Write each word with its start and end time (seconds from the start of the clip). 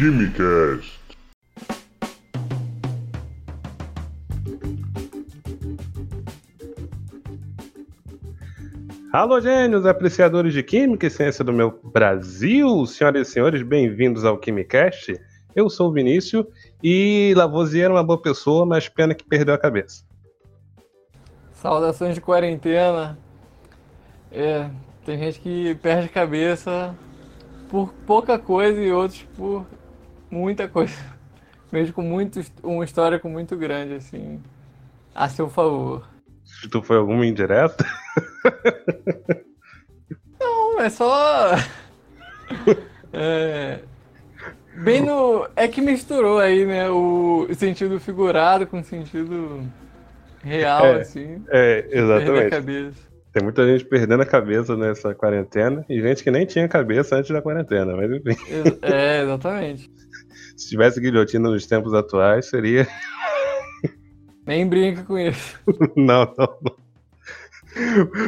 Quimicast. 0.00 0.98
Alô, 9.12 9.38
gênios, 9.42 9.84
apreciadores 9.84 10.54
de 10.54 10.62
Química 10.62 11.06
e 11.06 11.10
Ciência 11.10 11.44
do 11.44 11.52
meu 11.52 11.78
Brasil, 11.92 12.86
senhoras 12.86 13.28
e 13.28 13.30
senhores, 13.30 13.62
bem-vindos 13.62 14.24
ao 14.24 14.38
Quimicast. 14.38 15.20
Eu 15.54 15.68
sou 15.68 15.90
o 15.90 15.92
Vinícius 15.92 16.46
e 16.82 17.34
Lavoisier 17.36 17.84
era 17.84 17.92
uma 17.92 18.02
boa 18.02 18.22
pessoa, 18.22 18.64
mas 18.64 18.88
pena 18.88 19.14
que 19.14 19.22
perdeu 19.22 19.52
a 19.52 19.58
cabeça. 19.58 20.02
Saudações 21.52 22.14
de 22.14 22.22
quarentena. 22.22 23.18
É, 24.32 24.70
tem 25.04 25.18
gente 25.18 25.40
que 25.40 25.74
perde 25.74 26.06
a 26.06 26.08
cabeça 26.08 26.96
por 27.68 27.92
pouca 28.06 28.38
coisa 28.38 28.80
e 28.80 28.90
outros 28.90 29.26
por 29.36 29.66
muita 30.30 30.68
coisa. 30.68 30.94
Mesmo 31.72 31.94
com 31.94 32.02
muito, 32.02 32.40
uma 32.62 32.84
história 32.84 33.18
com 33.18 33.28
muito 33.28 33.56
grande, 33.56 33.94
assim, 33.94 34.40
a 35.14 35.28
seu 35.28 35.48
favor. 35.48 36.08
Se 36.44 36.68
tu 36.68 36.82
foi 36.82 36.96
alguma 36.96 37.24
indireta? 37.24 37.84
Não, 40.40 40.80
é 40.80 40.90
só. 40.90 41.52
É... 43.12 43.80
Bem 44.84 45.04
no. 45.04 45.48
É 45.56 45.66
que 45.66 45.80
misturou 45.80 46.38
aí, 46.38 46.64
né? 46.64 46.88
O 46.88 47.48
sentido 47.54 47.98
figurado 47.98 48.68
com 48.68 48.78
o 48.78 48.84
sentido 48.84 49.68
real, 50.44 50.86
É, 50.86 51.00
assim. 51.00 51.42
É, 51.48 51.88
exatamente. 51.90 53.10
Tem 53.32 53.42
muita 53.42 53.66
gente 53.66 53.84
perdendo 53.84 54.22
a 54.22 54.26
cabeça 54.26 54.76
nessa 54.76 55.14
quarentena 55.14 55.84
e 55.88 56.00
gente 56.00 56.22
que 56.22 56.30
nem 56.30 56.44
tinha 56.46 56.68
cabeça 56.68 57.16
antes 57.16 57.30
da 57.30 57.42
quarentena, 57.42 57.96
mas 57.96 58.10
enfim. 58.10 58.36
É, 58.82 59.22
exatamente. 59.22 59.90
Se 60.60 60.68
tivesse 60.68 61.00
guilhotina 61.00 61.48
nos 61.48 61.66
tempos 61.66 61.94
atuais, 61.94 62.50
seria. 62.50 62.86
Nem 64.46 64.68
brinca 64.68 65.02
com 65.04 65.18
isso. 65.18 65.58
não, 65.96 66.34
não, 66.36 66.58
não. 66.62 66.76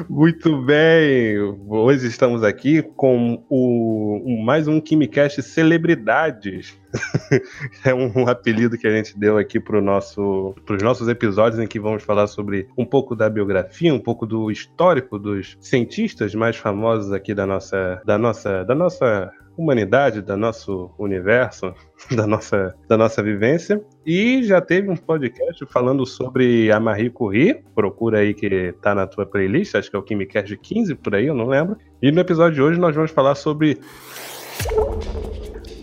Muito 0.09 0.63
bem, 0.63 1.37
hoje 1.69 2.07
estamos 2.07 2.43
aqui 2.43 2.81
com 2.81 3.45
o, 3.51 4.43
mais 4.43 4.67
um 4.67 4.81
Quimicast 4.81 5.43
Celebridades. 5.43 6.79
é 7.85 7.93
um 7.93 8.27
apelido 8.27 8.79
que 8.79 8.87
a 8.87 8.91
gente 8.91 9.19
deu 9.19 9.37
aqui 9.37 9.61
para 9.61 9.83
nosso, 9.83 10.55
os 10.71 10.83
nossos 10.83 11.09
episódios 11.09 11.61
em 11.61 11.67
que 11.67 11.79
vamos 11.79 12.03
falar 12.03 12.29
sobre 12.29 12.67
um 12.79 12.87
pouco 12.87 13.15
da 13.15 13.29
biografia, 13.29 13.93
um 13.93 14.01
pouco 14.01 14.25
do 14.25 14.51
histórico 14.51 15.19
dos 15.19 15.59
cientistas 15.61 16.35
mais 16.35 16.57
famosos 16.57 17.13
aqui 17.13 17.35
da 17.35 17.45
nossa, 17.45 18.01
da 18.07 18.17
nossa, 18.17 18.65
da 18.65 18.75
nossa 18.75 19.31
humanidade, 19.57 20.21
do 20.21 20.37
nosso 20.37 20.91
universo, 20.99 21.75
da 22.15 22.27
nossa, 22.27 22.75
da 22.89 22.97
nossa 22.97 23.23
vivência. 23.23 23.83
E 24.05 24.43
já 24.43 24.61
teve 24.61 24.91
um 24.91 24.97
podcast 24.97 25.65
falando 25.67 26.05
sobre 26.07 26.71
a 26.73 26.81
Marie 26.81 27.11
Curie. 27.11 27.63
Procura 27.75 28.19
aí 28.19 28.35
que 28.35 28.75
tá 28.81 28.95
na 28.95 29.07
tua 29.07 29.27
playlist, 29.27 29.75
acho 29.75 29.91
que 29.91 29.97
é 29.97 29.99
o 29.99 30.03
Quimicast 30.03 30.57
15 30.57 30.95
por 30.97 31.15
aí, 31.15 31.27
eu 31.27 31.35
não 31.35 31.47
lembro. 31.47 31.77
E 32.01 32.11
no 32.11 32.21
episódio 32.21 32.55
de 32.55 32.63
hoje 32.63 32.81
nós 32.81 32.95
vamos 32.95 33.11
falar 33.11 33.35
sobre 33.35 33.79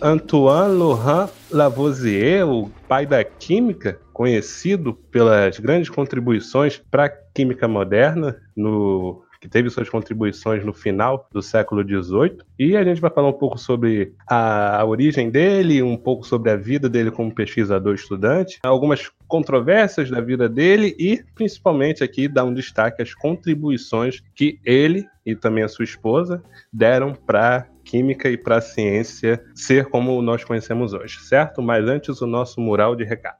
Antoine 0.02 0.76
Laurent 0.76 1.30
Lavoisier, 1.50 2.48
o 2.48 2.70
pai 2.88 3.04
da 3.04 3.22
química, 3.22 4.00
conhecido 4.12 4.94
pelas 4.94 5.58
grandes 5.58 5.90
contribuições 5.90 6.80
para 6.90 7.06
a 7.06 7.08
química 7.08 7.68
moderna, 7.68 8.36
no 8.56 9.22
que 9.40 9.48
teve 9.48 9.70
suas 9.70 9.88
contribuições 9.88 10.64
no 10.64 10.72
final 10.72 11.28
do 11.32 11.40
século 11.40 11.82
XVIII. 11.82 12.38
E 12.58 12.76
a 12.76 12.84
gente 12.84 13.00
vai 13.00 13.10
falar 13.10 13.28
um 13.28 13.38
pouco 13.38 13.58
sobre 13.58 14.12
a, 14.28 14.80
a 14.80 14.84
origem 14.84 15.30
dele, 15.30 15.82
um 15.82 15.96
pouco 15.96 16.26
sobre 16.26 16.50
a 16.50 16.56
vida 16.56 16.88
dele 16.88 17.10
como 17.10 17.34
pesquisador 17.34 17.94
estudante, 17.94 18.58
algumas 18.62 19.10
controvérsias 19.26 20.10
da 20.10 20.20
vida 20.20 20.48
dele 20.48 20.94
e, 20.98 21.22
principalmente, 21.34 22.04
aqui 22.04 22.28
dar 22.28 22.44
um 22.44 22.52
destaque 22.52 23.00
às 23.00 23.14
contribuições 23.14 24.22
que 24.34 24.58
ele 24.64 25.06
e 25.24 25.34
também 25.34 25.64
a 25.64 25.68
sua 25.68 25.84
esposa 25.84 26.42
deram 26.72 27.14
para 27.14 27.66
química 27.84 28.28
e 28.28 28.36
para 28.36 28.56
a 28.56 28.60
ciência 28.60 29.42
ser 29.54 29.86
como 29.86 30.20
nós 30.20 30.44
conhecemos 30.44 30.92
hoje, 30.92 31.18
certo? 31.20 31.62
Mas 31.62 31.86
antes, 31.86 32.20
o 32.20 32.26
nosso 32.26 32.60
mural 32.60 32.94
de 32.94 33.04
recado. 33.04 33.38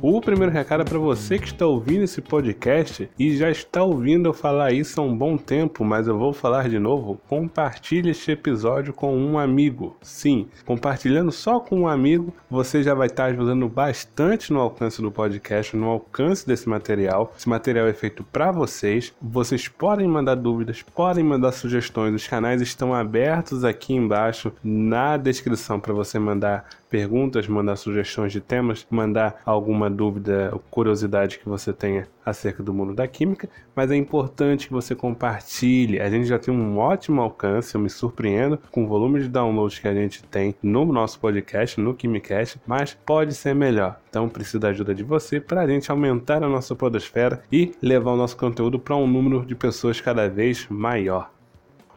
O 0.00 0.20
primeiro 0.20 0.52
recado 0.52 0.82
é 0.82 0.84
para 0.84 0.98
você 0.98 1.40
que 1.40 1.48
está 1.48 1.66
ouvindo 1.66 2.04
esse 2.04 2.22
podcast 2.22 3.10
e 3.18 3.36
já 3.36 3.50
está 3.50 3.82
ouvindo 3.82 4.28
eu 4.28 4.32
falar 4.32 4.72
isso 4.72 5.00
há 5.00 5.04
um 5.04 5.16
bom 5.16 5.36
tempo, 5.36 5.84
mas 5.84 6.06
eu 6.06 6.16
vou 6.16 6.32
falar 6.32 6.68
de 6.68 6.78
novo. 6.78 7.20
Compartilhe 7.26 8.10
este 8.10 8.30
episódio 8.30 8.92
com 8.92 9.16
um 9.16 9.36
amigo. 9.36 9.96
Sim, 10.00 10.46
compartilhando 10.64 11.32
só 11.32 11.58
com 11.58 11.80
um 11.80 11.88
amigo, 11.88 12.32
você 12.48 12.80
já 12.80 12.94
vai 12.94 13.08
estar 13.08 13.24
ajudando 13.24 13.68
bastante 13.68 14.52
no 14.52 14.60
alcance 14.60 15.02
do 15.02 15.10
podcast, 15.10 15.76
no 15.76 15.88
alcance 15.88 16.46
desse 16.46 16.68
material. 16.68 17.34
Esse 17.36 17.48
material 17.48 17.88
é 17.88 17.92
feito 17.92 18.22
para 18.22 18.52
vocês. 18.52 19.12
Vocês 19.20 19.66
podem 19.66 20.06
mandar 20.06 20.36
dúvidas, 20.36 20.80
podem 20.80 21.24
mandar 21.24 21.50
sugestões. 21.50 22.14
Os 22.14 22.28
canais 22.28 22.62
estão 22.62 22.94
abertos 22.94 23.64
aqui 23.64 23.94
embaixo 23.94 24.52
na 24.62 25.16
descrição 25.16 25.80
para 25.80 25.92
você 25.92 26.20
mandar 26.20 26.68
perguntas, 26.88 27.46
mandar 27.46 27.76
sugestões 27.76 28.32
de 28.32 28.40
temas, 28.40 28.86
mandar 28.90 29.40
alguma 29.44 29.90
dúvida 29.90 30.50
ou 30.52 30.58
curiosidade 30.70 31.38
que 31.38 31.48
você 31.48 31.72
tenha 31.72 32.06
acerca 32.24 32.62
do 32.62 32.74
mundo 32.74 32.94
da 32.94 33.06
química, 33.06 33.48
mas 33.74 33.90
é 33.90 33.96
importante 33.96 34.66
que 34.66 34.72
você 34.72 34.94
compartilhe. 34.94 36.00
A 36.00 36.10
gente 36.10 36.26
já 36.26 36.38
tem 36.38 36.52
um 36.52 36.78
ótimo 36.78 37.20
alcance, 37.20 37.74
eu 37.74 37.80
me 37.80 37.88
surpreendo 37.88 38.58
com 38.70 38.84
o 38.84 38.86
volume 38.86 39.20
de 39.20 39.28
downloads 39.28 39.78
que 39.78 39.88
a 39.88 39.94
gente 39.94 40.22
tem 40.24 40.54
no 40.62 40.84
nosso 40.84 41.18
podcast, 41.18 41.80
no 41.80 41.94
Quimicast, 41.94 42.60
mas 42.66 42.94
pode 43.06 43.34
ser 43.34 43.54
melhor. 43.54 44.00
Então 44.10 44.28
preciso 44.28 44.60
da 44.60 44.68
ajuda 44.68 44.94
de 44.94 45.02
você 45.02 45.40
para 45.40 45.62
a 45.62 45.66
gente 45.66 45.90
aumentar 45.90 46.42
a 46.42 46.48
nossa 46.48 46.74
podosfera 46.74 47.42
e 47.50 47.72
levar 47.82 48.12
o 48.12 48.16
nosso 48.16 48.36
conteúdo 48.36 48.78
para 48.78 48.96
um 48.96 49.06
número 49.06 49.44
de 49.44 49.54
pessoas 49.54 50.00
cada 50.00 50.28
vez 50.28 50.66
maior. 50.68 51.37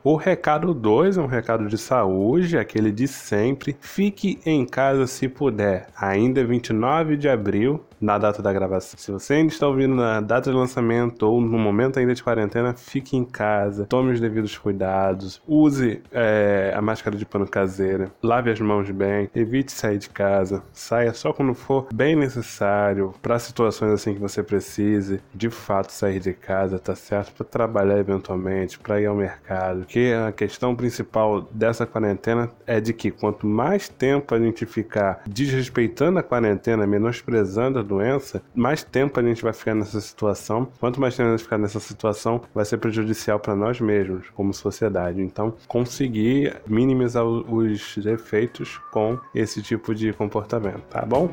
O 0.03 0.15
recado 0.15 0.73
2 0.73 1.17
é 1.17 1.21
um 1.21 1.27
recado 1.27 1.67
de 1.67 1.77
saúde, 1.77 2.57
aquele 2.57 2.91
de 2.91 3.07
sempre. 3.07 3.77
Fique 3.79 4.39
em 4.43 4.65
casa 4.65 5.05
se 5.05 5.29
puder. 5.29 5.89
Ainda 5.95 6.41
é 6.41 6.43
29 6.43 7.15
de 7.15 7.29
abril, 7.29 7.85
na 8.01 8.17
data 8.17 8.41
da 8.41 8.51
gravação. 8.51 8.99
Se 8.99 9.11
você 9.11 9.35
ainda 9.35 9.53
está 9.53 9.67
ouvindo 9.67 9.95
na 9.95 10.19
data 10.19 10.49
de 10.49 10.57
lançamento 10.57 11.23
ou 11.23 11.39
no 11.39 11.59
momento 11.59 11.99
ainda 11.99 12.13
de 12.13 12.23
quarentena, 12.23 12.73
fique 12.73 13.15
em 13.15 13.23
casa, 13.23 13.85
tome 13.85 14.11
os 14.11 14.19
devidos 14.19 14.57
cuidados, 14.57 15.41
use 15.47 16.01
é, 16.11 16.73
a 16.75 16.81
máscara 16.81 17.15
de 17.15 17.25
pano 17.25 17.47
caseira, 17.47 18.11
lave 18.21 18.49
as 18.49 18.59
mãos 18.59 18.89
bem, 18.89 19.29
evite 19.35 19.71
sair 19.71 19.97
de 19.97 20.09
casa, 20.09 20.63
saia 20.73 21.13
só 21.13 21.31
quando 21.31 21.53
for 21.53 21.87
bem 21.93 22.15
necessário, 22.15 23.13
para 23.21 23.37
situações 23.37 23.93
assim 23.93 24.13
que 24.13 24.19
você 24.19 24.41
precise 24.41 25.21
de 25.33 25.49
fato 25.49 25.91
sair 25.91 26.19
de 26.19 26.33
casa, 26.33 26.79
tá 26.79 26.95
certo? 26.95 27.33
Para 27.33 27.45
trabalhar 27.45 27.97
eventualmente, 27.97 28.79
para 28.79 28.99
ir 28.99 29.05
ao 29.05 29.15
mercado. 29.15 29.85
Que 29.85 30.13
a 30.13 30.31
questão 30.31 30.75
principal 30.75 31.41
dessa 31.51 31.85
quarentena 31.85 32.49
é 32.65 32.79
de 32.79 32.93
que 32.93 33.11
quanto 33.11 33.45
mais 33.45 33.87
tempo 33.87 34.33
a 34.33 34.39
gente 34.39 34.65
ficar 34.65 35.21
desrespeitando 35.27 36.19
a 36.19 36.23
quarentena, 36.23 36.87
menosprezando 36.87 37.79
a 37.79 37.83
doença, 37.91 38.41
mais 38.55 38.83
tempo 38.83 39.19
a 39.19 39.23
gente 39.23 39.43
vai 39.43 39.53
ficar 39.53 39.75
nessa 39.75 39.99
situação. 39.99 40.67
Quanto 40.79 40.99
mais 40.99 41.15
tempo 41.15 41.27
a 41.27 41.31
gente 41.31 41.43
ficar 41.43 41.57
nessa 41.57 41.79
situação, 41.79 42.41
vai 42.55 42.63
ser 42.63 42.77
prejudicial 42.77 43.39
para 43.39 43.55
nós 43.55 43.81
mesmos, 43.81 44.29
como 44.29 44.53
sociedade. 44.53 45.21
Então, 45.21 45.53
conseguir 45.67 46.55
minimizar 46.65 47.25
os 47.25 47.97
efeitos 47.97 48.79
com 48.91 49.19
esse 49.35 49.61
tipo 49.61 49.93
de 49.93 50.13
comportamento, 50.13 50.81
tá 50.89 51.05
bom? 51.05 51.29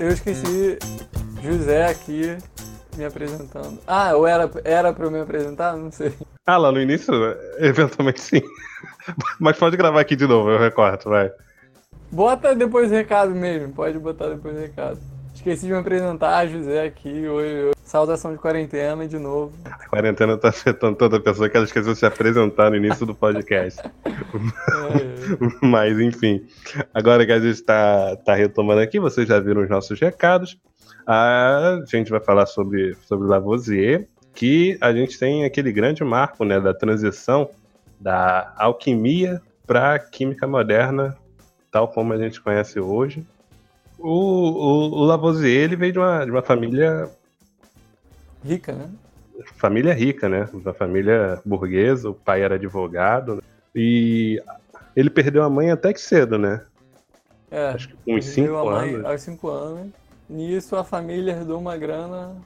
Eu 0.00 0.08
esqueci 0.08 0.78
José 1.42 1.86
aqui 1.86 2.36
me 2.96 3.04
apresentando. 3.04 3.78
Ah, 3.86 4.14
ou 4.14 4.26
era, 4.26 4.50
era 4.64 4.92
pra 4.92 5.06
eu 5.06 5.10
me 5.10 5.20
apresentar? 5.20 5.76
Não 5.76 5.90
sei. 5.90 6.12
Ah, 6.46 6.56
lá 6.56 6.72
no 6.72 6.80
início, 6.80 7.12
eventualmente 7.58 8.20
sim. 8.20 8.40
Mas 9.38 9.56
pode 9.56 9.76
gravar 9.76 10.00
aqui 10.00 10.16
de 10.16 10.26
novo, 10.26 10.50
eu 10.50 10.58
recorto, 10.58 11.08
vai. 11.10 11.30
Bota 12.10 12.54
depois 12.54 12.90
o 12.90 12.94
recado 12.94 13.34
mesmo, 13.34 13.72
pode 13.72 13.98
botar 13.98 14.28
depois 14.28 14.56
o 14.56 14.60
recado. 14.60 14.98
Esqueci 15.34 15.66
de 15.66 15.72
me 15.72 15.78
apresentar, 15.78 16.46
José 16.48 16.84
aqui, 16.84 17.28
oi, 17.28 17.64
oi. 17.66 17.70
Saudação 17.84 18.32
de 18.32 18.38
quarentena 18.38 19.06
de 19.06 19.18
novo. 19.18 19.52
A 19.64 19.88
quarentena 19.88 20.36
tá 20.36 20.48
afetando 20.48 20.96
toda 20.96 21.20
pessoa 21.20 21.48
que 21.48 21.56
ela 21.56 21.64
esqueceu 21.64 21.92
de 21.92 21.98
se 21.98 22.04
apresentar 22.04 22.70
no 22.70 22.76
início 22.76 23.06
do 23.06 23.14
podcast. 23.14 23.80
É, 24.04 24.12
Mas 25.62 25.98
enfim, 26.00 26.44
agora 26.92 27.24
que 27.24 27.32
a 27.32 27.38
gente 27.38 27.54
está 27.54 28.16
tá 28.16 28.34
retomando 28.34 28.80
aqui, 28.80 28.98
vocês 28.98 29.28
já 29.28 29.38
viram 29.38 29.62
os 29.62 29.70
nossos 29.70 29.98
recados. 30.00 30.58
A 31.06 31.80
gente 31.86 32.10
vai 32.10 32.20
falar 32.20 32.46
sobre, 32.46 32.94
sobre 33.06 33.28
Lavoisier, 33.28 34.08
que 34.34 34.76
a 34.80 34.92
gente 34.92 35.18
tem 35.18 35.44
aquele 35.44 35.72
grande 35.72 36.04
marco 36.04 36.44
né, 36.44 36.60
da 36.60 36.74
transição 36.74 37.48
da 38.00 38.52
alquimia 38.56 39.40
para 39.66 39.94
a 39.94 39.98
química 39.98 40.46
moderna, 40.46 41.16
tal 41.70 41.88
como 41.88 42.12
a 42.12 42.18
gente 42.18 42.40
conhece 42.40 42.78
hoje. 42.80 43.26
O, 43.98 44.08
o, 44.08 45.00
o 45.00 45.04
Lavoisier 45.04 45.64
ele 45.64 45.76
veio 45.76 45.92
de 45.92 45.98
uma, 45.98 46.24
de 46.24 46.30
uma 46.30 46.42
família 46.42 47.10
rica, 48.44 48.72
né? 48.72 48.90
família 49.56 49.94
rica, 49.94 50.28
né? 50.28 50.48
Uma 50.52 50.72
família 50.72 51.40
burguesa, 51.44 52.10
o 52.10 52.14
pai 52.14 52.42
era 52.42 52.56
advogado. 52.56 53.36
Né? 53.36 53.42
E 53.74 54.42
ele 54.96 55.10
perdeu 55.10 55.42
a 55.42 55.50
mãe 55.50 55.70
até 55.70 55.92
que 55.92 56.00
cedo, 56.00 56.38
né? 56.38 56.64
É, 57.50 57.68
Acho 57.68 57.88
que 57.88 57.96
com 57.96 58.14
uns 58.14 58.24
5 58.26 58.68
anos. 58.68 59.04
Aos 59.04 59.22
5 59.22 59.48
anos. 59.48 59.92
Nisso 60.28 60.76
a 60.76 60.84
família 60.84 61.32
herdou 61.32 61.58
uma 61.58 61.76
grana 61.76 62.36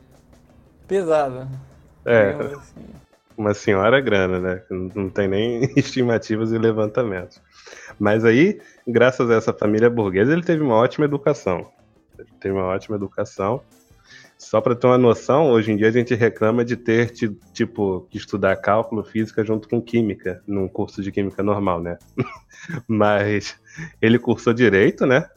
pesada. 0.87 1.49
É. 2.05 2.31
Assim. 2.31 2.87
Uma 3.37 3.55
senhora 3.55 4.01
grana, 4.01 4.39
né? 4.39 4.63
Não 4.71 5.09
tem 5.09 5.27
nem 5.27 5.63
estimativas 5.77 6.53
e 6.53 6.59
levantamentos. 6.59 7.41
Mas 7.99 8.25
aí, 8.25 8.61
graças 8.87 9.31
a 9.31 9.35
essa 9.35 9.53
família 9.53 9.89
burguesa, 9.89 10.33
ele 10.33 10.43
teve 10.43 10.63
uma 10.63 10.75
ótima 10.75 11.05
educação. 11.05 11.71
Ele 12.19 12.29
teve 12.41 12.55
uma 12.55 12.67
ótima 12.67 12.97
educação. 12.97 13.63
Só 14.39 14.61
para 14.61 14.75
ter 14.75 14.89
uma 14.89 14.99
noção, 14.99 15.51
hoje 15.51 15.71
em 15.71 15.77
dia 15.77 15.89
a 15.89 15.93
gente 15.93 16.15
reclama 16.15 16.65
de 16.65 16.77
ter, 16.77 17.13
tipo, 17.53 18.07
que 18.11 18.19
estudar 18.19 18.57
cálculo, 18.57 19.05
física 19.05 19.45
junto 19.45 19.69
com 19.69 19.81
química, 19.81 20.43
num 20.47 20.67
curso 20.67 21.01
de 21.01 21.13
química 21.13 21.45
normal, 21.45 21.81
né? 21.81 21.97
Mas 22.89 23.57
ele 24.01 24.19
cursou 24.19 24.53
direito, 24.53 25.07
né? 25.07 25.29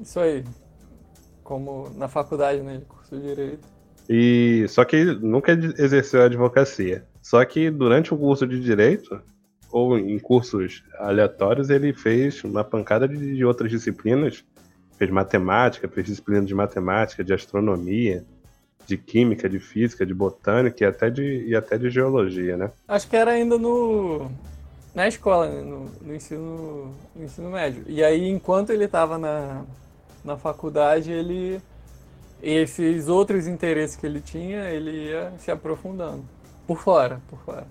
Isso 0.00 0.18
aí. 0.18 0.42
Como 1.44 1.90
na 1.94 2.08
faculdade, 2.08 2.62
né? 2.62 2.76
Ele 2.76 2.84
cursou 2.86 3.20
direito. 3.20 3.68
E 4.08 4.64
só 4.68 4.84
que 4.84 5.04
nunca 5.04 5.52
exerceu 5.52 6.22
a 6.22 6.24
advocacia. 6.24 7.04
Só 7.20 7.44
que 7.44 7.70
durante 7.70 8.12
o 8.12 8.18
curso 8.18 8.46
de 8.46 8.58
direito, 8.60 9.20
ou 9.72 9.98
em 9.98 10.18
cursos 10.18 10.84
aleatórios, 10.98 11.70
ele 11.70 11.92
fez 11.92 12.44
uma 12.44 12.62
pancada 12.62 13.08
de, 13.08 13.34
de 13.34 13.44
outras 13.44 13.70
disciplinas. 13.70 14.44
Fez 14.98 15.10
matemática, 15.10 15.88
fez 15.88 16.06
disciplina 16.06 16.44
de 16.44 16.54
matemática, 16.54 17.24
de 17.24 17.32
astronomia, 17.32 18.24
de 18.86 18.96
química, 18.96 19.48
de 19.48 19.58
física, 19.58 20.04
de 20.04 20.14
botânica 20.14 20.84
e 20.84 20.86
até 20.86 21.10
de, 21.10 21.44
e 21.46 21.56
até 21.56 21.78
de 21.78 21.90
geologia, 21.90 22.56
né? 22.56 22.70
Acho 22.86 23.08
que 23.08 23.16
era 23.16 23.32
ainda 23.32 23.58
no 23.58 24.30
na 24.94 25.08
escola, 25.08 25.48
né? 25.48 25.62
no, 25.62 25.90
no, 26.02 26.14
ensino, 26.14 26.94
no 27.16 27.24
ensino 27.24 27.50
médio. 27.50 27.82
E 27.86 28.04
aí, 28.04 28.28
enquanto 28.28 28.70
ele 28.70 28.84
estava 28.84 29.16
na, 29.16 29.64
na 30.22 30.36
faculdade, 30.36 31.10
ele 31.10 31.60
esses 32.42 33.08
outros 33.08 33.46
interesses 33.46 33.96
que 33.96 34.04
ele 34.04 34.20
tinha, 34.20 34.68
ele 34.68 35.08
ia 35.08 35.32
se 35.38 35.50
aprofundando 35.50 36.24
por 36.66 36.78
fora, 36.78 37.20
por 37.28 37.38
fora. 37.38 37.66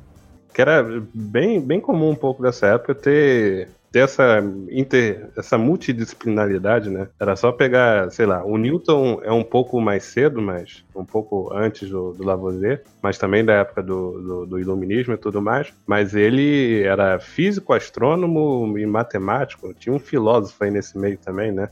Que 0.54 0.62
era 0.62 0.84
bem, 1.14 1.60
bem 1.62 1.80
comum 1.80 2.10
um 2.10 2.16
pouco 2.16 2.42
dessa 2.42 2.68
época 2.68 2.96
ter 2.96 3.70
ter 3.92 4.00
essa, 4.00 4.42
inter, 4.70 5.30
essa 5.38 5.58
multidisciplinaridade, 5.58 6.90
né? 6.90 7.10
Era 7.20 7.36
só 7.36 7.52
pegar, 7.52 8.10
sei 8.10 8.26
lá, 8.26 8.44
o 8.44 8.58
Newton 8.58 9.20
é 9.22 9.32
um 9.32 9.44
pouco 9.44 9.82
mais 9.82 10.06
cedo, 10.06 10.42
mas 10.42 10.84
um 10.96 11.04
pouco 11.04 11.54
antes 11.54 11.90
do, 11.90 12.14
do 12.14 12.24
Lavoisier, 12.24 12.84
mas 13.02 13.18
também 13.18 13.44
da 13.44 13.54
época 13.54 13.84
do, 13.84 14.22
do, 14.22 14.46
do, 14.46 14.60
iluminismo 14.60 15.14
e 15.14 15.18
tudo 15.18 15.42
mais. 15.42 15.74
Mas 15.86 16.16
ele 16.16 16.84
era 16.84 17.20
físico, 17.20 17.74
astrônomo 17.74 18.78
e 18.78 18.86
matemático. 18.86 19.74
Tinha 19.74 19.94
um 19.94 20.00
filósofo 20.00 20.64
aí 20.64 20.72
nesse 20.72 20.98
meio 20.98 21.18
também, 21.18 21.52
né? 21.52 21.70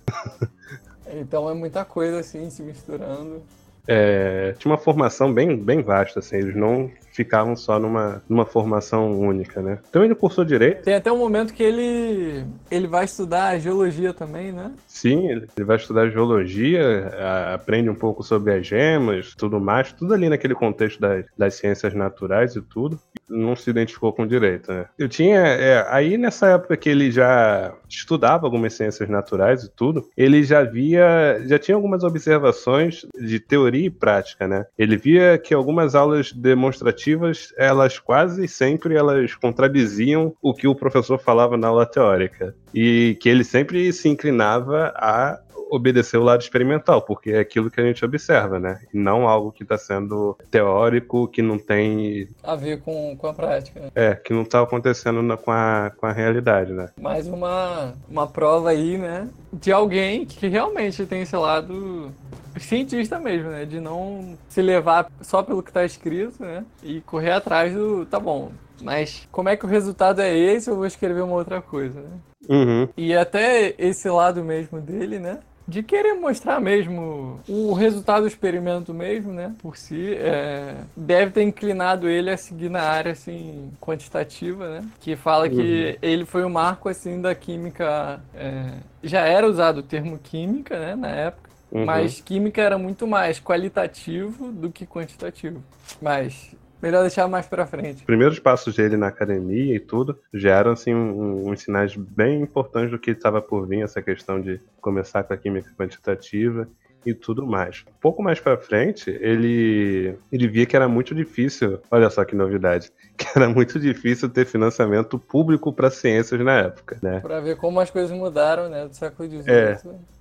então 1.08 1.50
é 1.50 1.54
muita 1.54 1.86
coisa 1.86 2.20
assim 2.20 2.50
se 2.50 2.62
misturando. 2.62 3.42
É, 3.88 4.54
tinha 4.60 4.72
uma 4.72 4.78
formação 4.78 5.34
bem, 5.34 5.58
bem 5.58 5.82
vasta, 5.82 6.20
assim, 6.20 6.36
eles 6.36 6.56
não 6.56 6.92
ficavam 7.20 7.54
só 7.54 7.78
numa, 7.78 8.24
numa 8.30 8.46
formação 8.46 9.20
única, 9.20 9.62
né? 9.62 9.80
Então 9.90 10.06
ele 10.06 10.16
cursou 10.16 10.46
direito. 10.46 10.84
Tem 10.84 10.96
até 10.96 11.12
um 11.12 11.18
momento 11.18 11.54
que 11.54 11.62
ele, 11.62 12.46
ele 12.72 12.88
vai 12.88 13.04
estudar 13.04 13.60
geologia 13.60 14.14
também, 14.14 14.54
né? 14.54 14.72
Sim, 14.88 15.28
ele 15.28 15.50
vai 15.66 15.76
estudar 15.76 16.10
geologia, 16.10 17.12
aprende 17.54 17.90
um 17.90 17.96
pouco 17.96 18.24
sobre 18.24 18.54
as 18.54 18.66
gemas, 18.66 19.36
tudo 19.36 19.60
mais, 19.60 19.92
tudo 19.92 20.14
ali 20.14 20.30
naquele 20.30 20.56
contexto 20.56 21.02
das, 21.02 21.26
das 21.38 21.56
ciências 21.56 21.94
naturais 21.94 22.56
e 22.56 22.62
tudo. 22.62 22.98
Não 23.28 23.54
se 23.54 23.70
identificou 23.70 24.14
com 24.14 24.26
direito, 24.26 24.72
né? 24.72 24.86
Eu 24.98 25.10
tinha. 25.10 25.40
É, 25.40 25.86
aí 25.90 26.18
nessa 26.18 26.52
época 26.52 26.78
que 26.78 26.90
ele 26.90 27.12
já 27.12 27.74
estudava 27.88 28.48
algumas 28.48 28.74
ciências 28.74 29.10
naturais 29.10 29.64
e 29.64 29.70
tudo, 29.70 30.10
ele 30.16 30.42
já 30.42 30.64
via. 30.64 31.42
já 31.46 31.60
tinha 31.60 31.76
algumas 31.76 32.04
observações 32.04 33.06
de 33.20 33.40
teoria 33.42 33.88
e 33.88 33.90
prática, 33.90 34.48
né? 34.48 34.66
Ele 34.78 34.96
via 34.96 35.38
que 35.38 35.54
algumas 35.54 35.96
aulas 35.96 36.32
demonstrativas 36.32 37.09
elas 37.58 38.00
quase 38.00 38.48
sempre 38.48 38.96
elas 38.96 39.36
contradiziam 39.36 40.34
o 40.42 40.54
que 40.54 40.68
o 40.68 40.76
professor 40.76 41.20
falava 41.20 41.58
na 41.58 41.68
aula 41.68 41.86
teórica. 41.86 42.56
E 42.74 43.18
que 43.22 43.30
ele 43.30 43.44
sempre 43.44 43.92
se 43.94 44.08
inclinava 44.10 44.94
a 44.96 45.40
obedecer 45.70 46.18
o 46.18 46.24
lado 46.24 46.42
experimental, 46.42 47.02
porque 47.02 47.32
é 47.32 47.40
aquilo 47.40 47.70
que 47.70 47.80
a 47.80 47.84
gente 47.84 48.04
observa, 48.04 48.60
né? 48.60 48.82
E 48.94 48.98
não 48.98 49.28
algo 49.28 49.52
que 49.52 49.64
está 49.64 49.78
sendo 49.78 50.38
teórico, 50.50 51.28
que 51.28 51.42
não 51.42 51.58
tem. 51.58 52.28
A 52.44 52.56
ver 52.56 52.82
com, 52.82 53.16
com 53.18 53.28
a 53.28 53.34
prática. 53.34 53.92
É, 53.96 54.16
que 54.16 54.34
não 54.34 54.42
está 54.42 54.62
acontecendo 54.62 55.22
na, 55.22 55.38
com, 55.38 55.52
a, 55.52 55.92
com 55.96 56.06
a 56.06 56.12
realidade, 56.12 56.74
né? 56.74 56.90
Mais 57.00 57.28
uma, 57.28 57.94
uma 58.10 58.28
prova 58.28 58.72
aí, 58.72 58.98
né? 58.98 59.28
De 59.52 59.72
alguém 59.72 60.26
que 60.26 60.48
realmente 60.48 61.06
tem 61.06 61.22
esse 61.22 61.36
lado 61.36 62.12
cientista 62.58 63.20
mesmo, 63.20 63.50
né? 63.50 63.66
De 63.66 63.80
não 63.80 64.38
se 64.48 64.62
levar 64.62 65.10
só 65.22 65.44
pelo 65.44 65.64
que 65.64 65.70
está 65.70 65.86
escrito, 65.86 66.42
né? 66.42 66.66
E 66.84 67.02
correr 67.02 67.32
atrás 67.32 67.74
do. 67.74 68.06
Tá 68.06 68.20
bom, 68.20 68.52
mas 68.82 69.28
como 69.32 69.50
é 69.50 69.56
que 69.56 69.66
o 69.66 69.70
resultado 69.70 70.22
é 70.22 70.36
esse? 70.36 70.70
Eu 70.70 70.76
vou 70.76 70.86
escrever 70.86 71.22
uma 71.22 71.36
outra 71.36 71.62
coisa, 71.62 72.02
né? 72.02 72.18
Uhum. 72.48 72.90
E 72.98 73.14
até 73.14 73.76
esse 73.78 74.10
lado 74.10 74.44
mesmo 74.44 74.80
dele, 74.80 75.20
né? 75.20 75.40
De 75.70 75.84
querer 75.84 76.16
mostrar 76.16 76.60
mesmo 76.60 77.40
o 77.48 77.74
resultado 77.74 78.24
do 78.24 78.28
experimento 78.28 78.94
mesmo, 78.94 79.32
né, 79.32 79.54
por 79.62 79.78
si, 79.78 80.16
é, 80.16 80.76
deve 80.98 81.32
ter 81.32 81.44
inclinado 81.44 82.10
ele 82.10 82.32
a 82.32 82.38
seguir 82.38 82.70
na 82.70 82.82
área 82.82 83.12
assim 83.12 83.72
quantitativa, 83.80 84.68
né, 84.80 84.86
que 85.00 85.16
fala 85.16 85.46
uhum. 85.46 85.52
que 85.52 86.00
ele 86.02 86.26
foi 86.26 86.44
o 86.44 86.50
marco 86.50 86.90
assim 86.90 87.22
da 87.22 87.36
química, 87.36 88.20
é, 88.34 88.72
já 89.04 89.22
era 89.22 89.48
usado 89.48 89.78
o 89.78 89.84
termo 89.84 90.18
química, 90.18 90.80
né, 90.80 90.96
na 90.96 91.10
época, 91.10 91.50
uhum. 91.72 91.86
mas 91.86 92.20
química 92.20 92.62
era 92.62 92.78
muito 92.78 93.06
mais 93.06 93.40
qualitativo 93.40 94.52
do 94.52 94.72
que 94.72 94.86
quantitativo. 94.88 95.64
Mas 96.02 96.56
Melhor 96.82 97.02
deixar 97.02 97.28
mais 97.28 97.46
pra 97.46 97.66
frente. 97.66 97.98
Os 97.98 98.04
primeiros 98.04 98.40
passos 98.40 98.76
dele 98.76 98.96
na 98.96 99.08
academia 99.08 99.76
e 99.76 99.80
tudo 99.80 100.18
já 100.34 100.56
eram 100.58 100.72
assim, 100.72 100.94
um, 100.94 101.50
uns 101.50 101.62
sinais 101.62 101.96
bem 101.96 102.42
importantes 102.42 102.92
do 102.92 103.00
que 103.00 103.12
estava 103.12 103.42
por 103.42 103.68
vir, 103.68 103.84
essa 103.84 104.02
questão 104.02 104.40
de 104.40 104.60
começar 104.82 105.24
com 105.24 105.34
a 105.34 105.38
química 105.38 105.70
quantitativa 105.78 106.68
e 107.06 107.14
tudo 107.14 107.46
mais. 107.46 107.84
Um 107.88 108.00
pouco 108.00 108.22
mais 108.22 108.40
para 108.40 108.58
frente, 108.58 109.10
ele 109.10 110.16
ele 110.32 110.48
via 110.48 110.66
que 110.66 110.76
era 110.76 110.88
muito 110.88 111.14
difícil, 111.16 111.80
olha 111.90 112.10
só 112.10 112.24
que 112.24 112.36
novidade, 112.36 112.92
que 113.18 113.28
era 113.36 113.50
muito 113.50 113.80
difícil 113.80 114.30
ter 114.30 114.46
financiamento 114.46 115.18
público 115.20 115.72
para 115.74 115.90
ciências 115.90 116.40
na 116.42 116.60
época, 116.60 116.98
né? 117.02 117.20
Para 117.20 117.40
ver 117.40 117.58
como 117.58 117.80
as 117.80 117.90
coisas 117.90 118.12
mudaram, 118.12 118.70
né, 118.70 118.88
do 118.88 118.96
século 118.96 119.30
XVIII. 119.30 119.44
É. 119.48 120.19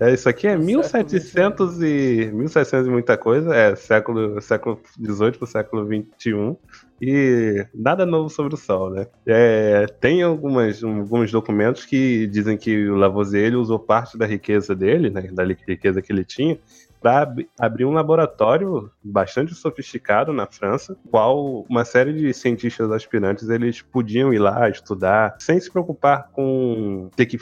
É, 0.00 0.12
isso 0.12 0.28
aqui 0.28 0.48
é 0.48 0.56
1700 0.56 1.80
e 1.80 2.30
1700 2.32 2.88
e 2.88 2.90
muita 2.90 3.16
coisa, 3.16 3.54
é 3.54 3.76
século 3.76 4.40
século 4.40 4.80
18 4.98 5.38
para 5.38 5.44
o 5.44 5.48
século 5.48 5.86
21 5.86 6.56
e 7.00 7.64
nada 7.72 8.04
novo 8.04 8.28
sobre 8.28 8.54
o 8.54 8.56
Sol, 8.56 8.90
né? 8.90 9.06
É, 9.24 9.86
tem 10.00 10.22
algumas, 10.22 10.82
alguns 10.82 11.30
documentos 11.30 11.86
que 11.86 12.26
dizem 12.26 12.56
que 12.56 12.88
o 12.88 12.96
Lavoisier 12.96 13.56
usou 13.56 13.78
parte 13.78 14.18
da 14.18 14.26
riqueza 14.26 14.74
dele, 14.74 15.10
né, 15.10 15.22
da 15.32 15.44
riqueza 15.44 16.02
que 16.02 16.12
ele 16.12 16.24
tinha, 16.24 16.58
para 17.04 17.32
abrir 17.60 17.84
um 17.84 17.92
laboratório 17.92 18.90
bastante 19.02 19.54
sofisticado 19.54 20.32
na 20.32 20.46
França, 20.46 20.96
qual 21.10 21.66
uma 21.68 21.84
série 21.84 22.14
de 22.14 22.32
cientistas 22.32 22.90
aspirantes 22.90 23.50
eles 23.50 23.82
podiam 23.82 24.32
ir 24.32 24.38
lá 24.38 24.70
estudar 24.70 25.36
sem 25.38 25.60
se 25.60 25.70
preocupar 25.70 26.30
com 26.32 27.10
ter 27.14 27.26
que, 27.26 27.36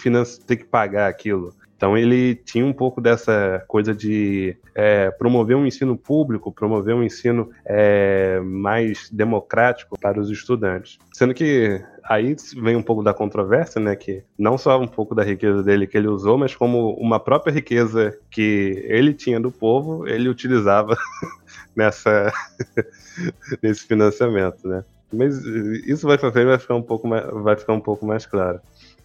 ter 0.44 0.56
que 0.56 0.64
pagar 0.64 1.09
aquilo. 1.09 1.54
Então 1.82 1.98
ele 1.98 2.36
tinha 2.36 2.64
um 2.64 2.72
pouco 2.72 3.00
dessa 3.00 3.64
coisa 3.66 3.92
de 3.92 4.56
é, 4.72 5.10
promover 5.10 5.56
um 5.56 5.66
ensino 5.66 5.98
público, 5.98 6.52
promover 6.52 6.94
um 6.94 7.02
ensino 7.02 7.50
é, 7.66 8.38
mais 8.38 9.10
democrático 9.10 9.98
para 9.98 10.20
os 10.20 10.30
estudantes. 10.30 11.00
Sendo 11.12 11.34
que 11.34 11.84
aí 12.04 12.36
vem 12.56 12.76
um 12.76 12.84
pouco 12.84 13.02
da 13.02 13.12
controvérsia, 13.12 13.80
né? 13.80 13.96
Que 13.96 14.22
não 14.38 14.56
só 14.56 14.80
um 14.80 14.86
pouco 14.86 15.12
da 15.12 15.24
riqueza 15.24 15.60
dele 15.60 15.88
que 15.88 15.98
ele 15.98 16.06
usou, 16.06 16.38
mas 16.38 16.54
como 16.54 16.94
uma 16.94 17.18
própria 17.18 17.52
riqueza 17.52 18.16
que 18.30 18.84
ele 18.86 19.12
tinha 19.12 19.40
do 19.40 19.50
povo, 19.50 20.06
ele 20.06 20.28
utilizava 20.28 20.96
nessa 21.74 22.32
nesse 23.60 23.88
financiamento, 23.88 24.68
né? 24.68 24.84
Mas 25.12 25.44
isso 25.44 26.06
vai 26.06 26.16
para 26.16 26.30
frente 26.30 26.46
vai 26.46 26.58
ficar 26.58 26.76
um 26.76 26.82
pouco 26.82 27.08
mais, 27.08 27.26
vai 27.26 27.56
ficar 27.56 27.72
um 27.72 27.80
pouco 27.80 28.06
mais 28.06 28.24
claro. 28.24 28.60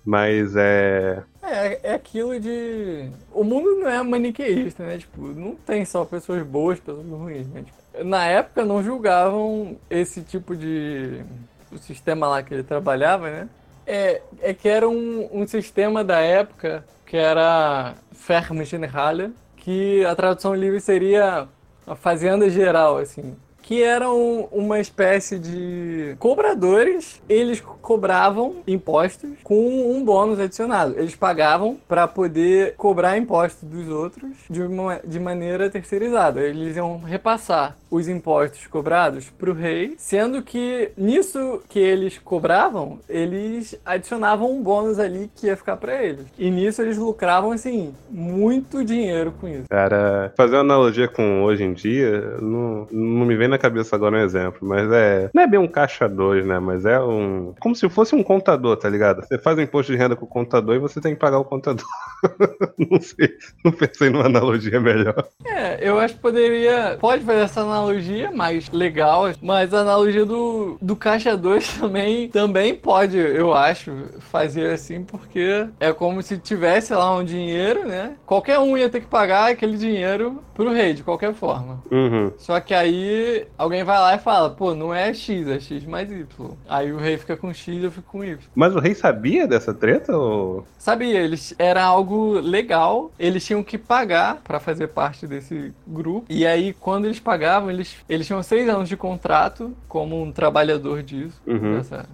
Mas 0.07 0.55
é. 0.55 1.21
É, 1.43 1.89
é 1.89 1.93
aquilo 1.93 2.39
de. 2.39 3.09
O 3.29 3.43
mundo 3.43 3.81
não 3.81 3.89
é 3.89 4.01
maniqueísta, 4.01 4.85
né? 4.85 4.97
Tipo, 4.97 5.21
não 5.21 5.53
tem 5.53 5.83
só 5.83 6.05
pessoas 6.05 6.43
boas, 6.43 6.79
pessoas 6.79 7.05
ruins. 7.05 7.45
Né? 7.49 7.63
Tipo, 7.63 8.05
na 8.05 8.25
época 8.25 8.63
não 8.63 8.81
julgavam 8.81 9.75
esse 9.89 10.21
tipo 10.21 10.55
de. 10.55 11.21
O 11.69 11.77
sistema 11.77 12.25
lá 12.25 12.41
que 12.41 12.53
ele 12.53 12.63
trabalhava, 12.63 13.29
né? 13.29 13.49
É, 13.85 14.21
é 14.39 14.53
que 14.53 14.69
era 14.69 14.87
um, 14.87 15.27
um 15.29 15.45
sistema 15.45 16.05
da 16.05 16.21
época 16.21 16.85
que 17.05 17.17
era 17.17 17.95
Ferme 18.13 18.63
Generale, 18.63 19.33
que 19.57 20.05
a 20.05 20.15
tradução 20.15 20.55
livre 20.55 20.79
seria 20.79 21.49
a 21.85 21.95
fazenda 21.95 22.49
geral, 22.49 22.97
assim. 22.97 23.35
Que 23.67 23.83
eram 23.83 24.47
uma 24.49 24.79
espécie 24.79 25.37
de 25.37 26.15
cobradores. 26.19 27.21
Eles 27.27 27.59
cobravam 27.59 28.55
impostos 28.65 29.31
com 29.43 29.91
um 29.91 30.05
bônus 30.05 30.39
adicionado. 30.39 30.95
Eles 30.97 31.15
pagavam 31.15 31.77
para 31.85 32.07
poder 32.07 32.75
cobrar 32.77 33.17
impostos 33.17 33.67
dos 33.67 33.89
outros 33.89 34.31
de, 34.49 34.61
uma, 34.61 35.01
de 35.03 35.19
maneira 35.19 35.69
terceirizada. 35.69 36.39
Eles 36.39 36.77
iam 36.77 36.99
repassar 36.99 37.75
os 37.89 38.07
impostos 38.07 38.67
cobrados 38.67 39.29
para 39.29 39.49
o 39.49 39.53
rei, 39.53 39.95
sendo 39.97 40.41
que 40.41 40.91
nisso 40.97 41.61
que 41.69 41.79
eles 41.79 42.17
cobravam, 42.17 42.99
eles 43.07 43.79
adicionavam 43.85 44.51
um 44.51 44.61
bônus 44.61 44.99
ali 44.99 45.29
que 45.35 45.47
ia 45.47 45.57
ficar 45.57 45.77
para 45.77 46.03
eles. 46.03 46.25
E 46.37 46.49
nisso 46.49 46.81
eles 46.81 46.97
lucravam 46.97 47.51
assim 47.51 47.93
muito 48.09 48.83
dinheiro 48.83 49.33
com 49.39 49.47
isso. 49.47 49.65
Cara, 49.69 50.33
fazer 50.35 50.55
uma 50.55 50.61
analogia 50.61 51.07
com 51.07 51.43
hoje 51.43 51.63
em 51.63 51.73
dia, 51.73 52.37
não, 52.41 52.87
não 52.91 53.25
me 53.25 53.35
vem 53.35 53.47
na 53.47 53.56
cabeça 53.57 53.95
agora 53.95 54.17
um 54.17 54.21
exemplo, 54.21 54.59
mas 54.61 54.91
é 54.91 55.29
não 55.33 55.43
é 55.43 55.47
bem 55.47 55.59
um 55.59 55.67
caixa 55.67 56.07
2, 56.07 56.45
né? 56.45 56.59
Mas 56.59 56.85
é 56.85 56.99
um 56.99 57.53
como 57.59 57.75
se 57.75 57.87
fosse 57.89 58.15
um 58.15 58.23
contador, 58.23 58.77
tá 58.77 58.89
ligado? 58.89 59.25
Você 59.25 59.37
faz 59.37 59.57
o 59.57 59.61
imposto 59.61 59.91
de 59.91 59.97
renda 59.97 60.15
com 60.15 60.25
o 60.25 60.29
contador 60.29 60.75
e 60.75 60.79
você 60.79 61.01
tem 61.01 61.13
que 61.13 61.19
pagar 61.19 61.39
o 61.39 61.45
contador. 61.45 61.85
não 62.77 63.01
sei, 63.01 63.29
não 63.63 63.71
pensei 63.71 64.09
numa 64.09 64.25
analogia 64.25 64.79
melhor. 64.79 65.27
É, 65.45 65.77
eu 65.87 65.99
acho 65.99 66.15
que 66.15 66.21
poderia, 66.21 66.97
pode 66.99 67.23
fazer 67.23 67.41
essa 67.41 67.61
analogia 67.61 67.87
analogia 67.87 68.31
mais 68.31 68.69
legal, 68.69 69.31
mas 69.41 69.73
a 69.73 69.79
analogia 69.79 70.25
do, 70.25 70.77
do 70.81 70.95
Caixa 70.95 71.35
2 71.35 71.77
também, 71.79 72.29
também 72.29 72.75
pode, 72.75 73.17
eu 73.17 73.53
acho, 73.53 73.91
fazer 74.19 74.71
assim, 74.71 75.03
porque 75.03 75.67
é 75.79 75.91
como 75.93 76.21
se 76.21 76.37
tivesse 76.37 76.93
lá 76.93 77.15
um 77.15 77.23
dinheiro, 77.23 77.87
né? 77.87 78.15
Qualquer 78.25 78.59
um 78.59 78.77
ia 78.77 78.89
ter 78.89 79.01
que 79.01 79.07
pagar 79.07 79.51
aquele 79.51 79.77
dinheiro 79.77 80.41
pro 80.53 80.71
rei, 80.71 80.93
de 80.93 81.03
qualquer 81.03 81.33
forma. 81.33 81.83
Uhum. 81.91 82.31
Só 82.37 82.59
que 82.59 82.73
aí 82.73 83.46
alguém 83.57 83.83
vai 83.83 83.99
lá 83.99 84.15
e 84.15 84.19
fala, 84.19 84.49
pô, 84.49 84.73
não 84.73 84.93
é 84.93 85.13
X, 85.13 85.47
é 85.47 85.59
X 85.59 85.85
mais 85.85 86.11
Y. 86.11 86.25
Aí 86.67 86.91
o 86.91 86.97
rei 86.97 87.17
fica 87.17 87.37
com 87.37 87.53
X, 87.53 87.83
eu 87.83 87.91
fico 87.91 88.09
com 88.11 88.23
Y. 88.23 88.37
Mas 88.55 88.75
o 88.75 88.79
rei 88.79 88.95
sabia 88.95 89.47
dessa 89.47 89.73
treta 89.73 90.15
ou... 90.15 90.65
Sabia, 90.77 91.19
eles 91.19 91.53
era 91.57 91.83
algo 91.83 92.33
legal, 92.39 93.11
eles 93.19 93.45
tinham 93.45 93.63
que 93.63 93.77
pagar 93.77 94.41
para 94.43 94.59
fazer 94.59 94.87
parte 94.87 95.27
desse 95.27 95.73
grupo. 95.85 96.25
E 96.29 96.45
aí 96.45 96.73
quando 96.73 97.05
eles 97.05 97.19
pagavam, 97.19 97.69
eles, 97.69 97.95
eles 98.07 98.25
tinham 98.25 98.41
seis 98.41 98.67
anos 98.69 98.89
de 98.89 98.97
contrato 98.97 99.75
como 99.87 100.21
um 100.21 100.31
trabalhador 100.31 101.03
disso, 101.03 101.41
uhum. 101.45 101.77
dessa, 101.77 102.05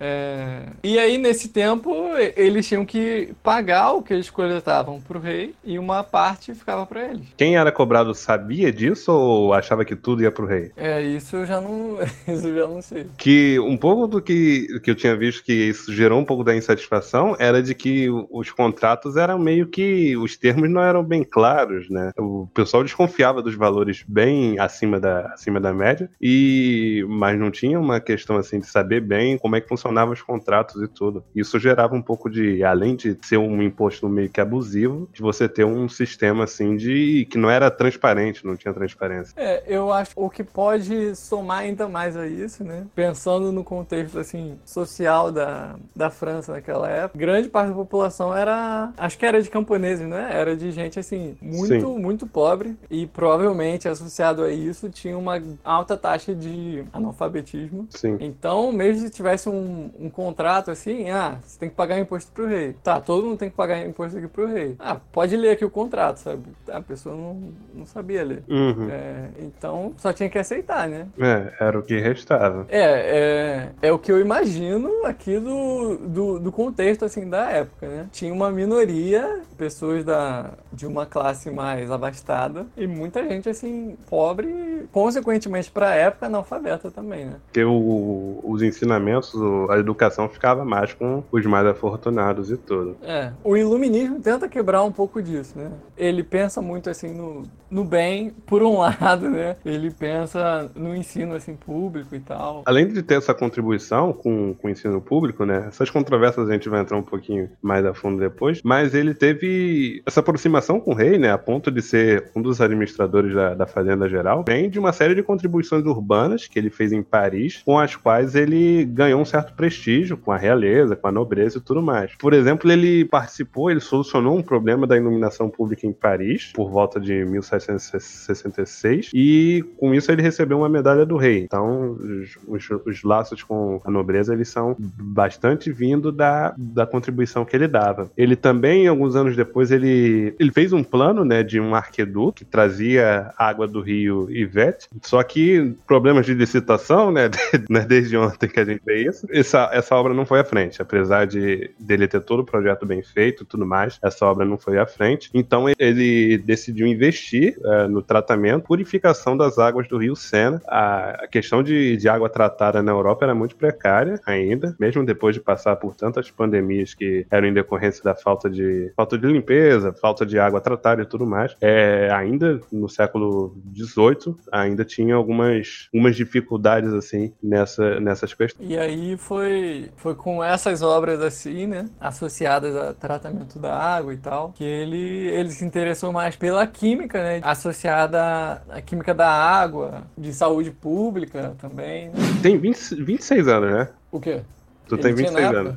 É... 0.00 0.64
E 0.82 0.98
aí, 0.98 1.18
nesse 1.18 1.48
tempo, 1.48 1.94
eles 2.36 2.66
tinham 2.66 2.84
que 2.84 3.34
pagar 3.42 3.92
o 3.92 4.02
que 4.02 4.12
eles 4.12 4.30
coletavam 4.30 5.00
pro 5.00 5.18
rei 5.18 5.54
e 5.64 5.78
uma 5.78 6.02
parte 6.02 6.54
ficava 6.54 6.86
para 6.86 7.04
eles. 7.10 7.26
Quem 7.36 7.56
era 7.56 7.72
cobrado 7.72 8.14
sabia 8.14 8.72
disso 8.72 9.12
ou 9.12 9.52
achava 9.52 9.84
que 9.84 9.96
tudo 9.96 10.22
ia 10.22 10.30
pro 10.30 10.46
rei? 10.46 10.72
É, 10.76 11.02
isso 11.02 11.36
eu 11.36 11.46
já 11.46 11.60
não, 11.60 11.98
isso 12.28 12.46
eu 12.48 12.54
já 12.54 12.66
não 12.66 12.82
sei. 12.82 13.06
Que 13.16 13.58
um 13.60 13.76
pouco 13.76 14.06
do 14.06 14.20
que, 14.20 14.80
que 14.82 14.90
eu 14.90 14.94
tinha 14.94 15.16
visto 15.16 15.44
que 15.44 15.52
isso 15.52 15.92
gerou 15.92 16.20
um 16.20 16.24
pouco 16.24 16.44
da 16.44 16.56
insatisfação 16.56 17.36
era 17.38 17.62
de 17.62 17.74
que 17.74 18.08
os 18.30 18.50
contratos 18.50 19.16
eram 19.16 19.38
meio 19.38 19.66
que 19.66 20.16
os 20.16 20.36
termos 20.36 20.70
não 20.70 20.82
eram 20.82 21.02
bem 21.02 21.24
claros, 21.24 21.88
né? 21.88 22.12
O 22.18 22.48
pessoal 22.52 22.82
desconfiava 22.82 23.42
dos 23.42 23.54
valores 23.54 24.04
bem 24.06 24.58
acima 24.58 24.98
da, 25.00 25.32
acima 25.32 25.60
da 25.60 25.72
média 25.72 26.10
e 26.20 27.04
mas 27.08 27.38
não 27.38 27.50
tinha 27.50 27.78
uma 27.78 28.00
questão 28.00 28.36
assim 28.36 28.60
de 28.60 28.66
saber 28.66 29.00
bem 29.06 29.38
como 29.38 29.56
é 29.56 29.60
que 29.60 29.68
funcionavam 29.68 30.12
os 30.12 30.22
contratos 30.22 30.82
e 30.82 30.88
tudo. 30.88 31.24
Isso 31.34 31.58
gerava 31.58 31.94
um 31.94 32.02
pouco 32.02 32.28
de, 32.28 32.62
além 32.64 32.96
de 32.96 33.16
ser 33.22 33.38
um 33.38 33.62
imposto 33.62 34.08
meio 34.08 34.28
que 34.28 34.40
abusivo, 34.40 35.08
de 35.12 35.22
você 35.22 35.48
ter 35.48 35.64
um 35.64 35.88
sistema 35.88 36.44
assim 36.44 36.76
de 36.76 37.26
que 37.30 37.38
não 37.38 37.50
era 37.50 37.70
transparente, 37.70 38.44
não 38.44 38.56
tinha 38.56 38.72
transparência. 38.74 39.32
É, 39.36 39.62
eu 39.66 39.92
acho 39.92 40.12
o 40.16 40.28
que 40.28 40.42
pode 40.42 41.14
somar 41.16 41.60
ainda 41.60 41.88
mais 41.88 42.16
a 42.16 42.26
isso, 42.26 42.64
né? 42.64 42.86
Pensando 42.94 43.52
no 43.52 43.62
contexto 43.62 44.18
assim 44.18 44.58
social 44.64 45.30
da, 45.30 45.76
da 45.94 46.10
França 46.10 46.52
naquela 46.52 46.88
época, 46.88 47.18
grande 47.18 47.48
parte 47.48 47.68
da 47.68 47.74
população 47.74 48.36
era, 48.36 48.92
acho 48.96 49.18
que 49.18 49.26
era 49.26 49.40
de 49.42 49.50
camponeses, 49.50 50.06
né? 50.06 50.28
Era 50.32 50.56
de 50.56 50.70
gente 50.70 50.98
assim 50.98 51.36
muito 51.40 51.86
Sim. 51.86 51.98
muito 51.98 52.26
pobre 52.26 52.76
e 52.90 53.06
provavelmente 53.06 53.88
associado 53.88 54.42
a 54.42 54.52
isso 54.52 54.88
tinha 54.88 55.16
uma 55.16 55.40
alta 55.64 55.96
taxa 55.96 56.34
de 56.34 56.84
analfabetismo. 56.92 57.86
Sim. 57.90 58.16
Então, 58.20 58.72
mesmo 58.72 58.95
se 58.98 59.10
tivesse 59.10 59.48
um, 59.48 59.90
um, 59.98 60.10
contrato 60.10 60.70
assim, 60.70 61.10
ah, 61.10 61.38
você 61.44 61.58
tem 61.58 61.68
que 61.68 61.74
pagar 61.74 61.98
imposto 61.98 62.30
pro 62.32 62.46
rei. 62.46 62.74
Tá, 62.82 63.00
todo 63.00 63.26
mundo 63.26 63.38
tem 63.38 63.50
que 63.50 63.56
pagar 63.56 63.84
imposto 63.86 64.18
aqui 64.18 64.28
pro 64.28 64.46
rei. 64.46 64.76
Ah, 64.78 64.96
pode 65.12 65.36
ler 65.36 65.50
aqui 65.50 65.64
o 65.64 65.70
contrato, 65.70 66.18
sabe? 66.18 66.42
A 66.68 66.80
pessoa 66.80 67.16
não, 67.16 67.52
não 67.74 67.86
sabia 67.86 68.24
ler. 68.24 68.42
Uhum. 68.48 68.88
É, 68.90 69.28
então, 69.40 69.92
só 69.96 70.12
tinha 70.12 70.28
que 70.28 70.38
aceitar, 70.38 70.88
né? 70.88 71.06
É, 71.18 71.64
era 71.64 71.78
o 71.78 71.82
que 71.82 71.98
restava. 71.98 72.66
É, 72.68 73.70
é, 73.82 73.88
é 73.88 73.92
o 73.92 73.98
que 73.98 74.10
eu 74.10 74.20
imagino 74.20 75.04
aqui 75.04 75.38
do, 75.38 75.96
do, 75.96 76.38
do 76.38 76.52
contexto, 76.52 77.04
assim, 77.04 77.28
da 77.28 77.50
época, 77.50 77.86
né? 77.88 78.06
Tinha 78.12 78.32
uma 78.32 78.50
minoria, 78.50 79.40
pessoas 79.56 80.04
da, 80.04 80.50
de 80.72 80.86
uma 80.86 81.06
classe 81.06 81.50
mais 81.50 81.90
abastada 81.90 82.66
e 82.76 82.86
muita 82.86 83.26
gente, 83.28 83.48
assim, 83.48 83.96
pobre, 84.08 84.88
consequentemente 84.92 85.70
pra 85.70 85.94
época, 85.94 86.26
analfabeta 86.26 86.90
também, 86.90 87.26
né? 87.26 87.36
Porque 87.46 87.64
os 87.64 88.62
ensinos 88.62 88.85
ensinamentos, 88.86 89.34
a 89.68 89.78
educação 89.78 90.28
ficava 90.28 90.64
mais 90.64 90.94
com 90.94 91.22
os 91.30 91.44
mais 91.44 91.66
afortunados 91.66 92.50
e 92.50 92.56
tudo. 92.56 92.96
É, 93.02 93.32
o 93.42 93.56
iluminismo 93.56 94.20
tenta 94.20 94.48
quebrar 94.48 94.84
um 94.84 94.92
pouco 94.92 95.20
disso, 95.20 95.58
né? 95.58 95.70
Ele 95.96 96.22
pensa 96.22 96.62
muito 96.62 96.88
assim 96.88 97.12
no, 97.12 97.42
no 97.70 97.84
bem, 97.84 98.30
por 98.46 98.62
um 98.62 98.78
lado, 99.00 99.28
né? 99.28 99.56
Ele 99.64 99.90
pensa 99.90 100.70
no 100.74 100.94
ensino 100.94 101.34
assim 101.34 101.56
público 101.56 102.14
e 102.14 102.20
tal. 102.20 102.62
Além 102.64 102.86
de 102.86 103.02
ter 103.02 103.16
essa 103.16 103.34
contribuição 103.34 104.12
com, 104.12 104.54
com 104.54 104.68
o 104.68 104.70
ensino 104.70 105.00
público, 105.00 105.44
né? 105.44 105.66
Essas 105.68 105.90
controvérsias 105.90 106.48
a 106.48 106.52
gente 106.52 106.68
vai 106.68 106.80
entrar 106.80 106.96
um 106.96 107.02
pouquinho 107.02 107.50
mais 107.60 107.84
a 107.84 107.92
fundo 107.92 108.18
depois, 108.18 108.60
mas 108.62 108.94
ele 108.94 109.14
teve 109.14 110.02
essa 110.06 110.20
aproximação 110.20 110.80
com 110.80 110.92
o 110.92 110.94
rei, 110.94 111.18
né? 111.18 111.32
A 111.32 111.38
ponto 111.38 111.70
de 111.70 111.82
ser 111.82 112.30
um 112.34 112.40
dos 112.40 112.60
administradores 112.60 113.34
da, 113.34 113.54
da 113.54 113.66
Fazenda 113.66 114.08
Geral, 114.08 114.44
vem 114.46 114.70
de 114.70 114.78
uma 114.78 114.92
série 114.92 115.14
de 115.14 115.22
contribuições 115.22 115.84
urbanas 115.84 116.46
que 116.46 116.58
ele 116.58 116.70
fez 116.70 116.92
em 116.92 117.02
Paris, 117.02 117.62
com 117.64 117.78
as 117.78 117.96
quais 117.96 118.34
ele 118.34 118.75
ganhou 118.84 119.20
um 119.20 119.24
certo 119.24 119.54
prestígio 119.54 120.16
com 120.16 120.32
a 120.32 120.36
realeza, 120.36 120.96
com 120.96 121.08
a 121.08 121.12
nobreza 121.12 121.58
e 121.58 121.60
tudo 121.60 121.82
mais. 121.82 122.14
Por 122.16 122.32
exemplo, 122.32 122.70
ele 122.70 123.04
participou, 123.04 123.70
ele 123.70 123.80
solucionou 123.80 124.36
um 124.36 124.42
problema 124.42 124.86
da 124.86 124.96
iluminação 124.96 125.48
pública 125.48 125.86
em 125.86 125.92
Paris, 125.92 126.52
por 126.54 126.70
volta 126.70 127.00
de 127.00 127.24
1766, 127.24 129.10
e 129.14 129.64
com 129.78 129.94
isso 129.94 130.10
ele 130.10 130.22
recebeu 130.22 130.58
uma 130.58 130.68
medalha 130.68 131.06
do 131.06 131.16
rei. 131.16 131.38
Então, 131.40 131.92
os, 131.92 132.36
os, 132.46 132.70
os 132.84 133.02
laços 133.02 133.42
com 133.42 133.80
a 133.84 133.90
nobreza, 133.90 134.34
eles 134.34 134.48
são 134.48 134.76
bastante 134.78 135.70
vindo 135.72 136.12
da, 136.12 136.54
da 136.56 136.86
contribuição 136.86 137.44
que 137.44 137.56
ele 137.56 137.68
dava. 137.68 138.10
Ele 138.16 138.36
também, 138.36 138.86
alguns 138.86 139.16
anos 139.16 139.36
depois, 139.36 139.70
ele, 139.70 140.34
ele 140.38 140.50
fez 140.50 140.72
um 140.72 140.82
plano, 140.82 141.24
né, 141.24 141.42
de 141.42 141.60
um 141.60 141.74
arqueduto 141.74 142.36
que 142.36 142.44
trazia 142.44 143.32
água 143.36 143.66
do 143.66 143.80
rio 143.80 144.30
Ivete, 144.30 144.88
só 145.02 145.22
que 145.22 145.74
problemas 145.86 146.26
de 146.26 146.34
licitação, 146.34 147.10
né, 147.10 147.30
né 147.68 147.80
desde 147.80 148.16
ontem 148.16 148.48
que 148.48 148.60
a 148.60 148.64
isso. 148.88 149.26
Essa, 149.30 149.70
essa 149.72 149.94
obra 149.94 150.14
não 150.14 150.24
foi 150.24 150.40
à 150.40 150.44
frente, 150.44 150.80
apesar 150.80 151.26
de 151.26 151.70
dele 151.78 152.08
ter 152.08 152.20
todo 152.20 152.40
o 152.40 152.44
projeto 152.44 152.86
bem 152.86 153.02
feito 153.02 153.42
e 153.42 153.46
tudo 153.46 153.66
mais, 153.66 153.98
essa 154.02 154.26
obra 154.26 154.44
não 154.44 154.56
foi 154.56 154.78
à 154.78 154.86
frente. 154.86 155.30
Então 155.34 155.66
ele 155.78 156.38
decidiu 156.38 156.86
investir 156.86 157.56
é, 157.64 157.86
no 157.86 158.02
tratamento, 158.02 158.64
purificação 158.64 159.36
das 159.36 159.58
águas 159.58 159.88
do 159.88 159.98
rio 159.98 160.16
Sena. 160.16 160.60
A, 160.66 161.24
a 161.24 161.28
questão 161.28 161.62
de, 161.62 161.96
de 161.96 162.08
água 162.08 162.28
tratada 162.28 162.82
na 162.82 162.92
Europa 162.92 163.24
era 163.24 163.34
muito 163.34 163.56
precária 163.56 164.20
ainda, 164.26 164.74
mesmo 164.78 165.04
depois 165.04 165.34
de 165.34 165.40
passar 165.40 165.76
por 165.76 165.94
tantas 165.94 166.30
pandemias 166.30 166.94
que 166.94 167.26
eram 167.30 167.48
em 167.48 167.52
decorrência 167.54 168.02
da 168.02 168.14
falta 168.14 168.48
de 168.48 168.92
falta 168.96 169.18
de 169.18 169.26
limpeza, 169.26 169.92
falta 169.92 170.24
de 170.24 170.38
água 170.38 170.60
tratada 170.60 171.02
e 171.02 171.06
tudo 171.06 171.26
mais. 171.26 171.54
É, 171.60 172.08
ainda 172.12 172.60
no 172.72 172.88
século 172.88 173.56
XVIII 173.74 174.36
ainda 174.50 174.84
tinha 174.84 175.14
algumas, 175.14 175.88
algumas 175.92 176.16
dificuldades 176.16 176.92
assim 176.92 177.32
nessa, 177.42 178.00
nessas 178.00 178.32
questões 178.32 178.45
e 178.58 178.76
aí 178.76 179.16
foi, 179.16 179.90
foi 179.96 180.14
com 180.14 180.42
essas 180.42 180.82
obras 180.82 181.20
assim, 181.20 181.66
né, 181.66 181.86
associadas 182.00 182.76
a 182.76 182.94
tratamento 182.94 183.58
da 183.58 183.74
água 183.74 184.12
e 184.12 184.16
tal, 184.16 184.52
que 184.52 184.64
ele, 184.64 185.28
ele 185.28 185.50
se 185.50 185.64
interessou 185.64 186.12
mais 186.12 186.36
pela 186.36 186.66
química, 186.66 187.22
né, 187.22 187.40
associada 187.42 188.62
à 188.68 188.80
química 188.80 189.14
da 189.14 189.28
água, 189.28 190.04
de 190.16 190.32
saúde 190.32 190.70
pública 190.70 191.54
também. 191.58 192.08
Né? 192.08 192.14
Tem 192.42 192.58
20, 192.58 193.02
26 193.02 193.48
anos, 193.48 193.70
né? 193.72 193.88
O 194.10 194.20
quê? 194.20 194.42
Tu 194.88 194.94
ele 194.94 195.02
tem 195.02 195.14
26 195.14 195.50
anos. 195.52 195.74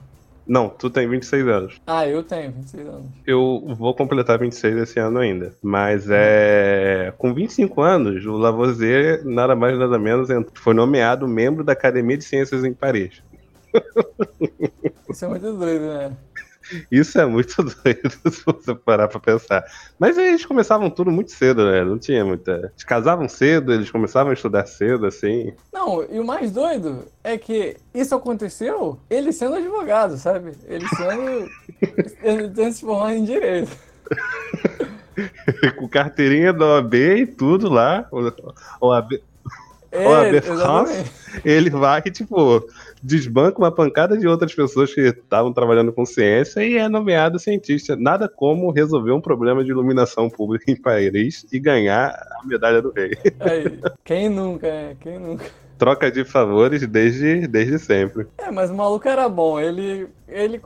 Não, 0.50 0.68
tu 0.68 0.90
tem 0.90 1.08
26 1.08 1.48
anos. 1.48 1.82
Ah, 1.86 2.08
eu 2.08 2.24
tenho 2.24 2.52
26 2.52 2.88
anos. 2.88 3.06
Eu 3.28 3.64
vou 3.78 3.94
completar 3.94 4.40
26 4.40 4.78
esse 4.78 5.00
ano 5.00 5.20
ainda. 5.20 5.54
Mas 5.62 6.08
é. 6.10 7.14
Com 7.20 7.32
25 7.36 7.80
anos, 7.80 8.26
o 8.26 8.36
Lavoisier, 8.36 9.24
nada 9.24 9.56
mais 9.56 9.78
nada 9.78 10.00
menos, 10.00 10.28
foi 10.56 10.74
nomeado 10.74 11.28
membro 11.28 11.64
da 11.64 11.74
Academia 11.74 12.18
de 12.18 12.24
Ciências 12.24 12.66
em 12.66 12.74
Paris. 12.74 13.22
Isso 15.08 15.26
é 15.26 15.28
muito 15.28 15.54
doido, 15.54 15.86
né? 15.86 16.18
Isso 16.92 17.20
é 17.20 17.26
muito 17.26 17.56
doido 17.64 18.32
se 18.32 18.44
você 18.46 18.76
parar 18.76 19.08
pra 19.08 19.20
pensar. 19.20 19.64
Mas 19.98 20.18
eles 20.18 20.46
começavam 20.46 20.90
tudo 20.90 21.12
muito 21.12 21.32
cedo, 21.32 21.70
né? 21.70 21.84
Não 21.84 21.98
tinha 21.98 22.24
muita. 22.24 22.72
Eles 22.72 22.84
casavam 22.84 23.28
cedo, 23.28 23.74
eles 23.74 23.90
começavam 23.92 24.32
a 24.32 24.34
estudar 24.34 24.66
cedo, 24.66 25.06
assim. 25.06 25.54
Não, 25.74 26.04
e 26.10 26.20
o 26.20 26.26
mais 26.26 26.52
doido 26.52 27.06
é 27.24 27.38
que 27.38 27.78
isso 27.94 28.16
aconteceu 28.16 29.00
ele 29.10 29.32
sendo 29.32 29.56
advogado, 29.56 30.18
sabe? 30.18 30.54
Ele 30.68 30.88
sendo. 30.90 31.50
ele 32.24 32.50
tendo 32.50 32.74
se 32.74 32.82
formado 32.82 33.14
em 33.14 33.24
direito. 33.24 33.72
Com 35.78 35.88
carteirinha 35.88 36.54
da 36.54 36.66
OAB 36.66 36.94
e 36.94 37.28
tudo 37.28 37.70
lá. 37.70 38.08
OAB, 38.80 39.22
É, 39.92 40.30
exatamente. 40.36 41.12
ele 41.44 41.70
vai 41.70 42.02
tipo, 42.04 42.64
desbanca 43.02 43.58
uma 43.58 43.72
pancada 43.72 44.18
de 44.18 44.28
outras 44.28 44.54
pessoas 44.54 44.94
que 44.94 45.02
estavam 45.02 45.52
trabalhando 45.52 45.92
com 45.92 46.06
ciência 46.06 46.64
e 46.64 46.78
é 46.78 46.88
nomeado 46.88 47.40
cientista. 47.40 47.96
Nada 47.96 48.28
como 48.28 48.72
resolver 48.72 49.12
um 49.12 49.22
problema 49.22 49.64
de 49.64 49.72
iluminação 49.72 50.30
pública 50.30 50.72
em 50.72 50.76
Paris 50.76 51.46
e 51.52 51.60
ganhar 51.60 52.10
a 52.10 52.46
medalha 52.46 52.82
do 52.82 52.92
rei. 52.92 53.18
Aí, 53.40 53.80
quem 54.04 54.30
nunca, 54.30 54.68
é? 54.68 54.96
Quem 55.00 55.20
nunca? 55.20 55.46
Troca 55.78 56.12
de 56.12 56.26
favores 56.26 56.86
desde, 56.86 57.48
desde 57.48 57.80
sempre. 57.80 58.28
É, 58.38 58.52
mas 58.52 58.70
o 58.70 58.76
maluco 58.76 59.08
era 59.08 59.30
bom. 59.30 59.60
Ele, 59.60 60.08
ele 60.28 60.62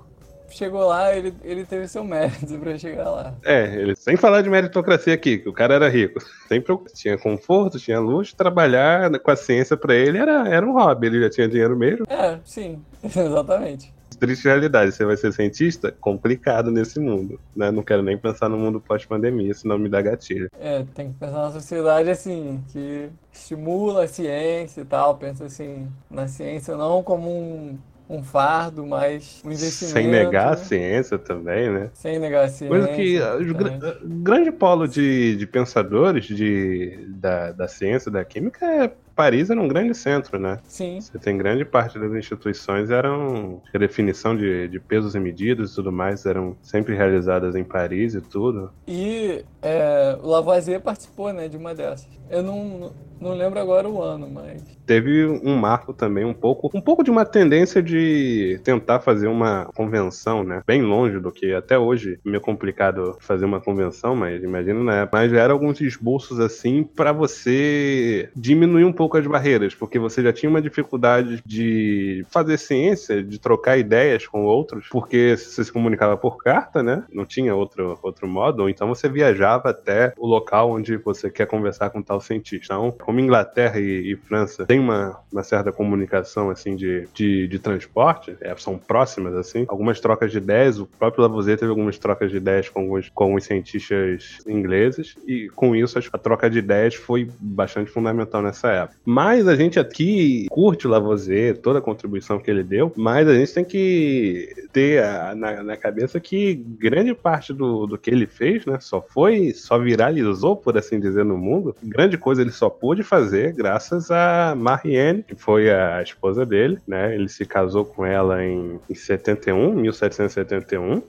chegou 0.54 0.88
lá, 0.88 1.16
ele, 1.16 1.34
ele 1.44 1.66
teve 1.66 1.88
seu 1.88 2.04
mérito 2.04 2.58
pra 2.60 2.78
chegar 2.78 3.10
lá. 3.10 3.34
É, 3.44 3.76
ele, 3.76 3.96
sem 3.96 4.16
falar 4.16 4.42
de 4.42 4.50
meritocracia 4.50 5.14
aqui, 5.14 5.38
que 5.38 5.50
o 5.50 5.54
cara 5.54 5.76
era 5.76 5.90
rico. 5.90 6.20
Sempre 6.48 6.78
tinha 6.94 7.18
conforto, 7.18 7.80
tinha 7.80 8.00
luxo, 8.00 8.36
trabalhar 8.36 9.20
com 9.20 9.32
a 9.32 9.36
ciência 9.36 9.76
pra 9.76 9.96
ele 9.96 10.18
era, 10.18 10.48
era 10.48 10.66
um 10.66 10.74
hobby, 10.74 11.08
ele 11.08 11.22
já 11.22 11.30
tinha 11.30 11.48
dinheiro 11.48 11.76
mesmo. 11.76 12.06
É, 12.08 12.40
sim, 12.46 12.82
exatamente. 13.04 13.94
Triste 14.20 14.46
realidade, 14.46 14.92
você 14.92 15.04
vai 15.04 15.18
ser 15.18 15.34
cientista? 15.34 15.92
Complicado 16.00 16.72
nesse 16.72 17.00
mundo, 17.00 17.40
né? 17.56 17.72
Não 17.72 17.82
quero 17.82 18.04
nem 18.04 18.18
pensar 18.18 18.48
no 18.48 18.58
mundo 18.58 18.80
pós-pandemia, 18.80 19.54
senão 19.54 19.78
me 19.78 19.90
dá 19.90 20.02
gatilho. 20.02 20.48
É, 20.60 20.86
tem 20.94 21.12
que 21.12 21.20
pensar 21.20 21.42
na 21.42 21.52
sociedade 21.52 22.10
assim, 22.10 22.64
que 22.72 23.10
estimula 23.34 24.04
a 24.04 24.08
ciência 24.08 24.82
e 24.82 24.86
tal, 24.86 25.18
pensa 25.18 25.46
assim, 25.46 25.88
na 26.10 26.28
ciência 26.28 26.78
não 26.78 27.02
como 27.02 27.30
um, 27.30 27.78
um 28.10 28.22
fardo, 28.22 28.86
mas 28.86 29.42
um 29.46 29.52
investimento. 29.52 29.94
Sem 29.94 30.08
negar 30.08 30.48
a 30.48 30.52
né? 30.52 30.58
ciência 30.58 31.18
também, 31.18 31.72
né? 31.72 31.90
Sem 31.94 32.20
negar 32.20 32.46
a 32.46 32.48
ciência. 32.48 32.68
Coisa 32.68 32.88
que 32.90 33.18
ah, 33.22 33.36
os 33.36 33.52
gra- 33.52 33.70
exatamente. 33.70 34.24
grande 34.24 34.52
polo 34.52 34.88
de, 34.88 35.36
de 35.36 35.48
pensadores 35.48 36.26
de, 36.26 37.06
da, 37.10 37.52
da 37.52 37.68
ciência, 37.68 38.12
da 38.12 38.24
química, 38.24 38.66
é 38.66 38.92
Paris 39.16 39.50
era 39.50 39.60
um 39.60 39.68
grande 39.68 39.94
centro, 39.96 40.40
né? 40.40 40.60
Sim, 40.64 41.00
Você 41.00 41.18
tem 41.20 41.38
grande 41.38 41.66
parte 41.66 42.00
das 42.00 42.12
instituições 42.14 42.90
eram 42.90 43.62
a 43.74 43.78
definição 43.78 44.36
de, 44.36 44.68
de 44.68 44.80
pesos 44.80 45.16
e 45.16 45.20
medidas 45.20 45.72
e 45.72 45.76
tudo 45.76 45.92
mais 45.92 46.26
eram 46.26 46.56
sempre 46.62 46.96
realizadas 46.96 47.56
em 47.56 47.64
Paris 47.64 48.14
e 48.16 48.22
tudo. 48.22 48.72
e 48.88 49.44
é, 49.62 50.18
o 50.22 50.28
Lavoisier 50.28 50.82
participou, 50.82 51.32
né, 51.32 51.48
de 51.48 51.56
uma 51.58 51.74
dessas. 51.74 52.08
Eu 52.30 52.42
não, 52.44 52.92
não 53.22 53.34
lembro 53.34 53.60
agora 53.60 53.88
o 53.88 54.02
ano, 54.02 54.28
mas... 54.30 54.62
Teve 54.86 55.26
um 55.26 55.56
marco 55.56 55.94
também 55.94 56.26
um 56.26 56.34
pouco, 56.34 56.70
um 56.74 56.82
pouco 56.82 57.04
de 57.04 57.10
uma 57.10 57.24
tendência 57.24 57.82
de 57.82 58.60
tentar 58.66 59.00
fazer 59.00 59.28
uma 59.28 59.70
convenção, 59.74 60.44
né? 60.44 60.62
Bem 60.68 60.82
longe 60.82 61.20
do 61.22 61.32
que 61.32 61.54
até 61.54 61.78
hoje 61.80 62.20
é 62.26 62.30
meio 62.30 62.42
complicado 62.42 63.16
fazer 63.22 63.46
uma 63.46 63.62
convenção, 63.62 64.14
mas 64.14 64.44
imagino 64.44 64.84
na 64.84 65.02
época. 65.02 65.18
Mas 65.18 65.32
já 65.32 65.40
eram 65.40 65.54
alguns 65.54 65.80
esboços 65.80 66.38
assim 66.42 66.84
para 66.84 67.14
você 67.14 68.30
diminuir 68.36 68.84
um 68.84 68.92
pouco 68.92 69.03
as 69.18 69.28
barreiras, 69.28 69.76
porque 69.76 70.00
você 70.00 70.22
já 70.22 70.34
tinha 70.34 70.50
uma 70.50 70.62
dificuldade 70.62 71.42
de 71.46 72.26
fazer 72.30 72.58
ciência, 72.58 73.24
de 73.24 73.40
trocar 73.40 73.78
ideias 73.78 74.28
com 74.28 74.44
outros, 74.44 74.88
porque 74.90 75.36
você 75.38 75.64
se 75.64 75.72
comunicava 75.72 76.18
por 76.18 76.38
carta, 76.38 76.82
né? 76.82 77.04
Não 77.12 77.26
tinha 77.26 77.56
outro, 77.56 77.98
outro 78.02 78.28
modo, 78.28 78.64
ou 78.64 78.70
então 78.70 78.88
você 78.88 79.08
viajava 79.10 79.70
até 79.70 80.14
o 80.18 80.28
local 80.28 80.72
onde 80.72 80.98
você 80.98 81.30
quer 81.30 81.48
conversar 81.48 81.90
com 81.90 82.02
tal 82.02 82.20
cientista. 82.20 82.74
Então, 82.74 82.92
como 82.92 83.20
Inglaterra 83.20 83.80
e, 83.80 84.14
e 84.14 84.16
França 84.16 84.66
tem 84.66 84.80
uma, 84.80 85.20
uma 85.32 85.44
certa 85.44 85.72
comunicação 85.72 86.50
assim 86.50 86.76
de, 86.76 87.08
de, 87.14 87.48
de 87.48 87.60
transporte, 87.60 88.36
é, 88.42 88.56
são 88.58 88.78
próximas 88.78 89.36
assim, 89.36 89.66
algumas 89.68 90.00
trocas 90.00 90.32
de 90.32 90.38
ideias, 90.38 90.80
o 90.80 90.86
próprio 90.86 91.24
Lavoisier 91.24 91.58
teve 91.58 91.70
algumas 91.70 91.98
trocas 91.98 92.32
de 92.32 92.38
ideias 92.38 92.70
com 92.70 92.82
alguns, 92.82 93.10
com 93.10 93.24
alguns 93.24 93.46
cientistas 93.46 94.40
ingleses, 94.48 95.16
e 95.26 95.50
com 95.56 95.76
isso 95.76 96.00
a 96.12 96.18
troca 96.18 96.50
de 96.50 96.60
ideias 96.60 96.96
foi 96.96 97.30
bastante 97.40 97.92
fundamental 97.92 98.42
nessa 98.42 98.70
época. 98.72 98.93
Mas 99.06 99.48
a 99.48 99.56
gente 99.56 99.80
aqui 99.80 100.48
curte 100.50 100.88
o 100.88 100.90
Lavoisier, 100.90 101.58
toda 101.58 101.80
a 101.80 101.82
contribuição 101.82 102.40
que 102.40 102.50
ele 102.50 102.64
deu, 102.64 102.92
mas 102.96 103.28
a 103.28 103.36
gente 103.36 103.54
tem 103.54 103.66
que 103.66 104.50
ter 104.72 105.04
a- 105.04 105.36
na, 105.36 105.62
na 105.62 105.78
cabeça 105.78 106.20
que 106.20 106.54
grande 106.56 107.14
parte 107.14 107.54
do, 107.54 107.86
do 107.86 107.98
que 107.98 108.10
ele 108.10 108.26
fez, 108.26 108.66
né, 108.66 108.78
só 108.80 109.02
foi, 109.02 109.52
só 109.54 109.78
viralizou, 109.78 110.56
por 110.56 110.78
assim 110.78 111.00
dizer, 111.00 111.26
no 111.26 111.38
mundo. 111.38 111.76
Grande 111.84 112.18
coisa 112.18 112.42
ele 112.42 112.52
só 112.52 112.70
pôde 112.70 113.04
fazer 113.04 113.54
graças 113.54 114.10
a 114.10 114.56
Marianne, 114.58 115.24
que 115.24 115.36
foi 115.36 115.70
a 115.70 116.02
esposa 116.02 116.46
dele, 116.46 116.78
né, 116.88 117.14
ele 117.14 117.28
se 117.28 117.46
casou 117.46 117.84
com 117.84 118.06
ela 118.06 118.44
em, 118.44 118.80
em 118.90 118.96
71, 118.96 119.74
1771. 119.76 121.02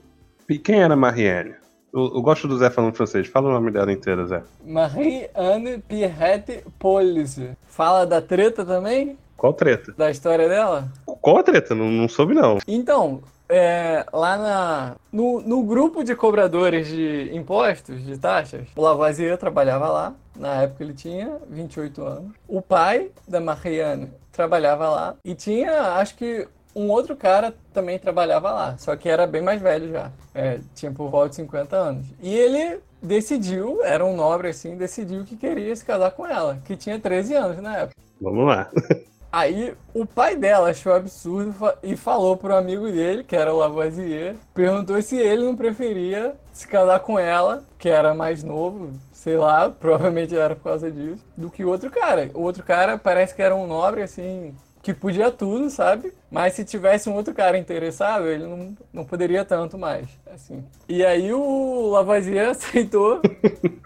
E 0.49 0.57
quem 0.59 0.81
era 0.81 0.95
Marianne? 0.95 1.53
Eu, 1.95 2.11
eu 2.15 2.21
gosto 2.21 2.45
do 2.45 2.57
Zé 2.57 2.69
falando 2.69 2.93
francês. 2.93 3.25
Fala 3.27 3.47
o 3.47 3.53
nome 3.53 3.71
dela 3.71 3.89
inteira, 3.89 4.25
Zé. 4.25 4.43
Marie-Anne 4.65 5.79
Pierrette 5.79 6.61
Police. 6.77 7.51
Fala 7.67 8.05
da 8.05 8.21
treta 8.21 8.65
também? 8.65 9.17
Qual 9.37 9.53
treta? 9.53 9.93
Da 9.97 10.11
história 10.11 10.49
dela? 10.49 10.89
Qual 11.05 11.37
a 11.37 11.43
treta? 11.43 11.73
Não, 11.73 11.89
não 11.89 12.09
soube, 12.09 12.33
não. 12.33 12.57
Então, 12.67 13.21
é, 13.47 14.05
lá 14.11 14.37
na, 14.37 14.95
no, 15.09 15.39
no 15.39 15.63
grupo 15.63 16.03
de 16.03 16.15
cobradores 16.15 16.87
de 16.87 17.29
impostos, 17.33 18.03
de 18.03 18.17
taxas, 18.17 18.67
o 18.75 18.81
Lavoisier 18.81 19.37
trabalhava 19.37 19.87
lá. 19.87 20.13
Na 20.35 20.63
época 20.63 20.83
ele 20.83 20.93
tinha 20.93 21.37
28 21.49 22.03
anos. 22.03 22.31
O 22.45 22.61
pai 22.61 23.09
da 23.25 23.39
Marianne 23.39 24.11
trabalhava 24.33 24.89
lá. 24.89 25.15
E 25.23 25.33
tinha, 25.33 25.93
acho 25.93 26.15
que, 26.15 26.45
um 26.75 26.89
outro 26.89 27.15
cara 27.15 27.55
também 27.73 27.97
trabalhava 27.97 28.51
lá. 28.51 28.77
Só 28.77 28.95
que 28.95 29.07
era 29.07 29.25
bem 29.25 29.41
mais 29.41 29.61
velho 29.61 29.91
já. 29.91 30.11
É, 30.33 30.59
tinha 30.75 30.91
por 30.91 31.09
volta 31.09 31.29
de 31.29 31.35
50 31.35 31.75
anos. 31.75 32.05
E 32.21 32.35
ele 32.35 32.79
decidiu, 33.01 33.83
era 33.83 34.05
um 34.05 34.15
nobre 34.15 34.49
assim, 34.49 34.75
decidiu 34.75 35.23
que 35.23 35.37
queria 35.37 35.75
se 35.75 35.85
casar 35.85 36.11
com 36.11 36.25
ela. 36.27 36.59
Que 36.65 36.75
tinha 36.75 36.99
13 36.99 37.33
anos 37.35 37.57
na 37.61 37.77
época. 37.77 37.95
Vamos 38.19 38.45
lá. 38.45 38.69
Aí 39.35 39.75
o 39.93 40.05
pai 40.05 40.37
dela 40.37 40.69
achou 40.69 40.93
absurdo 40.93 41.53
e 41.83 41.97
falou 41.97 42.37
pro 42.37 42.55
amigo 42.55 42.89
dele, 42.89 43.21
que 43.21 43.35
era 43.35 43.53
o 43.53 43.57
Lavoisier, 43.57 44.37
perguntou 44.53 45.01
se 45.01 45.17
ele 45.17 45.43
não 45.43 45.57
preferia 45.57 46.37
se 46.53 46.65
casar 46.65 47.01
com 47.01 47.19
ela, 47.19 47.65
que 47.77 47.89
era 47.89 48.13
mais 48.13 48.45
novo, 48.45 48.93
sei 49.11 49.35
lá, 49.35 49.67
provavelmente 49.77 50.33
era 50.33 50.55
por 50.55 50.63
causa 50.63 50.89
disso, 50.89 51.21
do 51.35 51.51
que 51.51 51.65
o 51.65 51.69
outro 51.69 51.91
cara. 51.91 52.31
O 52.33 52.43
outro 52.43 52.63
cara 52.63 52.97
parece 52.97 53.35
que 53.35 53.41
era 53.41 53.53
um 53.53 53.67
nobre, 53.67 54.03
assim, 54.03 54.55
que 54.85 54.93
podia 54.93 55.31
tudo, 55.31 55.67
sabe? 55.71 56.13
Mas 56.29 56.53
se 56.53 56.63
tivesse 56.63 57.09
um 57.09 57.15
outro 57.15 57.33
cara 57.33 57.57
interessado, 57.57 58.27
ele 58.27 58.43
não, 58.43 58.77
não 58.93 59.03
poderia 59.03 59.43
tanto 59.43 59.79
mais, 59.79 60.07
assim. 60.31 60.63
E 60.87 61.03
aí 61.03 61.33
o 61.33 61.89
Lavoisier 61.89 62.49
aceitou 62.53 63.19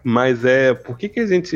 Mas 0.04 0.44
é, 0.44 0.74
por 0.74 0.98
que 0.98 1.08
que 1.08 1.22
a 1.22 1.26
gente, 1.26 1.56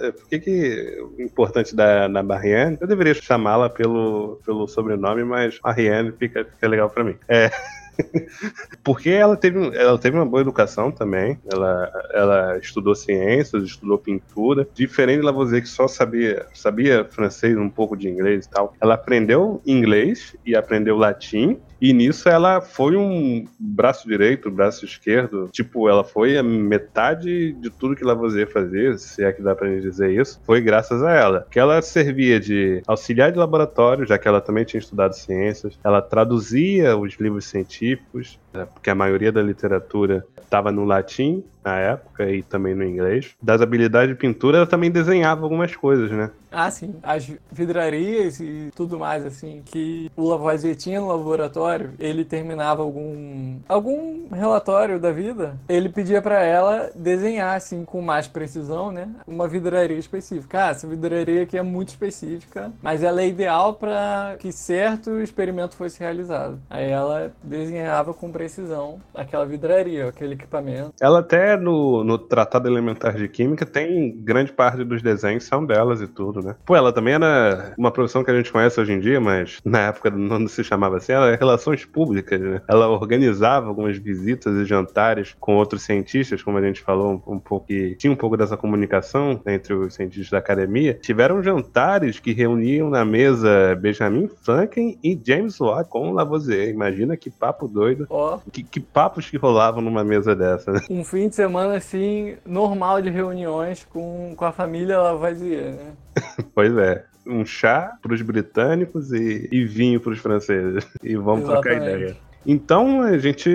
é, 0.00 0.12
por 0.12 0.28
que 0.30 0.38
que 0.38 0.98
o 1.18 1.20
importante 1.20 1.76
da 1.76 2.08
na 2.08 2.22
Marianne, 2.22 2.78
eu 2.80 2.86
deveria 2.86 3.12
chamá-la 3.12 3.68
pelo, 3.68 4.40
pelo 4.46 4.66
sobrenome, 4.66 5.24
mas 5.24 5.60
Marianne 5.62 6.12
fica, 6.12 6.46
fica 6.46 6.66
legal 6.66 6.88
pra 6.88 7.04
mim. 7.04 7.16
É, 7.28 7.50
porque 8.82 9.10
ela 9.10 9.36
teve, 9.36 9.76
ela 9.76 9.98
teve 9.98 10.16
uma 10.16 10.26
boa 10.26 10.40
educação 10.40 10.90
também, 10.90 11.38
ela, 11.50 11.90
ela 12.12 12.58
estudou 12.58 12.94
ciências, 12.94 13.64
estudou 13.64 13.98
pintura, 13.98 14.66
diferente 14.74 15.20
de 15.20 15.26
Lavoisier 15.26 15.62
que 15.62 15.68
só 15.68 15.86
sabia, 15.88 16.46
sabia 16.54 17.04
francês, 17.04 17.56
um 17.56 17.70
pouco 17.70 17.96
de 17.96 18.08
inglês 18.08 18.46
e 18.46 18.50
tal, 18.50 18.74
ela 18.80 18.94
aprendeu 18.94 19.60
inglês 19.66 20.36
e 20.44 20.54
aprendeu 20.54 20.96
latim, 20.96 21.58
e 21.84 21.92
nisso 21.92 22.30
ela 22.30 22.62
foi 22.62 22.96
um 22.96 23.46
braço 23.58 24.08
direito, 24.08 24.50
braço 24.50 24.86
esquerdo. 24.86 25.50
Tipo, 25.52 25.86
ela 25.86 26.02
foi 26.02 26.38
a 26.38 26.42
metade 26.42 27.52
de 27.52 27.68
tudo 27.68 27.94
que 27.94 28.02
Lavoisier 28.02 28.50
fazia, 28.50 28.96
se 28.96 29.22
é 29.22 29.30
que 29.30 29.42
dá 29.42 29.54
pra 29.54 29.68
gente 29.68 29.82
dizer 29.82 30.10
isso, 30.10 30.40
foi 30.46 30.62
graças 30.62 31.02
a 31.02 31.12
ela. 31.12 31.46
Que 31.50 31.58
ela 31.58 31.82
servia 31.82 32.40
de 32.40 32.80
auxiliar 32.86 33.30
de 33.30 33.38
laboratório, 33.38 34.06
já 34.06 34.16
que 34.16 34.26
ela 34.26 34.40
também 34.40 34.64
tinha 34.64 34.78
estudado 34.78 35.12
ciências. 35.12 35.78
Ela 35.84 36.00
traduzia 36.00 36.96
os 36.96 37.16
livros 37.20 37.44
científicos, 37.44 38.38
né, 38.54 38.66
porque 38.72 38.88
a 38.88 38.94
maioria 38.94 39.30
da 39.30 39.42
literatura 39.42 40.24
estava 40.42 40.72
no 40.72 40.86
latim 40.86 41.44
na 41.64 41.78
época 41.78 42.30
e 42.30 42.42
também 42.42 42.74
no 42.74 42.84
inglês. 42.84 43.34
Das 43.42 43.60
habilidades 43.60 44.10
de 44.10 44.14
pintura, 44.14 44.58
ela 44.58 44.66
também 44.66 44.90
desenhava 44.90 45.42
algumas 45.42 45.74
coisas, 45.74 46.10
né? 46.10 46.30
Ah, 46.54 46.70
sim. 46.70 46.94
As 47.02 47.30
vidrarias 47.50 48.38
e 48.40 48.70
tudo 48.76 48.98
mais, 48.98 49.26
assim, 49.26 49.62
que 49.64 50.10
o 50.16 50.28
Lavoisier 50.28 50.76
tinha 50.76 51.00
no 51.00 51.08
laboratório, 51.08 51.92
ele 51.98 52.24
terminava 52.24 52.82
algum 52.82 53.58
algum 53.68 54.28
relatório 54.30 55.00
da 55.00 55.10
vida, 55.10 55.58
ele 55.68 55.88
pedia 55.88 56.22
para 56.22 56.42
ela 56.42 56.90
desenhar, 56.94 57.56
assim, 57.56 57.84
com 57.84 58.00
mais 58.00 58.28
precisão, 58.28 58.92
né? 58.92 59.08
Uma 59.26 59.48
vidraria 59.48 59.98
específica. 59.98 60.66
Ah, 60.66 60.70
essa 60.70 60.86
vidraria 60.86 61.42
aqui 61.42 61.58
é 61.58 61.62
muito 61.62 61.88
específica, 61.88 62.72
mas 62.80 63.02
ela 63.02 63.20
é 63.20 63.26
ideal 63.26 63.74
para 63.74 64.36
que 64.38 64.52
certo 64.52 65.20
experimento 65.20 65.74
fosse 65.76 65.98
realizado. 66.00 66.60
Aí 66.70 66.90
ela 66.90 67.32
desenhava 67.42 68.14
com 68.14 68.30
precisão 68.30 69.00
aquela 69.14 69.44
vidraria, 69.44 70.08
aquele 70.08 70.34
equipamento. 70.34 70.92
Ela 71.00 71.20
até 71.20 71.56
no, 71.56 72.04
no 72.04 72.18
Tratado 72.18 72.68
Elementar 72.68 73.14
de 73.14 73.28
Química 73.28 73.66
tem 73.66 74.14
grande 74.16 74.52
parte 74.52 74.84
dos 74.84 75.02
desenhos 75.02 75.44
são 75.44 75.64
delas 75.64 76.00
e 76.00 76.06
tudo, 76.06 76.42
né? 76.44 76.54
Pô, 76.64 76.76
ela 76.76 76.92
também 76.92 77.14
era 77.14 77.74
uma 77.76 77.90
profissão 77.90 78.22
que 78.22 78.30
a 78.30 78.36
gente 78.36 78.52
conhece 78.52 78.80
hoje 78.80 78.92
em 78.92 79.00
dia, 79.00 79.20
mas 79.20 79.60
na 79.64 79.80
época 79.80 80.10
não 80.10 80.46
se 80.46 80.62
chamava 80.62 80.98
assim, 80.98 81.12
ela 81.12 81.28
era 81.28 81.36
relações 81.36 81.84
públicas, 81.84 82.40
né? 82.40 82.60
Ela 82.68 82.88
organizava 82.88 83.68
algumas 83.68 83.96
visitas 83.96 84.54
e 84.56 84.64
jantares 84.64 85.34
com 85.40 85.56
outros 85.56 85.82
cientistas, 85.82 86.42
como 86.42 86.58
a 86.58 86.62
gente 86.62 86.80
falou 86.80 87.22
um, 87.26 87.34
um 87.34 87.38
pouco, 87.38 87.66
que 87.66 87.96
tinha 87.96 88.12
um 88.12 88.16
pouco 88.16 88.36
dessa 88.36 88.56
comunicação 88.56 89.40
entre 89.46 89.74
os 89.74 89.94
cientistas 89.94 90.30
da 90.30 90.38
academia. 90.38 90.94
Tiveram 90.94 91.42
jantares 91.42 92.20
que 92.20 92.32
reuniam 92.32 92.90
na 92.90 93.04
mesa 93.04 93.74
Benjamin 93.76 94.28
Franklin 94.42 94.98
e 95.02 95.18
James 95.22 95.58
Watt 95.60 95.88
com 95.88 96.12
Lavoisier. 96.12 96.68
Imagina 96.68 97.16
que 97.16 97.30
papo 97.30 97.66
doido. 97.66 98.06
Ó. 98.10 98.38
Que, 98.52 98.62
que 98.62 98.80
papos 98.80 99.30
que 99.30 99.36
rolavam 99.36 99.82
numa 99.82 100.04
mesa 100.04 100.34
dessa, 100.34 100.72
né? 100.72 100.80
Um 100.90 101.04
fim 101.04 101.28
de 101.28 101.34
semana, 101.34 101.76
assim, 101.76 102.36
normal 102.44 103.00
de 103.00 103.10
reuniões 103.10 103.86
com, 103.90 104.34
com 104.36 104.44
a 104.44 104.52
família 104.52 105.00
Lavoisier, 105.00 105.72
né? 105.72 105.92
Pois 106.54 106.76
é. 106.76 107.04
Um 107.26 107.44
chá 107.44 107.96
para 108.02 108.12
os 108.12 108.20
britânicos 108.20 109.10
e, 109.12 109.48
e 109.50 109.64
vinho 109.64 109.98
para 109.98 110.12
os 110.12 110.18
franceses. 110.18 110.86
E 111.02 111.16
vamos 111.16 111.44
trocar 111.44 111.72
Exatamente. 111.72 112.02
ideia. 112.02 112.16
Então 112.46 113.02
a 113.02 113.16
gente. 113.18 113.50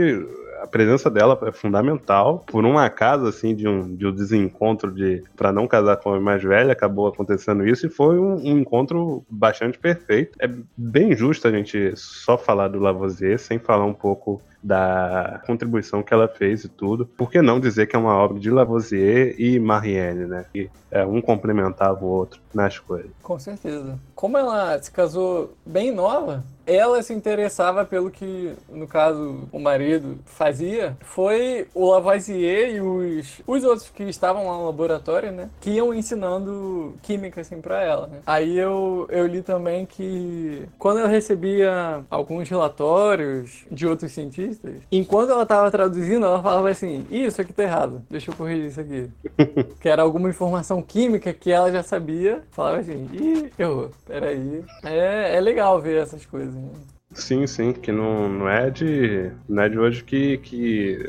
A 0.61 0.67
presença 0.67 1.09
dela 1.09 1.39
é 1.43 1.53
fundamental. 1.53 2.43
Por 2.45 2.65
um 2.65 2.77
acaso, 2.77 3.25
assim, 3.25 3.55
de 3.55 3.65
um, 3.65 3.95
de 3.95 4.05
um 4.05 4.11
desencontro 4.11 4.91
de 4.91 5.23
para 5.37 5.53
não 5.53 5.65
casar 5.65 5.95
com 5.97 6.13
a 6.13 6.19
mais 6.19 6.43
velha, 6.43 6.73
acabou 6.73 7.07
acontecendo 7.07 7.65
isso 7.65 7.87
e 7.87 7.89
foi 7.89 8.19
um, 8.19 8.35
um 8.35 8.59
encontro 8.59 9.23
bastante 9.29 9.77
perfeito. 9.77 10.37
É 10.41 10.49
bem 10.75 11.15
justo 11.15 11.47
a 11.47 11.51
gente 11.51 11.93
só 11.95 12.37
falar 12.37 12.67
do 12.67 12.79
Lavoisier 12.79 13.39
sem 13.39 13.57
falar 13.57 13.85
um 13.85 13.93
pouco 13.93 14.41
da 14.61 15.41
contribuição 15.45 16.03
que 16.03 16.13
ela 16.13 16.27
fez 16.27 16.63
e 16.63 16.69
tudo. 16.69 17.05
Por 17.05 17.31
que 17.31 17.41
não 17.41 17.59
dizer 17.59 17.87
que 17.87 17.95
é 17.95 17.99
uma 17.99 18.15
obra 18.15 18.39
de 18.39 18.49
Lavoisier 18.49 19.35
e 19.39 19.59
Marianne, 19.59 20.25
né? 20.25 20.45
Que 20.51 20.69
é, 20.91 21.05
um 21.05 21.21
complementava 21.21 22.03
o 22.03 22.07
outro 22.07 22.41
nas 22.53 22.79
coisas. 22.79 23.11
Com 23.21 23.37
certeza. 23.39 23.99
Como 24.15 24.37
ela 24.37 24.81
se 24.81 24.91
casou 24.91 25.53
bem 25.65 25.91
nova, 25.91 26.43
ela 26.65 27.01
se 27.01 27.13
interessava 27.13 27.85
pelo 27.85 28.11
que, 28.11 28.53
no 28.69 28.87
caso, 28.87 29.47
o 29.51 29.59
marido 29.59 30.19
fazia. 30.25 30.97
Foi 31.01 31.67
o 31.73 31.91
Lavoisier 31.91 32.75
e 32.75 32.81
os, 32.81 33.41
os 33.45 33.63
outros 33.63 33.89
que 33.89 34.03
estavam 34.03 34.47
lá 34.47 34.57
no 34.57 34.65
laboratório, 34.65 35.31
né? 35.31 35.49
Que 35.61 35.71
iam 35.71 35.93
ensinando 35.93 36.95
química, 37.01 37.41
assim, 37.41 37.61
pra 37.61 37.83
ela, 37.83 38.07
né? 38.07 38.19
Aí 38.25 38.57
eu, 38.57 39.07
eu 39.09 39.25
li 39.25 39.41
também 39.41 39.85
que 39.85 40.67
quando 40.77 40.99
ela 40.99 41.07
recebia 41.07 42.03
alguns 42.09 42.49
relatórios 42.49 43.65
de 43.71 43.87
outros 43.87 44.11
cientistas, 44.11 44.48
enquanto 44.91 45.31
ela 45.31 45.45
tava 45.45 45.69
traduzindo, 45.71 46.25
ela 46.25 46.41
falava 46.41 46.69
assim, 46.69 47.05
"Ih, 47.09 47.25
isso 47.25 47.41
aqui 47.41 47.53
tá 47.53 47.63
errado, 47.63 48.01
deixa 48.09 48.31
eu 48.31 48.35
corrigir 48.35 48.65
isso 48.65 48.81
aqui. 48.81 49.09
que 49.79 49.89
era 49.89 50.01
alguma 50.01 50.29
informação 50.29 50.81
química 50.81 51.33
que 51.33 51.51
ela 51.51 51.71
já 51.71 51.83
sabia, 51.83 52.41
falava 52.51 52.77
assim, 52.77 53.09
ih, 53.13 53.51
errou, 53.57 53.91
peraí. 54.05 54.63
É, 54.83 55.35
é 55.37 55.41
legal 55.41 55.79
ver 55.81 56.01
essas 56.01 56.25
coisas, 56.25 56.53
né? 56.53 56.69
Sim, 57.13 57.47
sim, 57.47 57.73
que 57.73 57.91
não, 57.91 58.29
não 58.29 58.47
é 58.47 58.69
de 58.69 59.31
não 59.47 59.63
é 59.63 59.69
de 59.69 59.79
hoje 59.79 60.03
que, 60.03 60.37
que 60.37 60.99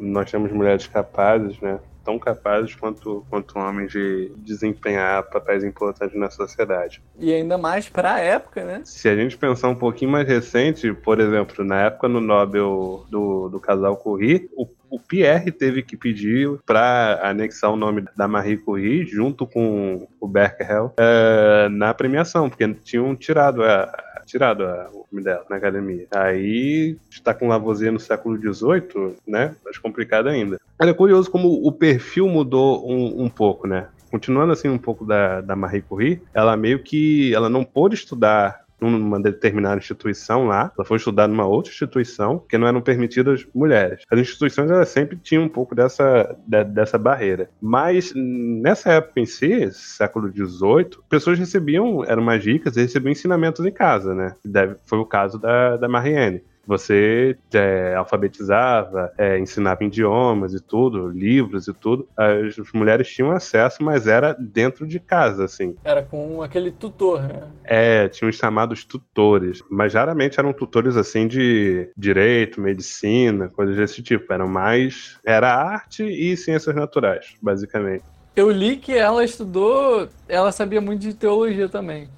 nós 0.00 0.28
temos 0.30 0.50
mulheres 0.50 0.86
capazes, 0.88 1.60
né? 1.60 1.78
Tão 2.04 2.18
capazes 2.18 2.74
quanto, 2.74 3.24
quanto 3.30 3.58
homens 3.58 3.90
de 3.92 4.32
desempenhar 4.36 5.22
papéis 5.24 5.64
importantes 5.64 6.16
na 6.18 6.30
sociedade. 6.30 7.02
E 7.18 7.32
ainda 7.32 7.56
mais 7.56 7.88
pra 7.88 8.20
época, 8.20 8.64
né? 8.64 8.82
Se 8.84 9.08
a 9.08 9.16
gente 9.16 9.36
pensar 9.36 9.68
um 9.68 9.74
pouquinho 9.74 10.10
mais 10.10 10.26
recente, 10.28 10.92
por 10.92 11.20
exemplo, 11.20 11.64
na 11.64 11.82
época 11.82 12.08
no 12.08 12.20
Nobel 12.20 13.04
do, 13.08 13.48
do 13.48 13.58
casal 13.58 13.96
Curie, 13.96 14.50
o, 14.54 14.66
o 14.90 15.00
Pierre 15.00 15.50
teve 15.50 15.82
que 15.82 15.96
pedir 15.96 16.58
para 16.64 17.20
anexar 17.22 17.72
o 17.72 17.76
nome 17.76 18.04
da 18.16 18.28
Marie 18.28 18.58
Curie 18.58 19.04
junto 19.04 19.46
com 19.46 20.06
o 20.20 20.28
Becquerel 20.28 20.92
eh, 20.98 21.68
na 21.70 21.92
premiação, 21.92 22.48
porque 22.48 22.72
tinham 22.74 23.16
tirado 23.16 23.64
a, 23.64 23.84
tirado 24.24 24.64
a- 24.64 24.88
o 24.92 25.06
nome 25.10 25.24
dela 25.24 25.44
na 25.48 25.56
academia. 25.56 26.06
Aí 26.10 26.96
está 27.10 27.32
com 27.34 27.48
Lavoisier 27.48 27.92
no 27.92 28.00
século 28.00 28.36
XVIII, 28.36 29.16
né? 29.26 29.54
Mais 29.64 29.78
complicado 29.78 30.28
ainda. 30.28 30.58
É 30.80 30.92
curioso 30.92 31.30
como 31.30 31.48
o 31.48 31.72
perfil 31.72 32.28
mudou 32.28 32.88
um, 32.90 33.24
um 33.24 33.28
pouco, 33.28 33.66
né? 33.66 33.88
Continuando 34.10 34.52
assim 34.52 34.68
um 34.68 34.78
pouco 34.78 35.04
da, 35.04 35.40
da 35.40 35.56
Marie 35.56 35.82
Curie, 35.82 36.22
ela 36.32 36.56
meio 36.56 36.78
que 36.80 37.34
ela 37.34 37.48
não 37.48 37.64
pôde 37.64 37.94
estudar 37.96 38.63
numa 38.90 39.20
determinada 39.20 39.78
instituição 39.78 40.46
lá, 40.46 40.72
ela 40.76 40.84
foi 40.86 40.96
estudar 40.96 41.26
numa 41.28 41.46
outra 41.46 41.70
instituição, 41.70 42.38
que 42.48 42.58
não 42.58 42.66
eram 42.66 42.80
permitidas 42.80 43.46
mulheres. 43.54 44.02
As 44.10 44.18
instituições 44.18 44.70
elas 44.70 44.88
sempre 44.88 45.16
tinham 45.16 45.44
um 45.44 45.48
pouco 45.48 45.74
dessa, 45.74 46.36
de- 46.46 46.64
dessa 46.64 46.98
barreira. 46.98 47.50
Mas 47.60 48.12
nessa 48.14 48.92
época 48.92 49.20
em 49.20 49.26
si, 49.26 49.70
século 49.72 50.30
XVIII, 50.30 50.98
pessoas 51.08 51.38
recebiam, 51.38 52.04
eram 52.04 52.22
mais 52.22 52.44
ricas 52.44 52.76
e 52.76 52.82
recebiam 52.82 53.12
ensinamentos 53.12 53.64
em 53.64 53.72
casa, 53.72 54.14
né? 54.14 54.34
Deve, 54.44 54.76
foi 54.84 54.98
o 54.98 55.06
caso 55.06 55.38
da, 55.38 55.76
da 55.76 55.88
Marianne. 55.88 56.42
Você 56.66 57.36
é, 57.52 57.94
alfabetizava, 57.94 59.12
é, 59.18 59.38
ensinava 59.38 59.84
idiomas 59.84 60.54
e 60.54 60.60
tudo, 60.60 61.08
livros 61.08 61.68
e 61.68 61.72
tudo. 61.72 62.08
As 62.16 62.56
mulheres 62.72 63.08
tinham 63.08 63.30
acesso, 63.30 63.82
mas 63.82 64.06
era 64.06 64.34
dentro 64.34 64.86
de 64.86 64.98
casa, 64.98 65.44
assim. 65.44 65.76
Era 65.84 66.02
com 66.02 66.42
aquele 66.42 66.70
tutor, 66.70 67.22
né? 67.22 67.42
É, 67.64 68.08
tinham 68.08 68.30
os 68.30 68.36
chamados 68.36 68.84
tutores, 68.84 69.62
mas 69.70 69.94
raramente 69.94 70.38
eram 70.38 70.52
tutores 70.52 70.96
assim 70.96 71.26
de 71.26 71.90
direito, 71.96 72.60
medicina, 72.60 73.48
coisas 73.48 73.76
desse 73.76 74.02
tipo. 74.02 74.32
Eram 74.32 74.48
mais. 74.48 75.18
Era 75.24 75.54
arte 75.54 76.04
e 76.04 76.36
ciências 76.36 76.74
naturais, 76.74 77.34
basicamente. 77.40 78.04
Eu 78.36 78.50
li 78.50 78.76
que 78.76 78.92
ela 78.92 79.24
estudou, 79.24 80.08
ela 80.28 80.50
sabia 80.50 80.80
muito 80.80 81.02
de 81.02 81.14
teologia 81.14 81.68
também. 81.68 82.08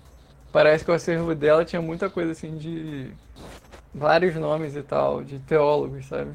Parece 0.51 0.83
que 0.83 0.91
o 0.91 0.95
acervo 0.95 1.35
dela 1.35 1.65
tinha 1.65 1.83
muita 1.83 2.09
coisa 2.09 2.33
assim 2.33 2.57
de 2.57 3.11
vários 3.97 4.35
nomes 4.37 4.77
e 4.77 4.83
tal, 4.83 5.25
de 5.25 5.39
teólogos, 5.41 6.07
sabe? 6.07 6.31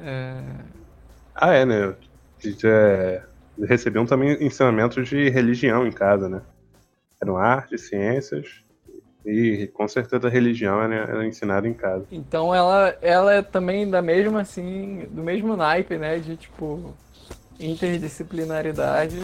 É, 0.00 0.40
Ah, 1.34 1.52
é, 1.52 1.64
né? 1.64 1.94
De- 2.38 2.56
é, 2.64 3.22
recebiam 3.66 4.06
também 4.06 4.32
ensinamentos 4.44 5.08
de 5.08 5.28
religião 5.30 5.86
em 5.86 5.92
casa, 5.92 6.28
né? 6.28 6.40
Eram 7.20 7.36
arte, 7.36 7.76
ciências 7.78 8.62
e 9.26 9.68
com 9.72 9.88
certeza 9.88 10.26
a 10.28 10.30
religião 10.30 10.80
era, 10.82 10.94
era 10.94 11.26
ensinada 11.26 11.66
em 11.66 11.72
casa. 11.74 12.04
Então 12.12 12.54
ela, 12.54 12.94
ela 13.00 13.32
é 13.32 13.42
também 13.42 13.88
da 13.88 14.02
mesma 14.02 14.42
assim, 14.42 15.06
do 15.10 15.22
mesmo 15.22 15.56
naipe, 15.56 15.96
né? 15.96 16.18
De 16.18 16.36
tipo 16.36 16.94
interdisciplinaridade. 17.58 19.16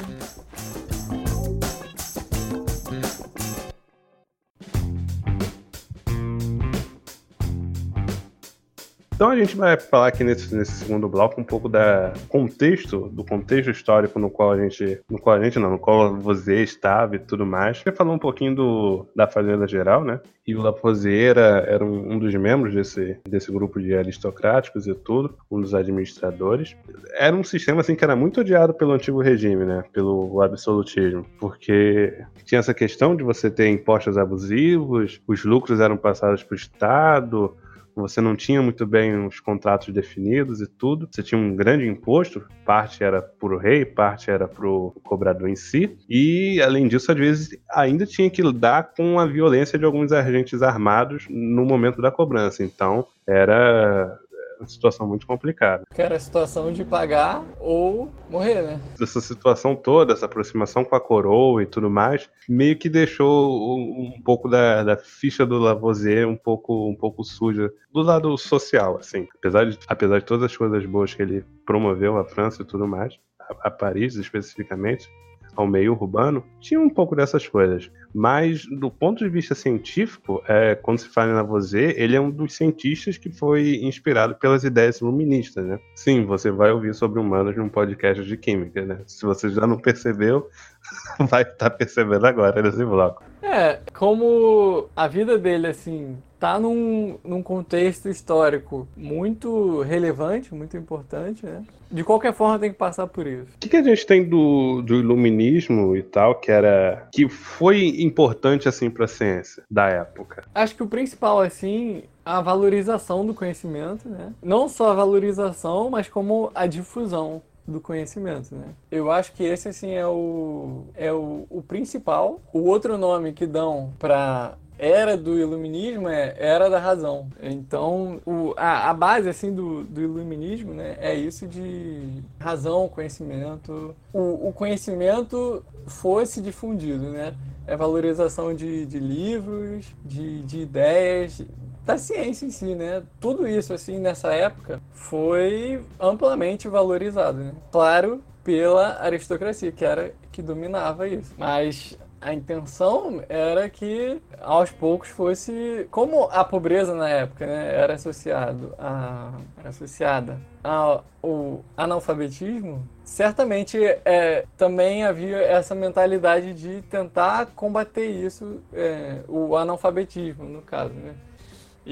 Então 9.21 9.29
a 9.29 9.37
gente 9.37 9.55
vai 9.55 9.79
falar 9.79 10.07
aqui 10.07 10.25
nesse, 10.25 10.55
nesse 10.55 10.73
segundo 10.73 11.07
bloco 11.07 11.39
um 11.39 11.45
pouco 11.45 11.69
da 11.69 12.11
contexto, 12.27 13.11
do 13.11 13.23
contexto 13.23 13.71
histórico 13.71 14.19
no 14.19 14.31
qual 14.31 14.53
a 14.53 14.57
gente, 14.57 14.99
no 15.11 15.19
qual 15.19 15.37
a 15.37 15.45
gente 15.45 15.59
não, 15.59 15.73
no 15.73 15.79
qual 15.79 16.17
você 16.17 16.63
estava 16.63 17.17
e 17.17 17.19
tudo 17.19 17.45
mais. 17.45 17.83
Quer 17.83 17.95
falar 17.95 18.13
um 18.13 18.19
pouquinho 18.19 18.55
do, 18.55 19.07
da 19.15 19.27
fazenda 19.27 19.69
geral, 19.69 20.03
né? 20.03 20.21
E 20.47 20.57
o 20.57 20.63
Lavoisier 20.63 21.37
era, 21.37 21.67
era 21.69 21.85
um, 21.85 22.15
um 22.15 22.19
dos 22.19 22.35
membros 22.35 22.75
desse, 22.75 23.19
desse 23.29 23.53
grupo 23.53 23.79
de 23.79 23.95
aristocráticos 23.95 24.87
e 24.87 24.95
tudo, 24.95 25.37
um 25.51 25.61
dos 25.61 25.75
administradores. 25.75 26.75
Era 27.13 27.37
um 27.37 27.45
sistema 27.45 27.83
assim 27.83 27.95
que 27.95 28.03
era 28.03 28.17
muito 28.17 28.41
odiado 28.41 28.73
pelo 28.73 28.93
antigo 28.93 29.21
regime, 29.21 29.67
né? 29.67 29.85
Pelo 29.93 30.41
absolutismo, 30.41 31.27
porque 31.39 32.15
tinha 32.47 32.59
essa 32.59 32.73
questão 32.73 33.15
de 33.15 33.23
você 33.23 33.51
ter 33.51 33.69
impostos 33.69 34.17
abusivos, 34.17 35.21
os 35.29 35.45
lucros 35.45 35.79
eram 35.79 35.99
passados 35.99 36.43
para 36.43 36.55
o 36.55 36.57
Estado, 36.57 37.55
você 37.95 38.21
não 38.21 38.37
tinha 38.37 38.63
muito 38.63 38.87
bem 38.87 39.27
os 39.27 39.41
contratos 39.41 39.93
definidos 39.93 40.61
e 40.61 40.67
tudo. 40.67 41.09
Você 41.11 41.23
tinha 41.23 41.41
um 41.41 41.55
grande 41.55 41.87
imposto, 41.87 42.47
parte 42.65 43.03
era 43.03 43.21
para 43.21 43.55
o 43.55 43.59
rei, 43.59 43.85
parte 43.85 44.31
era 44.31 44.47
para 44.47 44.67
o 44.67 44.93
cobrador 45.03 45.49
em 45.49 45.57
si. 45.57 45.97
E, 46.09 46.61
além 46.63 46.89
disso, 46.89 47.11
às 47.11 47.19
vezes 47.19 47.59
ainda 47.71 48.07
tinha 48.07 48.31
que 48.31 48.43
lidar 48.43 48.93
com 48.97 49.19
a 49.19 49.27
violência 49.27 49.79
de 49.79 49.85
alguns 49.85 50.13
agentes 50.13 50.63
armados 50.63 51.27
no 51.29 51.65
momento 51.65 52.01
da 52.01 52.11
cobrança. 52.11 52.63
Então, 52.65 53.07
era 53.27 54.19
situação 54.67 55.07
muito 55.07 55.27
complicada. 55.27 55.85
Que 55.95 56.03
era 56.03 56.17
a 56.17 56.21
situação 56.21 56.73
de 56.73 56.85
pagar 56.85 57.45
ou 57.59 58.11
morrer, 58.29 58.63
né? 58.63 58.81
Essa 59.01 59.21
situação 59.21 59.75
toda, 59.75 60.13
essa 60.13 60.27
aproximação 60.27 60.85
com 60.85 60.95
a 60.95 61.01
coroa 61.01 61.63
e 61.63 61.67
tudo 61.67 61.91
mais, 61.91 62.29
meio 62.49 62.79
que 62.79 62.89
deixou 62.89 63.79
um 63.79 64.21
pouco 64.25 64.49
da, 64.49 64.83
da 64.83 64.97
ficha 64.97 65.45
do 65.47 65.59
Lavoisier 65.59 66.29
um 66.29 66.37
pouco, 66.37 66.89
um 66.89 66.95
pouco 66.95 67.25
suja 67.25 67.71
do 67.93 68.03
lado 68.03 68.37
social, 68.37 68.97
assim. 68.99 69.27
Apesar 69.37 69.67
de, 69.67 69.79
apesar 69.87 70.19
de 70.19 70.25
todas 70.25 70.45
as 70.45 70.57
coisas 70.57 70.85
boas 70.87 71.15
que 71.15 71.23
ele 71.23 71.45
promoveu 71.65 72.17
à 72.17 72.25
França 72.25 72.63
e 72.63 72.65
tudo 72.65 72.87
mais, 72.87 73.19
a, 73.41 73.69
a 73.69 73.71
Paris 73.71 74.15
especificamente, 74.17 75.09
ao 75.57 75.67
meio 75.67 75.93
urbano, 75.93 76.45
tinha 76.61 76.81
um 76.81 76.89
pouco 76.89 77.15
dessas 77.15 77.47
coisas. 77.47 77.91
Mas, 78.13 78.67
do 78.67 78.91
ponto 78.91 79.23
de 79.23 79.31
vista 79.31 79.55
científico, 79.55 80.43
é, 80.49 80.75
quando 80.75 80.99
se 80.99 81.09
fala 81.09 81.31
em 81.31 81.35
Lavoisier, 81.35 81.95
ele 81.97 82.17
é 82.17 82.21
um 82.21 82.31
dos 82.31 82.55
cientistas 82.55 83.17
que 83.17 83.31
foi 83.31 83.77
inspirado 83.83 84.35
pelas 84.35 84.65
ideias 84.65 85.01
iluministas, 85.01 85.65
né? 85.65 85.79
Sim, 85.95 86.25
você 86.25 86.51
vai 86.51 86.73
ouvir 86.73 86.95
sobre 86.95 87.21
humanos 87.21 87.57
num 87.57 87.69
podcast 87.69 88.25
de 88.25 88.37
química, 88.37 88.85
né? 88.85 89.01
Se 89.07 89.25
você 89.25 89.49
já 89.49 89.67
não 89.67 89.79
percebeu, 89.79 90.49
vai 91.31 91.43
estar 91.43 91.55
tá 91.57 91.71
percebendo 91.71 92.27
agora 92.27 92.61
nesse 92.63 92.85
bloco. 92.85 93.23
É, 93.43 93.81
como 93.93 94.89
a 94.95 95.09
vida 95.09 95.39
dele, 95.39 95.67
assim, 95.67 96.17
tá 96.39 96.59
num, 96.59 97.19
num 97.23 97.43
contexto 97.43 98.09
histórico 98.09 98.89
muito 98.97 99.83
relevante, 99.83 100.55
muito 100.55 100.77
importante, 100.77 101.45
né? 101.45 101.63
De 101.91 102.05
qualquer 102.05 102.33
forma 102.33 102.59
tem 102.59 102.71
que 102.71 102.79
passar 102.79 103.07
por 103.09 103.27
isso. 103.27 103.49
O 103.57 103.59
que, 103.59 103.69
que 103.69 103.77
a 103.77 103.83
gente 103.83 104.07
tem 104.07 104.25
do, 104.25 104.81
do 104.81 104.95
iluminismo 104.95 105.97
e 105.97 106.03
tal, 106.03 106.37
que 106.37 106.51
era 106.51 107.09
que 107.13 107.29
foi 107.29 108.01
importante 108.01 108.69
assim 108.69 108.89
para 108.89 109.05
a 109.05 109.09
ciência 109.09 109.65
da 109.69 109.89
época? 109.89 110.45
Acho 110.55 110.77
que 110.77 110.83
o 110.83 110.87
principal 110.87 111.41
assim 111.41 112.05
a 112.25 112.41
valorização 112.41 113.27
do 113.27 113.35
conhecimento, 113.35 114.09
né? 114.09 114.33
Não 114.41 114.69
só 114.69 114.93
a 114.93 114.95
valorização, 114.95 115.91
mas 115.91 116.09
como 116.09 116.51
a 116.55 116.67
difusão 116.67 117.43
do 117.67 117.81
conhecimento, 117.81 118.55
né? 118.55 118.75
Eu 118.91 119.11
acho 119.11 119.33
que 119.33 119.45
esse 119.45 119.69
assim 119.69 119.93
é 119.93 120.07
o 120.07 120.85
é 120.95 121.13
o, 121.13 121.47
o 121.49 121.63
principal. 121.63 122.41
O 122.53 122.61
outro 122.61 122.99
nome 122.99 123.33
que 123.33 123.47
dão 123.47 123.93
para 123.99 124.57
era 124.79 125.15
do 125.15 125.39
iluminismo 125.39 126.09
é 126.09 126.35
era 126.39 126.71
da 126.71 126.79
razão. 126.79 127.29
Então, 127.43 128.21
o, 128.25 128.55
a, 128.57 128.89
a 128.89 128.95
base 128.95 129.29
assim 129.29 129.53
do, 129.55 129.85
do 129.85 130.01
iluminismo 130.01 130.73
né, 130.73 130.97
é 130.99 131.15
isso 131.15 131.47
de 131.47 132.23
razão, 132.39 132.89
conhecimento. 132.89 133.95
O, 134.13 134.49
o 134.49 134.53
conhecimento 134.53 135.63
fosse 135.87 136.41
difundido, 136.41 137.11
né? 137.11 137.35
É 137.67 137.77
valorização 137.77 138.55
de, 138.55 138.87
de 138.87 138.99
livros, 138.99 139.87
de, 140.05 140.43
de 140.43 140.61
ideias, 140.61 141.43
da 141.85 141.99
ciência 141.99 142.47
em 142.47 142.51
si, 142.51 142.75
né? 142.75 143.03
Tudo 143.21 143.47
isso, 143.47 143.73
assim, 143.73 143.99
nessa 143.99 144.33
época, 144.33 144.81
foi 144.93 145.83
amplamente 145.99 146.69
valorizado, 146.69 147.39
né? 147.39 147.53
Claro, 147.73 148.23
pela 148.45 149.01
aristocracia, 149.03 149.73
que 149.73 149.85
era 149.85 150.13
que 150.33 150.43
dominava 150.43 151.09
isso. 151.09 151.35
Mas 151.37 151.99
a 152.21 152.35
intenção 152.35 153.23
era 153.29 153.69
que 153.71 154.21
aos 154.43 154.71
poucos 154.71 155.09
fosse 155.09 155.87
como 155.91 156.25
a 156.25 156.45
pobreza 156.45 156.95
na 156.95 157.09
época 157.09 157.47
né, 157.47 157.75
era 157.75 157.95
associado 157.95 158.75
a 158.79 159.33
era 159.57 159.71
associada 159.71 160.39
ao 160.63 161.65
analfabetismo 161.77 162.87
certamente 163.05 163.79
é, 164.05 164.45
também 164.57 165.05
havia 165.05 165.39
essa 165.39 165.75
mentalidade 165.75 166.53
de 166.53 166.83
tentar 166.83 167.47
combater 167.57 168.07
isso 168.07 168.61
é, 168.75 169.21
o 169.27 169.57
analfabetismo 169.57 170.45
no 170.45 170.61
caso 170.61 170.93
né 170.93 171.15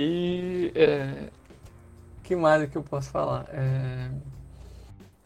e 0.01 0.71
é, 0.77 1.29
que 2.23 2.37
mais 2.37 2.71
que 2.71 2.79
eu 2.79 2.85
posso 2.85 3.11
falar 3.11 3.47
é, 3.53 4.09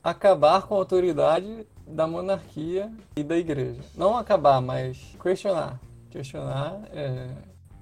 acabar 0.03 0.63
com 0.63 0.75
a 0.75 0.79
autoridade 0.79 1.67
da 1.87 2.07
monarquia 2.07 2.91
e 3.15 3.23
da 3.23 3.37
igreja. 3.37 3.83
Não 3.95 4.17
acabar, 4.17 4.63
mas 4.63 5.15
questionar. 5.23 5.79
Questionar, 6.09 6.81
é, 6.91 7.29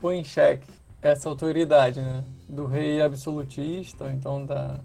pôr 0.00 0.14
em 0.14 0.24
xeque 0.24 0.66
essa 1.00 1.29
autoridade 1.29 2.00
né? 2.00 2.24
do 2.48 2.66
rei 2.66 3.00
absolutista, 3.00 4.11
então 4.11 4.44
da, 4.44 4.81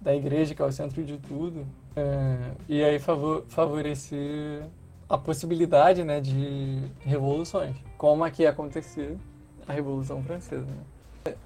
da 0.00 0.14
igreja, 0.16 0.56
que 0.56 0.62
é 0.62 0.64
o 0.64 0.72
centro 0.72 1.04
de 1.04 1.18
tudo. 1.18 1.64
É, 1.94 2.50
e 2.68 2.82
aí 2.82 2.98
favor, 2.98 3.44
favorecer 3.48 4.64
a 5.08 5.16
possibilidade 5.16 6.02
né, 6.02 6.20
de 6.20 6.82
revoluções, 7.00 7.76
como 7.96 8.24
aqui 8.24 8.44
aconteceu 8.44 9.18
a 9.68 9.72
Revolução 9.72 10.22
Francesa. 10.24 10.66
Né? 10.66 10.97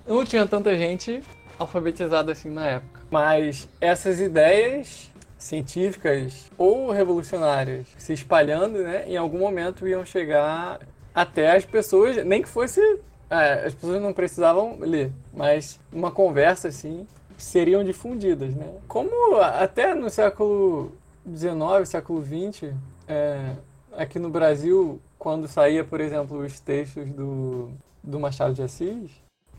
Não 0.07 0.25
tinha 0.25 0.47
tanta 0.47 0.77
gente 0.77 1.23
alfabetizada 1.59 2.33
assim 2.33 2.51
na 2.51 2.67
época, 2.67 3.01
mas 3.11 3.69
essas 3.81 4.21
ideias 4.21 5.11
científicas 5.39 6.51
ou 6.57 6.91
revolucionárias 6.91 7.87
se 7.99 8.13
espalhando, 8.13 8.79
né, 8.79 9.05
em 9.07 9.17
algum 9.17 9.39
momento 9.39 9.87
iam 9.87 10.05
chegar 10.05 10.81
até 11.15 11.57
as 11.57 11.65
pessoas, 11.65 12.25
nem 12.25 12.43
que 12.43 12.49
fosse. 12.49 12.81
É, 13.29 13.67
as 13.67 13.75
pessoas 13.75 14.01
não 14.03 14.13
precisavam 14.13 14.77
ler, 14.81 15.11
mas 15.33 15.81
uma 15.91 16.11
conversa 16.11 16.69
assim 16.69 17.07
seriam 17.39 17.83
difundidas, 17.83 18.55
né? 18.55 18.75
Como 18.87 19.37
até 19.41 19.95
no 19.95 20.11
século 20.11 20.93
XIX, 21.27 21.89
século 21.89 22.23
XX, 22.23 22.75
é, 23.09 23.57
aqui 23.97 24.19
no 24.19 24.29
Brasil, 24.29 25.01
quando 25.19 25.49
saía, 25.49 25.83
por 25.83 26.01
exemplo, 26.01 26.39
os 26.39 26.61
textos 26.61 27.09
do, 27.11 27.71
do 28.03 28.21
Machado 28.21 28.53
de 28.53 28.63
Assis, 28.63 29.11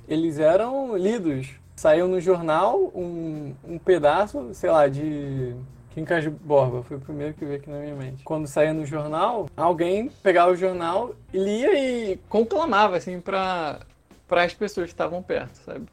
eles 0.08 0.40
eram 0.40 0.96
lidos. 0.98 1.50
Saiu 1.76 2.08
no 2.08 2.20
jornal 2.22 2.92
um, 2.96 3.54
um 3.68 3.78
pedaço, 3.80 4.54
sei 4.54 4.70
lá, 4.70 4.88
de 4.88 5.56
Quincas 5.94 6.26
Borba 6.26 6.82
foi 6.82 6.98
o 6.98 7.00
primeiro 7.00 7.34
que 7.36 7.46
veio 7.46 7.58
aqui 7.58 7.70
na 7.70 7.80
minha 7.80 7.96
mente. 7.96 8.24
Quando 8.24 8.48
saía 8.48 8.74
no 8.74 8.86
jornal, 8.86 9.48
alguém 9.56 10.10
pegava 10.24 10.52
o 10.52 10.56
jornal 10.56 11.14
lia 11.32 11.74
e 11.74 12.18
conclamava, 12.30 12.98
assim, 12.98 13.20
para 13.20 13.80
as 14.30 14.54
pessoas 14.54 14.88
que 14.88 14.94
estavam 14.94 15.22
perto, 15.22 15.56
sabe? 15.58 15.86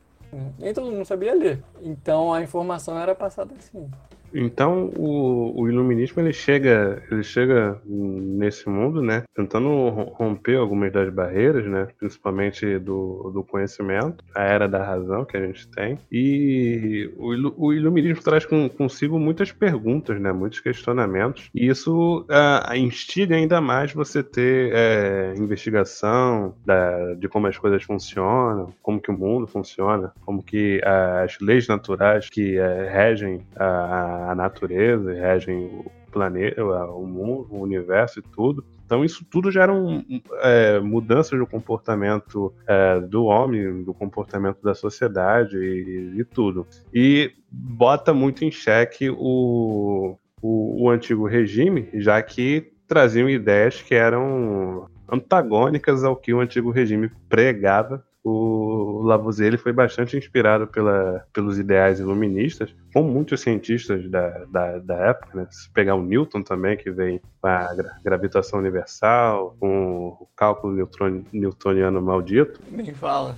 Nem 0.59 0.73
todo 0.73 0.91
mundo 0.91 1.05
sabia 1.05 1.35
ler. 1.35 1.63
Então 1.83 2.33
a 2.33 2.43
informação 2.43 2.99
era 2.99 3.15
passada 3.15 3.55
assim. 3.59 3.91
Então 4.35 4.91
o, 4.97 5.63
o 5.63 5.69
iluminismo 5.69 6.21
ele 6.23 6.33
chega, 6.33 7.03
ele 7.11 7.23
chega 7.23 7.81
nesse 7.87 8.69
mundo, 8.69 9.03
né, 9.03 9.25
tentando 9.35 9.89
romper 9.89 10.57
algumas 10.57 10.93
das 10.93 11.13
barreiras, 11.13 11.67
né, 11.67 11.89
principalmente 11.99 12.79
do, 12.79 13.31
do 13.33 13.45
conhecimento, 13.45 14.25
a 14.35 14.43
era 14.43 14.69
da 14.69 14.83
razão 14.85 15.25
que 15.25 15.37
a 15.37 15.47
gente 15.47 15.69
tem. 15.69 15.99
E 16.11 17.11
o, 17.17 17.67
o 17.67 17.73
iluminismo 17.73 18.23
traz 18.23 18.45
com, 18.45 18.69
consigo 18.69 19.19
muitas 19.19 19.53
perguntas, 19.53 20.21
né, 20.21 20.33
muitos 20.33 20.61
questionamentos. 20.61 21.51
E 21.55 21.69
isso 21.69 22.27
uh, 22.29 22.75
instiga 22.77 23.37
ainda 23.37 23.61
mais 23.61 23.93
você 23.93 24.23
ter 24.23 24.73
é, 24.73 25.35
investigação 25.37 26.55
da, 26.65 27.15
de 27.15 27.29
como 27.29 27.47
as 27.47 27.59
coisas 27.59 27.83
funcionam, 27.83 28.73
como 28.83 29.01
que 29.01 29.11
o 29.11 29.17
mundo 29.17 29.47
funciona, 29.47 30.13
como 30.25 30.43
que 30.43 30.81
as 30.85 31.39
leis 31.41 31.67
naturais 31.67 32.29
que 32.29 32.57
é, 32.57 32.89
regem 32.91 33.47
a 33.57 34.20
a 34.29 34.35
natureza, 34.35 35.13
regem 35.13 35.67
o 35.67 35.91
planeta, 36.11 36.65
o 36.65 37.07
mundo, 37.07 37.47
o 37.51 37.61
universo 37.61 38.19
e 38.19 38.23
tudo. 38.23 38.65
Então 38.85 39.05
isso 39.05 39.25
tudo 39.31 39.51
um, 39.73 40.21
é, 40.43 40.81
mudanças 40.81 41.39
no 41.39 41.47
comportamento 41.47 42.53
é, 42.67 43.01
do 43.01 43.25
homem, 43.25 43.85
do 43.85 43.95
comportamento 43.95 44.61
da 44.63 44.75
sociedade 44.75 45.57
e, 45.57 46.19
e, 46.19 46.25
tudo. 46.25 46.67
E 46.93 47.33
bota 47.51 48.13
muito 48.13 48.45
em 48.45 48.51
xeque 48.51 49.09
o, 49.09 50.17
o, 50.43 50.85
o 50.85 50.91
antigo 50.91 51.27
regime, 51.27 51.89
já 51.95 52.21
que 52.21 52.73
traziam 52.89 53.31
ideias 53.31 53.81
que 53.81 53.95
eram 53.95 54.89
antagônicas 55.09 56.03
ao 56.03 56.17
que 56.17 56.35
o 56.35 56.41
antigo 56.41 56.71
regime 56.71 57.11
pregava 57.29 58.05
o 58.23 58.60
Lavoisier 59.03 59.49
ele 59.49 59.59
foi 59.59 59.73
bastante 59.73 60.17
inspirado 60.17 60.67
pela, 60.67 61.25
pelos 61.33 61.59
ideais 61.59 62.01
iluministas, 62.01 62.75
como 62.93 63.11
muitos 63.11 63.41
cientistas 63.41 64.09
da, 64.11 64.45
da, 64.51 64.79
da 64.79 64.95
época, 64.95 65.39
né? 65.39 65.47
Se 65.51 65.71
pegar 65.71 65.95
o 65.95 66.03
Newton 66.03 66.43
também, 66.43 66.77
que 66.77 66.91
vem 66.91 67.21
com 67.41 67.49
a 67.49 67.69
gravitação 68.05 68.59
universal, 68.59 69.57
com 69.59 70.09
o 70.21 70.29
cálculo 70.37 70.89
newtoniano 71.33 72.03
maldito. 72.03 72.61
Nem 72.71 72.93
fala. 72.93 73.37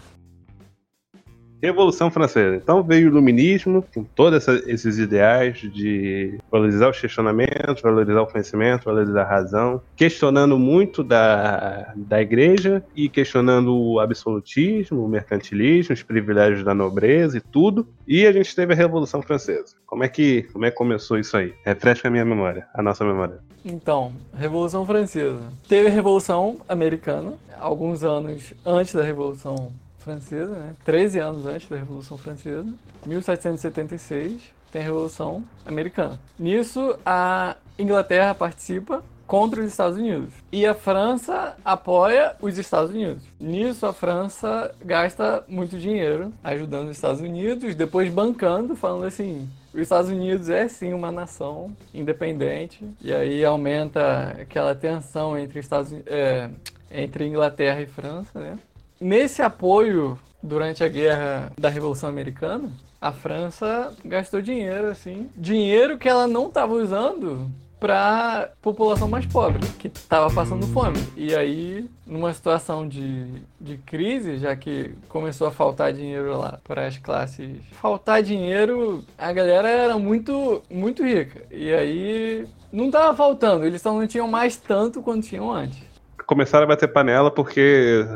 Revolução 1.62 2.10
Francesa. 2.10 2.56
Então 2.56 2.82
veio 2.82 3.06
o 3.06 3.10
iluminismo, 3.12 3.84
com 3.94 4.02
todos 4.02 4.48
esses 4.66 4.98
ideais 4.98 5.58
de 5.58 6.38
valorizar 6.50 6.90
os 6.90 7.00
questionamentos, 7.00 7.80
valorizar 7.80 8.22
o 8.22 8.26
conhecimento, 8.26 8.84
valorizar 8.84 9.22
a 9.22 9.28
razão, 9.28 9.80
questionando 9.94 10.58
muito 10.58 11.04
da, 11.04 11.92
da 11.94 12.20
igreja 12.20 12.82
e 12.96 13.08
questionando 13.08 13.78
o 13.78 14.00
absolutismo, 14.00 15.04
o 15.04 15.08
mercantilismo, 15.08 15.94
os 15.94 16.02
privilégios 16.02 16.64
da 16.64 16.74
nobreza 16.74 17.38
e 17.38 17.40
tudo. 17.40 17.86
E 18.08 18.26
a 18.26 18.32
gente 18.32 18.54
teve 18.56 18.72
a 18.72 18.76
Revolução 18.76 19.22
Francesa. 19.22 19.76
Como 19.86 20.02
é 20.02 20.08
que, 20.08 20.42
como 20.52 20.64
é 20.64 20.70
que 20.70 20.76
começou 20.76 21.16
isso 21.16 21.36
aí? 21.36 21.54
Refresca 21.64 22.08
a 22.08 22.10
minha 22.10 22.24
memória, 22.24 22.66
a 22.74 22.82
nossa 22.82 23.04
memória. 23.04 23.38
Então, 23.64 24.12
Revolução 24.36 24.84
Francesa. 24.84 25.40
Teve 25.68 25.86
a 25.86 25.92
Revolução 25.92 26.56
Americana, 26.68 27.34
alguns 27.60 28.02
anos 28.02 28.52
antes 28.66 28.92
da 28.94 29.04
Revolução 29.04 29.70
Francesa, 30.02 30.54
né? 30.54 30.74
13 30.84 31.18
anos 31.18 31.46
antes 31.46 31.68
da 31.68 31.76
Revolução 31.76 32.18
Francesa, 32.18 32.66
1776, 33.06 34.42
tem 34.70 34.82
a 34.82 34.84
Revolução 34.84 35.44
Americana. 35.64 36.18
Nisso, 36.38 36.96
a 37.04 37.56
Inglaterra 37.78 38.34
participa 38.34 39.02
contra 39.26 39.60
os 39.60 39.66
Estados 39.66 39.96
Unidos. 39.96 40.34
E 40.52 40.66
a 40.66 40.74
França 40.74 41.56
apoia 41.64 42.36
os 42.40 42.58
Estados 42.58 42.90
Unidos. 42.90 43.22
Nisso, 43.40 43.86
a 43.86 43.92
França 43.92 44.74
gasta 44.84 45.42
muito 45.48 45.78
dinheiro 45.78 46.32
ajudando 46.44 46.90
os 46.90 46.96
Estados 46.96 47.20
Unidos, 47.20 47.74
depois 47.74 48.12
bancando, 48.12 48.76
falando 48.76 49.04
assim: 49.04 49.48
os 49.72 49.80
Estados 49.80 50.10
Unidos 50.10 50.50
é 50.50 50.68
sim 50.68 50.92
uma 50.92 51.10
nação 51.10 51.74
independente, 51.94 52.86
e 53.00 53.12
aí 53.12 53.42
aumenta 53.42 54.36
aquela 54.38 54.74
tensão 54.74 55.38
entre, 55.38 55.60
Estados, 55.60 55.94
é, 56.06 56.50
entre 56.90 57.26
Inglaterra 57.26 57.80
e 57.80 57.86
França. 57.86 58.38
Né? 58.38 58.58
Nesse 59.02 59.42
apoio 59.42 60.16
durante 60.40 60.84
a 60.84 60.88
guerra 60.88 61.50
da 61.58 61.68
Revolução 61.68 62.08
Americana, 62.08 62.70
a 63.00 63.10
França 63.10 63.92
gastou 64.04 64.40
dinheiro, 64.40 64.86
assim, 64.86 65.28
dinheiro 65.36 65.98
que 65.98 66.08
ela 66.08 66.28
não 66.28 66.46
estava 66.46 66.72
usando 66.72 67.50
para 67.80 68.52
população 68.62 69.08
mais 69.08 69.26
pobre, 69.26 69.66
que 69.76 69.88
estava 69.88 70.32
passando 70.32 70.64
fome. 70.68 70.98
E 71.16 71.34
aí, 71.34 71.90
numa 72.06 72.32
situação 72.32 72.86
de, 72.86 73.26
de 73.60 73.76
crise, 73.78 74.38
já 74.38 74.54
que 74.54 74.94
começou 75.08 75.48
a 75.48 75.50
faltar 75.50 75.92
dinheiro 75.92 76.38
lá 76.38 76.60
para 76.62 76.86
as 76.86 76.96
classes, 76.96 77.60
faltar 77.72 78.22
dinheiro, 78.22 79.02
a 79.18 79.32
galera 79.32 79.68
era 79.68 79.98
muito, 79.98 80.62
muito 80.70 81.02
rica. 81.02 81.42
E 81.50 81.74
aí, 81.74 82.46
não 82.70 82.86
estava 82.86 83.16
faltando, 83.16 83.66
eles 83.66 83.82
só 83.82 83.92
não 83.92 84.06
tinham 84.06 84.28
mais 84.28 84.54
tanto 84.54 85.02
quanto 85.02 85.26
tinham 85.26 85.50
antes. 85.50 85.91
Começaram 86.32 86.64
a 86.64 86.68
bater 86.68 86.88
panela 86.88 87.30
porque. 87.30 88.06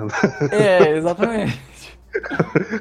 É, 0.51 0.89
exatamente. 0.97 1.61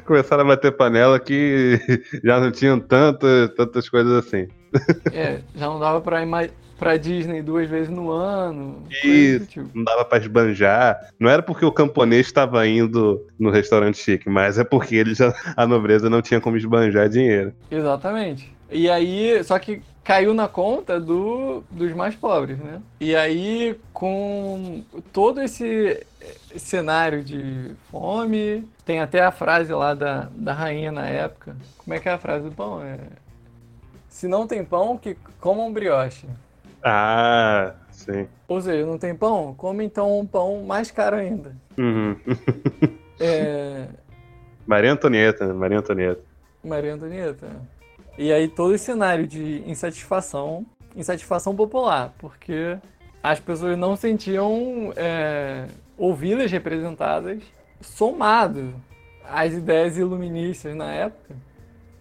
Começaram 0.06 0.44
a 0.44 0.46
bater 0.46 0.72
panela 0.72 1.20
que 1.20 1.78
já 2.24 2.40
não 2.40 2.50
tinham 2.50 2.80
tantas, 2.80 3.50
tantas 3.54 3.86
coisas 3.86 4.12
assim. 4.24 4.48
É, 5.12 5.40
já 5.54 5.66
não 5.66 5.78
dava 5.78 6.00
para 6.00 6.24
pra 6.78 6.96
Disney 6.96 7.42
duas 7.42 7.68
vezes 7.68 7.90
no 7.90 8.10
ano. 8.10 8.82
Isso, 9.04 9.44
tipo. 9.44 9.68
não 9.74 9.84
dava 9.84 10.06
pra 10.06 10.16
esbanjar. 10.16 10.98
Não 11.20 11.28
era 11.28 11.42
porque 11.42 11.66
o 11.66 11.72
camponês 11.72 12.26
estava 12.26 12.66
indo 12.66 13.22
no 13.38 13.50
restaurante 13.50 13.98
chique, 13.98 14.30
mas 14.30 14.58
é 14.58 14.64
porque 14.64 14.96
ele 14.96 15.12
já, 15.12 15.34
a 15.54 15.66
nobreza 15.66 16.08
não 16.08 16.22
tinha 16.22 16.40
como 16.40 16.56
esbanjar 16.56 17.10
dinheiro. 17.10 17.52
Exatamente. 17.70 18.50
E 18.70 18.88
aí, 18.88 19.44
só 19.44 19.58
que 19.58 19.82
caiu 20.06 20.32
na 20.32 20.46
conta 20.46 21.00
do, 21.00 21.64
dos 21.68 21.92
mais 21.92 22.14
pobres, 22.14 22.56
né? 22.58 22.80
E 23.00 23.16
aí, 23.16 23.76
com 23.92 24.84
todo 25.12 25.42
esse 25.42 26.06
cenário 26.56 27.24
de 27.24 27.74
fome, 27.90 28.64
tem 28.84 29.00
até 29.00 29.20
a 29.20 29.32
frase 29.32 29.72
lá 29.72 29.94
da, 29.94 30.28
da 30.30 30.52
rainha 30.52 30.92
na 30.92 31.08
época. 31.08 31.56
Como 31.78 31.92
é 31.92 31.98
que 31.98 32.08
é 32.08 32.12
a 32.12 32.18
frase 32.18 32.44
do 32.44 32.52
pão? 32.52 32.80
É... 32.80 32.98
Se 34.08 34.28
não 34.28 34.46
tem 34.46 34.64
pão, 34.64 34.96
que 34.96 35.16
comam 35.40 35.72
brioche. 35.72 36.28
Ah, 36.84 37.74
sim. 37.90 38.28
Ou 38.46 38.60
seja, 38.60 38.86
não 38.86 38.98
tem 38.98 39.12
pão? 39.12 39.54
Come 39.54 39.84
então 39.84 40.20
um 40.20 40.24
pão 40.24 40.62
mais 40.62 40.88
caro 40.88 41.16
ainda. 41.16 41.52
Uhum. 41.76 42.16
é... 43.18 43.88
Maria 44.64 44.92
Antonieta, 44.92 45.52
Maria 45.52 45.78
Antonieta. 45.80 46.22
Maria 46.62 46.94
Antonieta. 46.94 47.48
E 48.18 48.32
aí 48.32 48.48
todo 48.48 48.74
esse 48.74 48.84
cenário 48.84 49.26
de 49.26 49.62
insatisfação, 49.66 50.64
insatisfação 50.94 51.54
popular, 51.54 52.14
porque 52.18 52.78
as 53.22 53.40
pessoas 53.40 53.76
não 53.76 53.96
sentiam 53.96 54.92
é, 54.96 55.66
ouvidas 55.98 56.50
representadas, 56.50 57.42
somado 57.80 58.74
às 59.28 59.52
ideias 59.52 59.98
iluministas 59.98 60.74
na 60.74 60.92
época, 60.92 61.34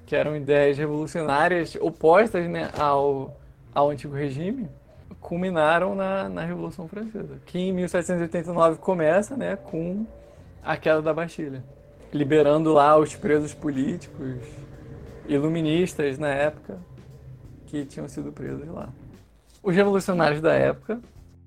que 0.05 0.15
eram 0.15 0.35
ideias 0.35 0.77
revolucionárias 0.77 1.75
opostas 1.81 2.47
né, 2.47 2.69
ao 2.77 3.35
ao 3.75 3.89
antigo 3.89 4.15
regime 4.15 4.69
culminaram 5.19 5.95
na, 5.95 6.29
na 6.29 6.45
Revolução 6.45 6.87
Francesa, 6.87 7.41
que 7.45 7.59
em 7.59 7.73
1789 7.73 8.77
começa 8.77 9.35
né, 9.35 9.55
com 9.55 10.05
a 10.63 10.77
queda 10.77 11.01
da 11.01 11.13
Bastilha, 11.13 11.63
liberando 12.13 12.71
lá 12.71 12.97
os 12.97 13.15
presos 13.15 13.53
políticos 13.53 14.37
iluministas 15.27 16.17
na 16.17 16.29
época 16.29 16.77
que 17.65 17.85
tinham 17.85 18.07
sido 18.07 18.31
presos 18.31 18.67
lá. 18.67 18.89
Os 19.61 19.75
revolucionários 19.75 20.41
da 20.41 20.53
época, 20.53 20.99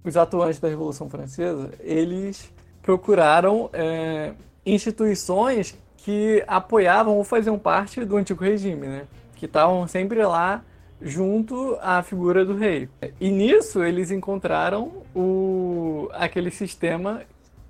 os 0.04 0.16
atuantes 0.16 0.58
da 0.58 0.68
Revolução 0.68 1.08
Francesa, 1.08 1.70
eles 1.80 2.52
procuraram 2.82 3.70
é, 3.72 4.32
instituições 4.64 5.76
que 5.98 6.42
apoiavam 6.46 7.16
ou 7.16 7.24
faziam 7.24 7.58
parte 7.58 8.04
do 8.04 8.16
antigo 8.16 8.42
regime, 8.42 8.86
né? 8.86 9.06
que 9.36 9.46
estavam 9.46 9.86
sempre 9.86 10.24
lá 10.24 10.62
junto 11.00 11.78
à 11.80 12.02
figura 12.02 12.44
do 12.44 12.56
rei. 12.56 12.88
E 13.20 13.30
nisso 13.30 13.84
eles 13.84 14.10
encontraram 14.10 15.02
o, 15.14 16.08
aquele 16.12 16.50
sistema 16.50 17.22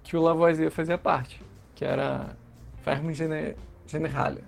que 0.02 0.16
o 0.16 0.22
Lavoisier 0.22 0.70
fazia 0.70 0.96
parte, 0.96 1.40
que 1.74 1.84
era 1.84 2.30
Ferme 2.82 3.12
Generale. 3.86 4.42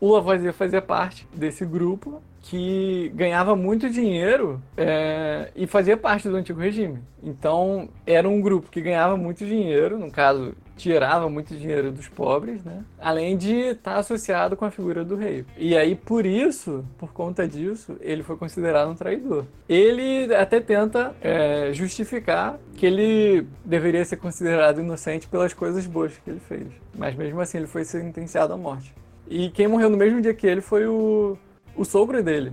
O 0.00 0.12
Lavoisier 0.12 0.52
fazia 0.54 0.80
parte 0.80 1.28
desse 1.34 1.64
grupo 1.66 2.22
que 2.42 3.12
ganhava 3.14 3.54
muito 3.54 3.90
dinheiro 3.90 4.62
é, 4.76 5.50
e 5.54 5.66
fazia 5.66 5.96
parte 5.96 6.28
do 6.28 6.36
antigo 6.36 6.58
regime. 6.58 6.98
Então, 7.22 7.88
era 8.06 8.26
um 8.26 8.40
grupo 8.40 8.70
que 8.70 8.80
ganhava 8.80 9.16
muito 9.16 9.44
dinheiro, 9.44 9.98
no 9.98 10.10
caso, 10.10 10.54
tirava 10.74 11.28
muito 11.28 11.54
dinheiro 11.54 11.92
dos 11.92 12.08
pobres, 12.08 12.64
né? 12.64 12.82
Além 12.98 13.36
de 13.36 13.54
estar 13.72 13.98
associado 13.98 14.56
com 14.56 14.64
a 14.64 14.70
figura 14.70 15.04
do 15.04 15.16
rei. 15.16 15.44
E 15.58 15.76
aí, 15.76 15.94
por 15.94 16.24
isso, 16.24 16.82
por 16.96 17.12
conta 17.12 17.46
disso, 17.46 17.96
ele 18.00 18.22
foi 18.22 18.38
considerado 18.38 18.90
um 18.90 18.94
traidor. 18.94 19.44
Ele 19.68 20.34
até 20.34 20.60
tenta 20.60 21.14
é, 21.20 21.74
justificar 21.74 22.58
que 22.74 22.86
ele 22.86 23.46
deveria 23.62 24.04
ser 24.06 24.16
considerado 24.16 24.80
inocente 24.80 25.28
pelas 25.28 25.52
coisas 25.52 25.86
boas 25.86 26.16
que 26.16 26.30
ele 26.30 26.40
fez. 26.40 26.66
Mas 26.96 27.14
mesmo 27.14 27.38
assim, 27.40 27.58
ele 27.58 27.66
foi 27.66 27.84
sentenciado 27.84 28.54
à 28.54 28.56
morte. 28.56 28.94
E 29.30 29.48
quem 29.48 29.68
morreu 29.68 29.88
no 29.88 29.96
mesmo 29.96 30.20
dia 30.20 30.34
que 30.34 30.46
ele 30.46 30.60
foi 30.60 30.86
o, 30.86 31.38
o 31.76 31.84
sogro 31.84 32.20
dele. 32.20 32.52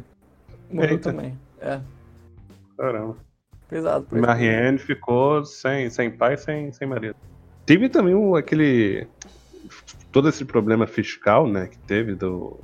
Morreu 0.71 0.91
Eita. 0.91 1.11
também. 1.11 1.37
É. 1.59 1.81
Caramba. 2.77 3.17
Pesado. 3.67 4.07
Marianne 4.11 4.77
ficou 4.77 5.43
sem, 5.43 5.89
sem 5.89 6.11
pai 6.11 6.35
e 6.35 6.37
sem, 6.37 6.71
sem 6.71 6.87
marido. 6.87 7.15
Teve 7.65 7.89
também 7.89 8.13
o, 8.13 8.35
aquele. 8.35 9.07
todo 10.11 10.29
esse 10.29 10.45
problema 10.45 10.85
fiscal, 10.85 11.47
né, 11.47 11.67
que 11.67 11.79
teve 11.79 12.13
do, 12.13 12.59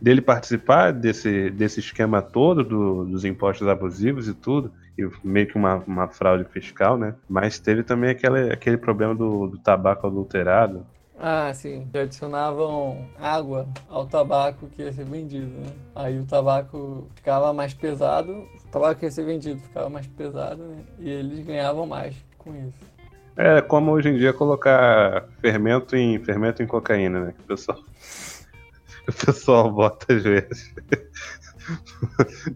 dele 0.00 0.20
participar 0.20 0.92
desse, 0.92 1.50
desse 1.50 1.80
esquema 1.80 2.22
todo 2.22 2.64
do, 2.64 3.04
dos 3.04 3.24
impostos 3.24 3.68
abusivos 3.68 4.28
e 4.28 4.34
tudo, 4.34 4.72
e 4.98 5.08
meio 5.22 5.46
que 5.46 5.56
uma, 5.56 5.76
uma 5.86 6.08
fraude 6.08 6.44
fiscal, 6.44 6.96
né? 6.96 7.14
Mas 7.28 7.58
teve 7.58 7.82
também 7.82 8.10
aquele, 8.10 8.52
aquele 8.52 8.78
problema 8.78 9.14
do, 9.14 9.46
do 9.46 9.58
tabaco 9.58 10.06
adulterado. 10.06 10.86
Ah, 11.18 11.52
sim. 11.54 11.88
Que 11.90 11.98
adicionavam 11.98 13.08
água 13.18 13.66
ao 13.88 14.06
tabaco 14.06 14.66
que 14.68 14.82
ia 14.82 14.92
ser 14.92 15.04
vendido, 15.04 15.46
né? 15.46 15.72
Aí 15.94 16.18
o 16.18 16.26
tabaco 16.26 17.06
ficava 17.14 17.52
mais 17.52 17.72
pesado, 17.72 18.32
o 18.32 18.68
tabaco 18.70 19.00
que 19.00 19.06
ia 19.06 19.10
ser 19.10 19.24
vendido 19.24 19.60
ficava 19.60 19.88
mais 19.88 20.06
pesado, 20.06 20.62
né? 20.62 20.84
E 20.98 21.08
eles 21.08 21.44
ganhavam 21.44 21.86
mais 21.86 22.14
com 22.36 22.54
isso. 22.54 22.96
É 23.36 23.60
como 23.60 23.92
hoje 23.92 24.10
em 24.10 24.16
dia 24.16 24.32
colocar 24.32 25.28
fermento 25.40 25.96
em 25.96 26.18
fermento 26.22 26.62
em 26.62 26.66
cocaína, 26.66 27.26
né? 27.26 27.34
O 27.40 27.42
pessoal, 27.44 27.78
o 29.08 29.12
pessoal 29.12 29.70
bota 29.70 30.14
às 30.14 30.22
vezes. 30.22 30.74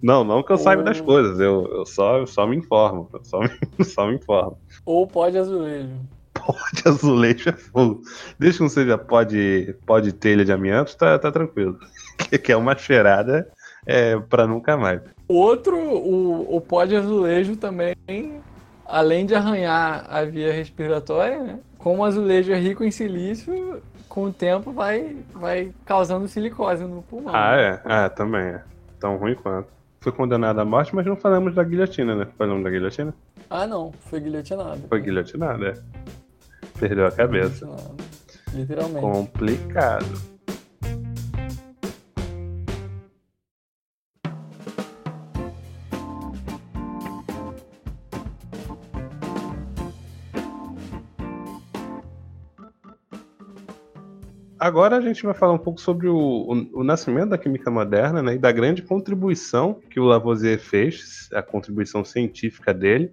Não, 0.01 0.23
não 0.23 0.41
que 0.41 0.53
eu 0.53 0.57
Ou... 0.57 0.63
saiba 0.63 0.85
das 0.85 1.01
coisas, 1.01 1.41
eu, 1.41 1.67
eu, 1.67 1.85
só, 1.85 2.19
eu 2.19 2.27
só 2.29 2.47
me 2.47 2.57
informo. 2.57 3.09
Eu 3.13 3.25
só 3.25 3.41
me, 3.41 3.51
só 3.85 4.07
me 4.07 4.15
informo. 4.15 4.57
Ou 4.85 5.05
pode 5.07 5.37
azulejo. 5.37 5.97
Pode 6.53 6.83
azulejo 6.89 7.49
é 7.49 7.53
fogo. 7.53 8.03
Desde 8.39 8.59
que 8.59 8.63
não 8.63 8.71
seja 8.71 8.99
pode, 8.99 9.75
pode 9.87 10.13
telha 10.13 10.45
de 10.45 10.53
amianto, 10.53 10.97
tá, 10.97 11.19
tá 11.19 11.31
tranquilo. 11.31 11.79
Que 12.45 12.53
é 12.53 12.57
uma 12.57 12.77
cheirada 12.77 13.49
é, 13.87 14.17
pra 14.19 14.47
nunca 14.47 14.77
mais. 14.77 15.01
Outro, 15.27 15.77
o, 15.79 16.57
o 16.57 16.61
pó 16.61 16.85
de 16.85 16.95
azulejo 16.95 17.57
também 17.57 17.97
além 18.91 19.25
de 19.25 19.35
arranhar 19.35 20.05
a 20.09 20.25
via 20.25 20.53
respiratória, 20.53 21.39
né? 21.39 21.59
Como 21.79 22.03
o 22.03 22.05
azulejo 22.05 22.53
é 22.53 22.59
rico 22.59 22.85
em 22.85 22.91
silício, 22.91 23.81
com 24.09 24.25
o 24.25 24.33
tempo 24.33 24.73
vai, 24.73 25.17
vai 25.33 25.73
causando 25.87 26.29
silicose 26.29 26.85
no 26.85 27.03
pulmão. 27.03 27.35
Ah, 27.35 27.57
é? 27.57 27.81
Ah, 27.85 28.11
também 28.11 28.43
é. 28.43 28.63
Tão 28.99 29.17
ruim 29.17 29.35
quanto. 29.35 29.69
Foi 30.01 30.13
condenado 30.13 30.61
à 30.61 30.65
morte, 30.65 30.95
mas 30.95 31.07
não 31.07 31.17
falamos 31.17 31.55
da 31.55 31.63
guilhotina, 31.63 32.15
né? 32.15 32.27
Falamos 32.37 32.65
da 32.65 32.71
guilhotina? 32.71 33.15
Ah, 33.49 33.67
não. 33.67 33.93
Foi 33.93 34.19
guilhotinado. 34.19 34.81
Foi 34.89 35.01
guilhotinado, 35.01 35.67
é. 35.67 35.75
Perdeu 36.81 37.07
a 37.07 37.13
cabeça. 37.13 37.69
Literalmente. 38.55 39.01
Complicado. 39.01 40.31
agora 54.61 54.99
a 54.99 55.01
gente 55.01 55.25
vai 55.25 55.35
falar 55.35 55.55
um 55.55 55.59
pouco 55.59 55.81
sobre 55.81 56.07
o, 56.07 56.17
o, 56.17 56.81
o, 56.81 56.85
nascimento 56.85 57.31
da 57.31 57.39
química 57.39 57.71
moderna 57.71 58.23
né, 58.23 58.35
e 58.35 58.39
da 58.39 58.53
grande 58.53 58.83
contribuição 58.83 59.81
que 59.91 59.99
o 59.99 60.05
Lavoisier 60.05 60.61
fez, 60.61 61.29
a 61.33 61.43
contribuição 61.43 62.05
científica 62.05 62.73
dele 62.73 63.11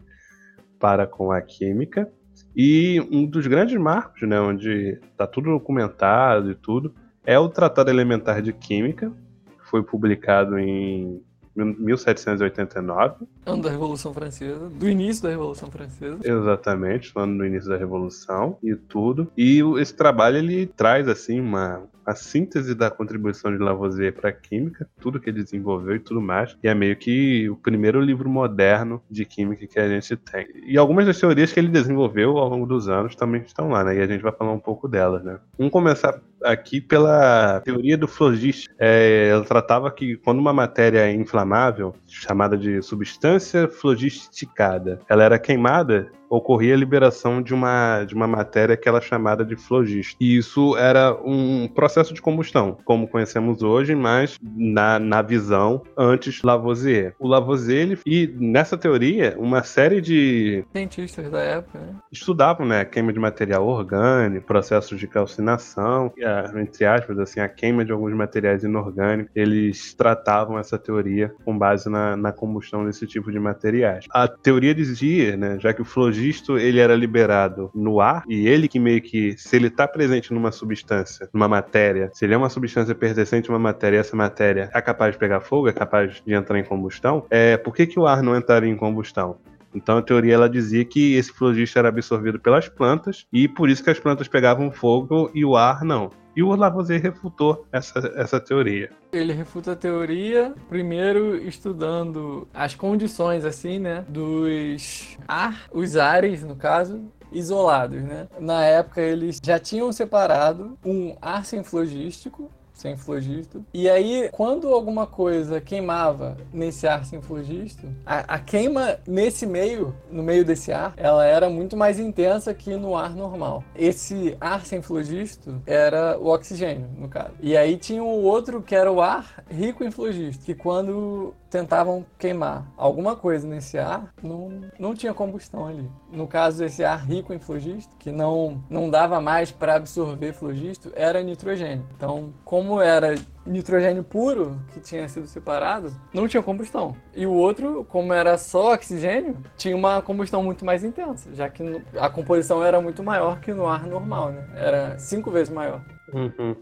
para 0.78 1.08
com 1.08 1.32
a 1.32 1.42
química. 1.42 2.12
E 2.60 3.00
um 3.12 3.24
dos 3.24 3.46
grandes 3.46 3.80
marcos, 3.80 4.28
né, 4.28 4.40
onde 4.40 5.00
está 5.12 5.28
tudo 5.28 5.52
documentado 5.52 6.50
e 6.50 6.56
tudo, 6.56 6.92
é 7.24 7.38
o 7.38 7.48
Tratado 7.48 7.92
Elementar 7.92 8.42
de 8.42 8.52
Química, 8.52 9.12
que 9.60 9.70
foi 9.70 9.84
publicado 9.84 10.58
em 10.58 11.22
1789. 11.58 13.26
Ano 13.46 13.62
da 13.62 13.70
Revolução 13.70 14.14
Francesa, 14.14 14.70
do 14.70 14.90
início 14.90 15.24
da 15.24 15.30
Revolução 15.30 15.70
Francesa. 15.72 16.20
Exatamente, 16.24 17.12
ano 17.16 17.38
do 17.38 17.46
início 17.46 17.70
da 17.70 17.78
Revolução 17.78 18.58
e 18.64 18.76
tudo. 18.76 19.32
E 19.38 19.62
esse 19.80 19.96
trabalho 19.96 20.38
ele 20.38 20.68
traz 20.68 21.08
assim 21.08 21.40
uma 21.40 21.84
a 22.08 22.16
síntese 22.16 22.74
da 22.74 22.90
contribuição 22.90 23.52
de 23.52 23.62
Lavoisier 23.62 24.14
para 24.14 24.30
a 24.30 24.32
química, 24.32 24.88
tudo 24.98 25.20
que 25.20 25.30
ele 25.30 25.44
desenvolveu 25.44 25.98
e 25.98 26.00
tudo 26.00 26.22
mais. 26.22 26.56
E 26.64 26.68
é 26.70 26.74
meio 26.74 26.96
que 26.96 27.50
o 27.50 27.58
primeiro 27.58 28.00
livro 28.00 28.30
moderno 28.30 29.04
de 29.12 29.26
química 29.26 29.68
que 29.68 29.78
a 29.78 29.90
gente 29.90 30.16
tem. 30.16 30.48
E 30.66 30.78
algumas 30.78 31.06
das 31.06 31.20
teorias 31.20 31.52
que 31.52 31.60
ele 31.60 31.68
desenvolveu 31.68 32.38
ao 32.38 32.48
longo 32.48 32.66
dos 32.66 32.88
anos 32.88 33.14
também 33.14 33.42
estão 33.42 33.68
lá, 33.68 33.84
né? 33.84 33.98
E 33.98 34.00
a 34.00 34.08
gente 34.08 34.22
vai 34.22 34.32
falar 34.32 34.54
um 34.54 34.60
pouco 34.60 34.88
delas, 34.88 35.22
né? 35.22 35.38
Vamos 35.58 35.74
começar 35.74 36.18
aqui 36.44 36.80
pela 36.82 37.62
teoria 37.62 37.98
do 37.98 38.08
flogista. 38.08 38.74
É, 38.80 39.30
ela 39.30 39.44
tratava 39.44 39.92
que 39.92 40.18
quando 40.18 40.40
uma 40.40 40.54
matéria 40.54 41.00
é 41.00 41.14
inflamável, 41.14 41.96
chamada 42.06 42.58
de 42.58 42.82
substância 42.82 43.68
flogisticada, 43.68 45.00
ela 45.10 45.24
era 45.24 45.40
queimada, 45.40 46.12
ocorria 46.30 46.74
a 46.74 46.78
liberação 46.78 47.42
de 47.42 47.54
uma, 47.54 48.04
de 48.04 48.16
uma 48.16 48.28
matéria 48.28 48.78
que 48.78 48.88
ela 48.88 49.00
é 49.00 49.02
chamada 49.02 49.46
de 49.46 49.56
flogisto. 49.56 50.16
E 50.20 50.38
isso 50.38 50.76
era 50.78 51.14
um 51.24 51.68
processo 51.68 52.14
de 52.14 52.22
combustão, 52.22 52.78
como 52.86 53.08
conhecemos 53.08 53.62
hoje, 53.62 53.96
mas 53.96 54.38
na, 54.42 55.00
na 55.00 55.22
visão 55.22 55.82
antes 55.98 56.42
Lavoisier. 56.42 57.14
O 57.20 57.28
Lavoisier, 57.28 57.82
ele, 57.82 58.00
e 58.06 58.28
nessa 58.40 58.78
teoria, 58.78 59.36
uma 59.38 59.64
série 59.64 60.02
de 60.02 60.64
cientistas 60.72 61.30
da 61.30 61.40
época 61.40 61.80
né? 61.80 61.96
estudavam 62.12 62.66
né, 62.66 62.86
queima 62.86 63.14
de 63.14 63.20
material 63.20 63.68
orgânico, 63.68 64.46
processos 64.46 65.00
de 65.00 65.08
calcinação, 65.08 66.12
entre 66.56 66.86
aspas, 66.86 67.20
assim, 67.20 67.40
a 67.40 67.48
queima 67.48 67.84
de 67.84 67.92
alguns 67.92 68.14
materiais 68.14 68.64
inorgânicos. 68.64 69.32
Eles 69.36 69.94
tratavam 69.94 70.58
essa 70.58 70.78
teoria 70.78 71.34
com 71.46 71.58
base 71.58 71.90
na, 71.90 72.16
na 72.16 72.32
combustão 72.32 72.86
desse 72.86 73.06
tipo 73.06 73.32
de 73.32 73.40
materiais. 73.40 74.06
A 74.12 74.28
teoria 74.28 74.74
dizia, 74.74 75.36
né, 75.38 75.58
já 75.60 75.74
que 75.74 75.82
o 75.82 75.86
flogisto 76.18 76.58
ele 76.58 76.80
era 76.80 76.96
liberado 76.96 77.70
no 77.74 78.02
ar 78.02 78.24
e 78.28 78.48
ele 78.48 78.68
que 78.68 78.80
meio 78.80 79.02
que, 79.02 79.36
se 79.38 79.56
ele 79.56 79.68
está 79.68 79.88
presente 79.88 80.34
numa 80.34 80.52
substância, 80.52 81.30
numa 81.32 81.48
matéria, 81.48 82.10
se 82.14 82.26
ele 82.26 82.34
é 82.34 82.38
uma 82.38 82.50
substância 82.50 82.96
pertencente 82.96 83.50
a 83.50 83.54
uma 83.54 83.60
matéria 83.60 83.98
e 83.98 84.00
essa 84.00 84.16
matéria 84.16 84.70
é 84.74 84.82
capaz 84.82 85.14
de 85.14 85.20
pegar 85.20 85.40
fogo, 85.40 85.68
é 85.68 85.74
capaz 85.74 86.22
de 86.26 86.34
entrar 86.34 86.58
em 86.58 86.64
combustão, 86.64 87.26
é, 87.30 87.56
por 87.56 87.74
que, 87.76 87.86
que 87.86 88.00
o 88.00 88.08
ar 88.08 88.24
não 88.24 88.36
entraria 88.36 88.70
em 88.70 88.76
combustão? 88.76 89.38
Então 89.76 89.98
a 89.98 90.02
teoria 90.02 90.34
ela 90.34 90.50
dizia 90.50 90.84
que 90.84 91.16
esse 91.16 91.32
flogisto 91.32 91.78
era 91.78 91.90
absorvido 91.90 92.40
pelas 92.40 92.68
plantas 92.68 93.28
e 93.32 93.48
por 93.48 93.70
isso 93.70 93.84
que 93.84 93.90
as 93.90 94.00
plantas 94.00 94.28
pegavam 94.28 94.72
fogo 94.72 95.30
e 95.36 95.46
o 95.46 95.56
ar 95.56 95.84
não. 95.84 96.10
E 96.38 96.44
o 96.44 96.56
Lavoisier 96.56 97.02
refutou 97.02 97.66
essa, 97.72 97.98
essa 98.16 98.40
teoria. 98.40 98.92
Ele 99.12 99.34
refuta 99.34 99.72
a 99.72 99.76
teoria, 99.76 100.54
primeiro 100.70 101.36
estudando 101.36 102.48
as 102.54 102.76
condições, 102.76 103.44
assim, 103.44 103.80
né, 103.80 104.06
dos 104.08 105.18
ar, 105.28 105.64
os 105.74 105.98
ares, 105.98 106.44
no 106.44 106.56
caso, 106.56 107.12
isolados, 107.32 108.04
né? 108.04 108.28
Na 108.40 108.64
época 108.64 109.02
eles 109.02 109.40
já 109.44 109.58
tinham 109.58 109.92
separado 109.92 110.78
um 110.86 111.16
ar 111.20 111.44
sem 111.44 111.64
flogístico 111.64 112.52
sem 112.78 112.96
flogisto. 112.96 113.66
E 113.74 113.90
aí, 113.90 114.30
quando 114.32 114.72
alguma 114.72 115.08
coisa 115.08 115.60
queimava 115.60 116.38
nesse 116.54 116.88
ar 116.88 117.04
sem 117.04 117.22
flogisto, 117.22 117.88
a, 118.06 118.36
a, 118.36 118.40
queima 118.40 119.00
nesse 119.06 119.46
meio, 119.46 119.96
no 120.12 120.22
meio 120.22 120.46
desse 120.46 120.72
ar, 120.72 120.94
ela 120.96 121.26
era 121.26 121.50
muito 121.50 121.76
mais 121.76 122.00
intensa 122.00 122.54
que 122.54 122.76
no 122.76 122.96
ar 122.96 123.16
normal. 123.16 123.64
Esse 123.76 124.38
ar 124.40 124.66
sem 124.66 124.82
flogisto 124.82 125.62
era 125.66 126.18
o 126.20 126.28
oxigênio, 126.28 126.88
no 126.98 127.10
caso. 127.10 127.34
E 127.42 127.58
aí 127.58 127.78
tinha 127.78 128.04
o 128.04 128.24
outro 128.24 128.62
que 128.62 128.76
era 128.76 128.92
o 128.92 129.02
ar 129.02 129.44
rico 129.50 129.84
em 129.84 129.90
flogisto, 129.90 130.46
que 130.46 130.54
quando 130.54 131.34
tentavam 131.58 132.06
queimar 132.20 132.72
alguma 132.78 133.16
coisa 133.16 133.48
nesse 133.48 133.80
ar, 133.80 134.14
não, 134.22 134.62
não 134.78 134.94
tinha 134.94 135.12
combustão 135.12 135.66
ali. 135.66 135.90
No 136.12 136.28
caso 136.28 136.60
desse 136.60 136.84
ar 136.84 137.04
rico 137.04 137.34
em 137.34 137.40
flogisto, 137.40 137.96
que 137.98 138.12
não, 138.12 138.64
não 138.70 138.92
dava 138.92 139.20
mais 139.20 139.52
para 139.52 139.76
absorver 139.76 140.34
flogisto, 140.34 140.92
era 140.96 141.24
nitrogênio. 141.24 141.84
Então, 141.96 142.32
como 142.46 142.80
era 142.80 143.16
nitrogênio 143.44 144.04
puro 144.04 144.62
que 144.72 144.80
tinha 144.80 145.10
sido 145.10 145.26
separado, 145.26 145.92
não 146.14 146.28
tinha 146.28 146.44
combustão. 146.44 146.96
E 147.16 147.26
o 147.26 147.34
outro, 147.34 147.84
como 147.90 148.14
era 148.14 148.38
só 148.38 148.74
oxigênio, 148.74 149.38
tinha 149.58 149.76
uma 149.76 150.00
combustão 150.02 150.44
muito 150.44 150.64
mais 150.64 150.84
intensa, 150.84 151.34
já 151.34 151.50
que 151.50 151.64
a 151.98 152.08
composição 152.08 152.64
era 152.64 152.80
muito 152.80 153.02
maior 153.02 153.40
que 153.40 153.52
no 153.52 153.66
ar 153.66 153.88
normal, 153.88 154.32
né? 154.32 154.48
Era 154.56 155.00
cinco 155.00 155.32
vezes 155.32 155.52
maior. 155.52 155.82
Uhum. 156.14 156.56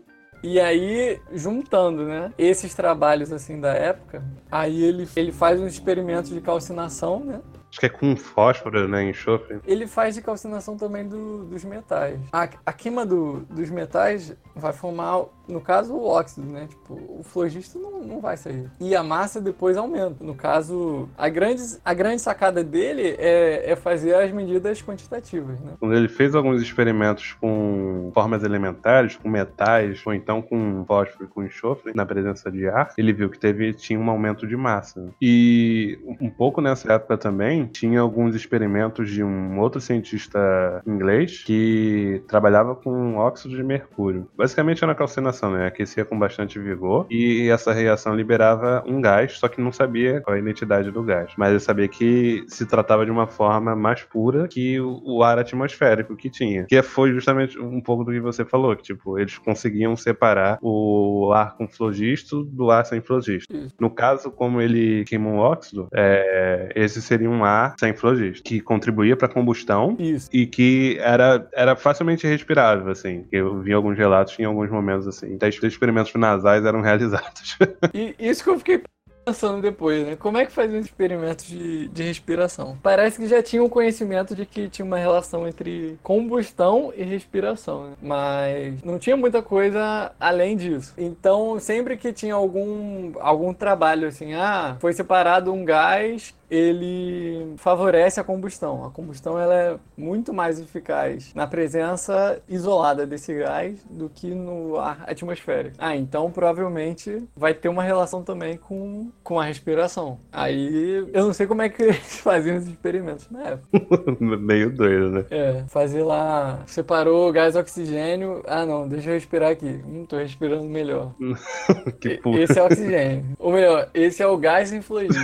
E 0.46 0.60
aí, 0.60 1.20
juntando, 1.34 2.06
né, 2.06 2.32
esses 2.38 2.76
trabalhos 2.76 3.34
assim 3.34 3.60
da 3.60 3.74
época, 3.74 4.24
aí 4.52 4.84
ele, 4.84 5.10
ele 5.16 5.32
faz 5.32 5.60
uns 5.60 5.74
experimentos 5.74 6.30
de 6.30 6.40
calcinação, 6.40 7.20
né? 7.20 7.42
Acho 7.68 7.80
que 7.80 7.88
é 7.88 7.90
com 7.90 8.16
fósforo, 8.16 8.88
né? 8.88 9.10
Enxofre. 9.10 9.60
Ele 9.66 9.88
faz 9.88 10.14
de 10.14 10.22
calcinação 10.22 10.78
também 10.78 11.08
do, 11.08 11.46
dos 11.46 11.66
metais. 11.66 12.20
A, 12.32 12.48
a 12.64 12.72
queima 12.72 13.04
do, 13.04 13.40
dos 13.50 13.72
metais 13.72 14.38
vai 14.56 14.72
formar, 14.72 15.26
no 15.48 15.62
caso, 15.62 15.94
o 15.94 16.06
óxido, 16.06 16.48
né? 16.48 16.68
Tipo, 16.68 16.94
o 17.20 17.24
flogisto 17.24 17.80
não, 17.80 18.02
não 18.02 18.20
vai 18.20 18.38
sair. 18.38 18.70
E 18.80 18.96
a 18.96 19.04
massa 19.04 19.42
depois 19.42 19.78
aumenta. 19.78 20.24
No 20.24 20.36
caso, 20.36 21.10
a 21.18 21.30
grande, 21.30 21.62
a 21.84 21.94
grande 21.94 22.22
sacada 22.22 22.64
dele 22.64 23.16
é, 23.18 23.72
é 23.72 23.76
fazer 23.76 24.16
as 24.16 24.32
medidas 24.32 24.82
quantitativas, 24.82 25.60
né? 25.60 25.74
Ele 25.82 26.08
fez 26.08 26.36
alguns 26.36 26.62
experimentos 26.62 27.34
com 27.34 28.12
formas 28.14 28.44
elementares, 28.44 29.16
com 29.16 29.30
metais, 29.30 30.02
ou 30.06 30.14
então 30.14 30.42
com 30.42 30.84
fósforo 30.88 31.26
e 31.26 31.28
com 31.28 31.44
enxofre, 31.44 31.94
na 31.96 32.06
presença 32.06 32.52
de 32.52 32.68
ar, 32.68 32.94
ele 32.98 33.14
viu 33.14 33.30
que 33.30 33.40
teve, 33.40 33.74
tinha 33.74 34.00
um 34.00 34.10
aumento 34.10 34.48
de 34.48 34.56
massa. 34.56 35.10
E 35.22 36.00
um 36.20 36.30
pouco 36.30 36.62
nessa 36.62 36.94
época 36.94 37.18
também, 37.18 37.66
tinha 37.68 38.00
alguns 38.00 38.36
experimentos 38.36 39.10
de 39.10 39.24
um 39.24 39.60
outro 39.60 39.82
cientista 39.82 40.82
inglês 40.86 41.44
que 41.44 42.22
trabalhava 42.28 42.76
com 42.76 43.16
óxido 43.18 43.56
de 43.56 43.64
mercúrio. 43.64 44.28
Basicamente 44.36 44.84
era 44.84 44.92
uma 44.92 44.96
calcinação, 44.96 45.35
né? 45.44 45.68
Aquecia 45.68 46.06
com 46.06 46.18
bastante 46.18 46.60
vigor 46.60 47.06
e 47.10 47.50
essa 47.50 47.74
reação 47.74 48.16
liberava 48.16 48.84
um 48.88 49.02
gás, 49.02 49.34
só 49.38 49.48
que 49.48 49.62
não 49.62 49.72
sabia 49.72 50.22
qual 50.22 50.36
a 50.36 50.40
identidade 50.40 50.92
do 50.92 51.04
gás. 51.04 51.32
Mas 51.38 51.50
ele 51.52 51.60
sabia 51.60 51.88
que 51.88 52.46
se 52.48 52.66
tratava 52.66 53.06
de 53.06 53.12
uma 53.12 53.28
forma 53.28 53.76
mais 53.76 54.04
pura 54.04 54.48
que 54.48 54.80
o 54.80 55.24
ar 55.24 55.40
atmosférico 55.40 56.16
que 56.16 56.30
tinha. 56.30 56.66
Que 56.66 56.82
foi 56.82 57.12
justamente 57.12 57.60
um 57.60 57.82
pouco 57.82 58.04
do 58.04 58.12
que 58.12 58.20
você 58.20 58.46
falou, 58.46 58.76
que 58.76 58.84
tipo, 58.84 59.18
eles 59.20 59.38
conseguiam 59.38 59.96
separar 59.96 60.58
o 60.62 61.32
ar 61.34 61.56
com 61.58 61.68
flogisto 61.68 62.44
do 62.44 62.72
ar 62.72 62.86
sem 62.86 63.02
flogisto. 63.02 63.54
No 63.80 63.90
caso, 63.90 64.32
como 64.32 64.62
ele 64.62 65.04
queimou 65.06 65.34
um 65.34 65.38
óxido, 65.38 65.88
é, 65.94 66.72
esse 66.76 67.02
seria 67.02 67.30
um 67.30 67.44
ar 67.44 67.76
sem 67.80 67.94
flogisto, 67.94 68.44
que 68.44 68.60
contribuía 68.60 69.16
para 69.16 69.28
a 69.28 69.32
combustão 69.32 69.96
Isso. 70.00 70.30
e 70.32 70.46
que 70.46 70.98
era, 71.00 71.48
era 71.54 71.76
facilmente 71.76 72.28
respirável, 72.28 72.92
assim. 72.92 73.26
Eu 73.32 73.60
vi 73.62 73.74
alguns 73.74 73.98
relatos 73.98 74.38
em 74.40 74.46
alguns 74.46 74.70
momentos, 74.70 75.08
assim, 75.08 75.25
até 75.36 75.50
experimentos 75.50 76.14
nasais 76.16 76.66
eram 76.66 76.82
realizados. 76.86 77.58
E 77.94 78.16
isso 78.20 78.44
que 78.44 78.50
eu 78.50 78.58
fiquei 78.60 78.82
pensando 79.26 79.60
depois, 79.60 80.06
né? 80.06 80.16
Como 80.16 80.38
é 80.38 80.46
que 80.46 80.52
fazia 80.52 80.80
os 80.80 80.86
experimentos 80.86 81.46
de, 81.46 81.88
de 81.88 82.04
respiração? 82.04 82.78
Parece 82.84 83.18
que 83.18 83.28
já 83.28 83.42
tinham 83.42 83.68
conhecimento 83.68 84.36
de 84.36 84.46
que 84.46 84.70
tinha 84.70 84.86
uma 84.86 85.00
relação 85.00 85.48
entre 85.48 85.98
combustão 86.04 86.94
e 86.96 87.04
respiração, 87.04 87.90
né? 87.90 87.96
Mas 88.02 88.84
não 88.84 89.00
tinha 89.00 89.18
muita 89.18 89.42
coisa 89.42 90.12
além 90.20 90.56
disso. 90.56 90.94
Então, 90.98 91.60
sempre 91.60 91.98
que 91.98 92.14
tinha 92.14 92.36
algum, 92.36 93.14
algum 93.20 93.54
trabalho 93.54 94.08
assim, 94.08 94.36
ah, 94.36 94.78
foi 94.80 94.94
separado 94.94 95.52
um 95.52 95.66
gás 95.66 96.36
ele 96.50 97.54
favorece 97.58 98.20
a 98.20 98.24
combustão. 98.24 98.86
A 98.86 98.92
combustão 98.92 99.40
ela 99.40 99.56
é 99.56 99.76
muito 99.98 100.34
mais 100.34 100.60
eficaz 100.60 101.34
na 101.34 101.48
presença 101.48 102.42
isolada 102.48 103.06
desse 103.06 103.34
gás 103.34 103.84
do 103.90 104.10
que 104.10 104.34
no 104.34 104.78
ar 104.78 105.04
atmosférico. 105.08 105.76
Ah, 105.80 105.96
então 105.96 106.32
provavelmente 106.32 107.24
vai 107.36 107.54
ter 107.54 107.70
uma 107.70 107.84
relação 107.84 108.24
também 108.24 108.58
com, 108.58 109.12
com 109.24 109.40
a 109.40 109.46
respiração. 109.46 110.20
Aí 110.32 111.08
eu 111.14 111.26
não 111.26 111.34
sei 111.34 111.48
como 111.48 111.62
é 111.62 111.70
que 111.70 111.82
eles 111.84 112.20
faziam 112.20 112.58
os 112.58 112.68
experimentos 112.68 113.30
na 113.30 113.44
época. 113.50 114.18
Meio 114.20 114.70
doido, 114.70 115.10
né? 115.10 115.26
É, 115.30 115.64
fazer 115.68 116.04
lá, 116.04 116.64
separou 116.68 117.32
gás 117.32 117.56
oxigênio. 117.56 118.44
Ah, 118.46 118.66
não, 118.66 118.88
deixa 118.88 119.10
eu 119.10 119.14
respirar 119.14 119.52
aqui. 119.52 119.82
Hum, 119.86 120.06
tô 120.08 120.18
respirando 120.18 120.64
melhor. 120.66 121.14
que 122.00 122.18
puta. 122.18 122.40
Esse 122.40 122.60
é 122.60 122.62
o 122.62 122.66
oxigênio. 122.66 123.26
Ou 123.40 123.52
melhor, 123.52 123.90
esse 123.94 124.22
é 124.22 124.28
o 124.28 124.38
gás 124.38 124.72
influente. 124.72 125.16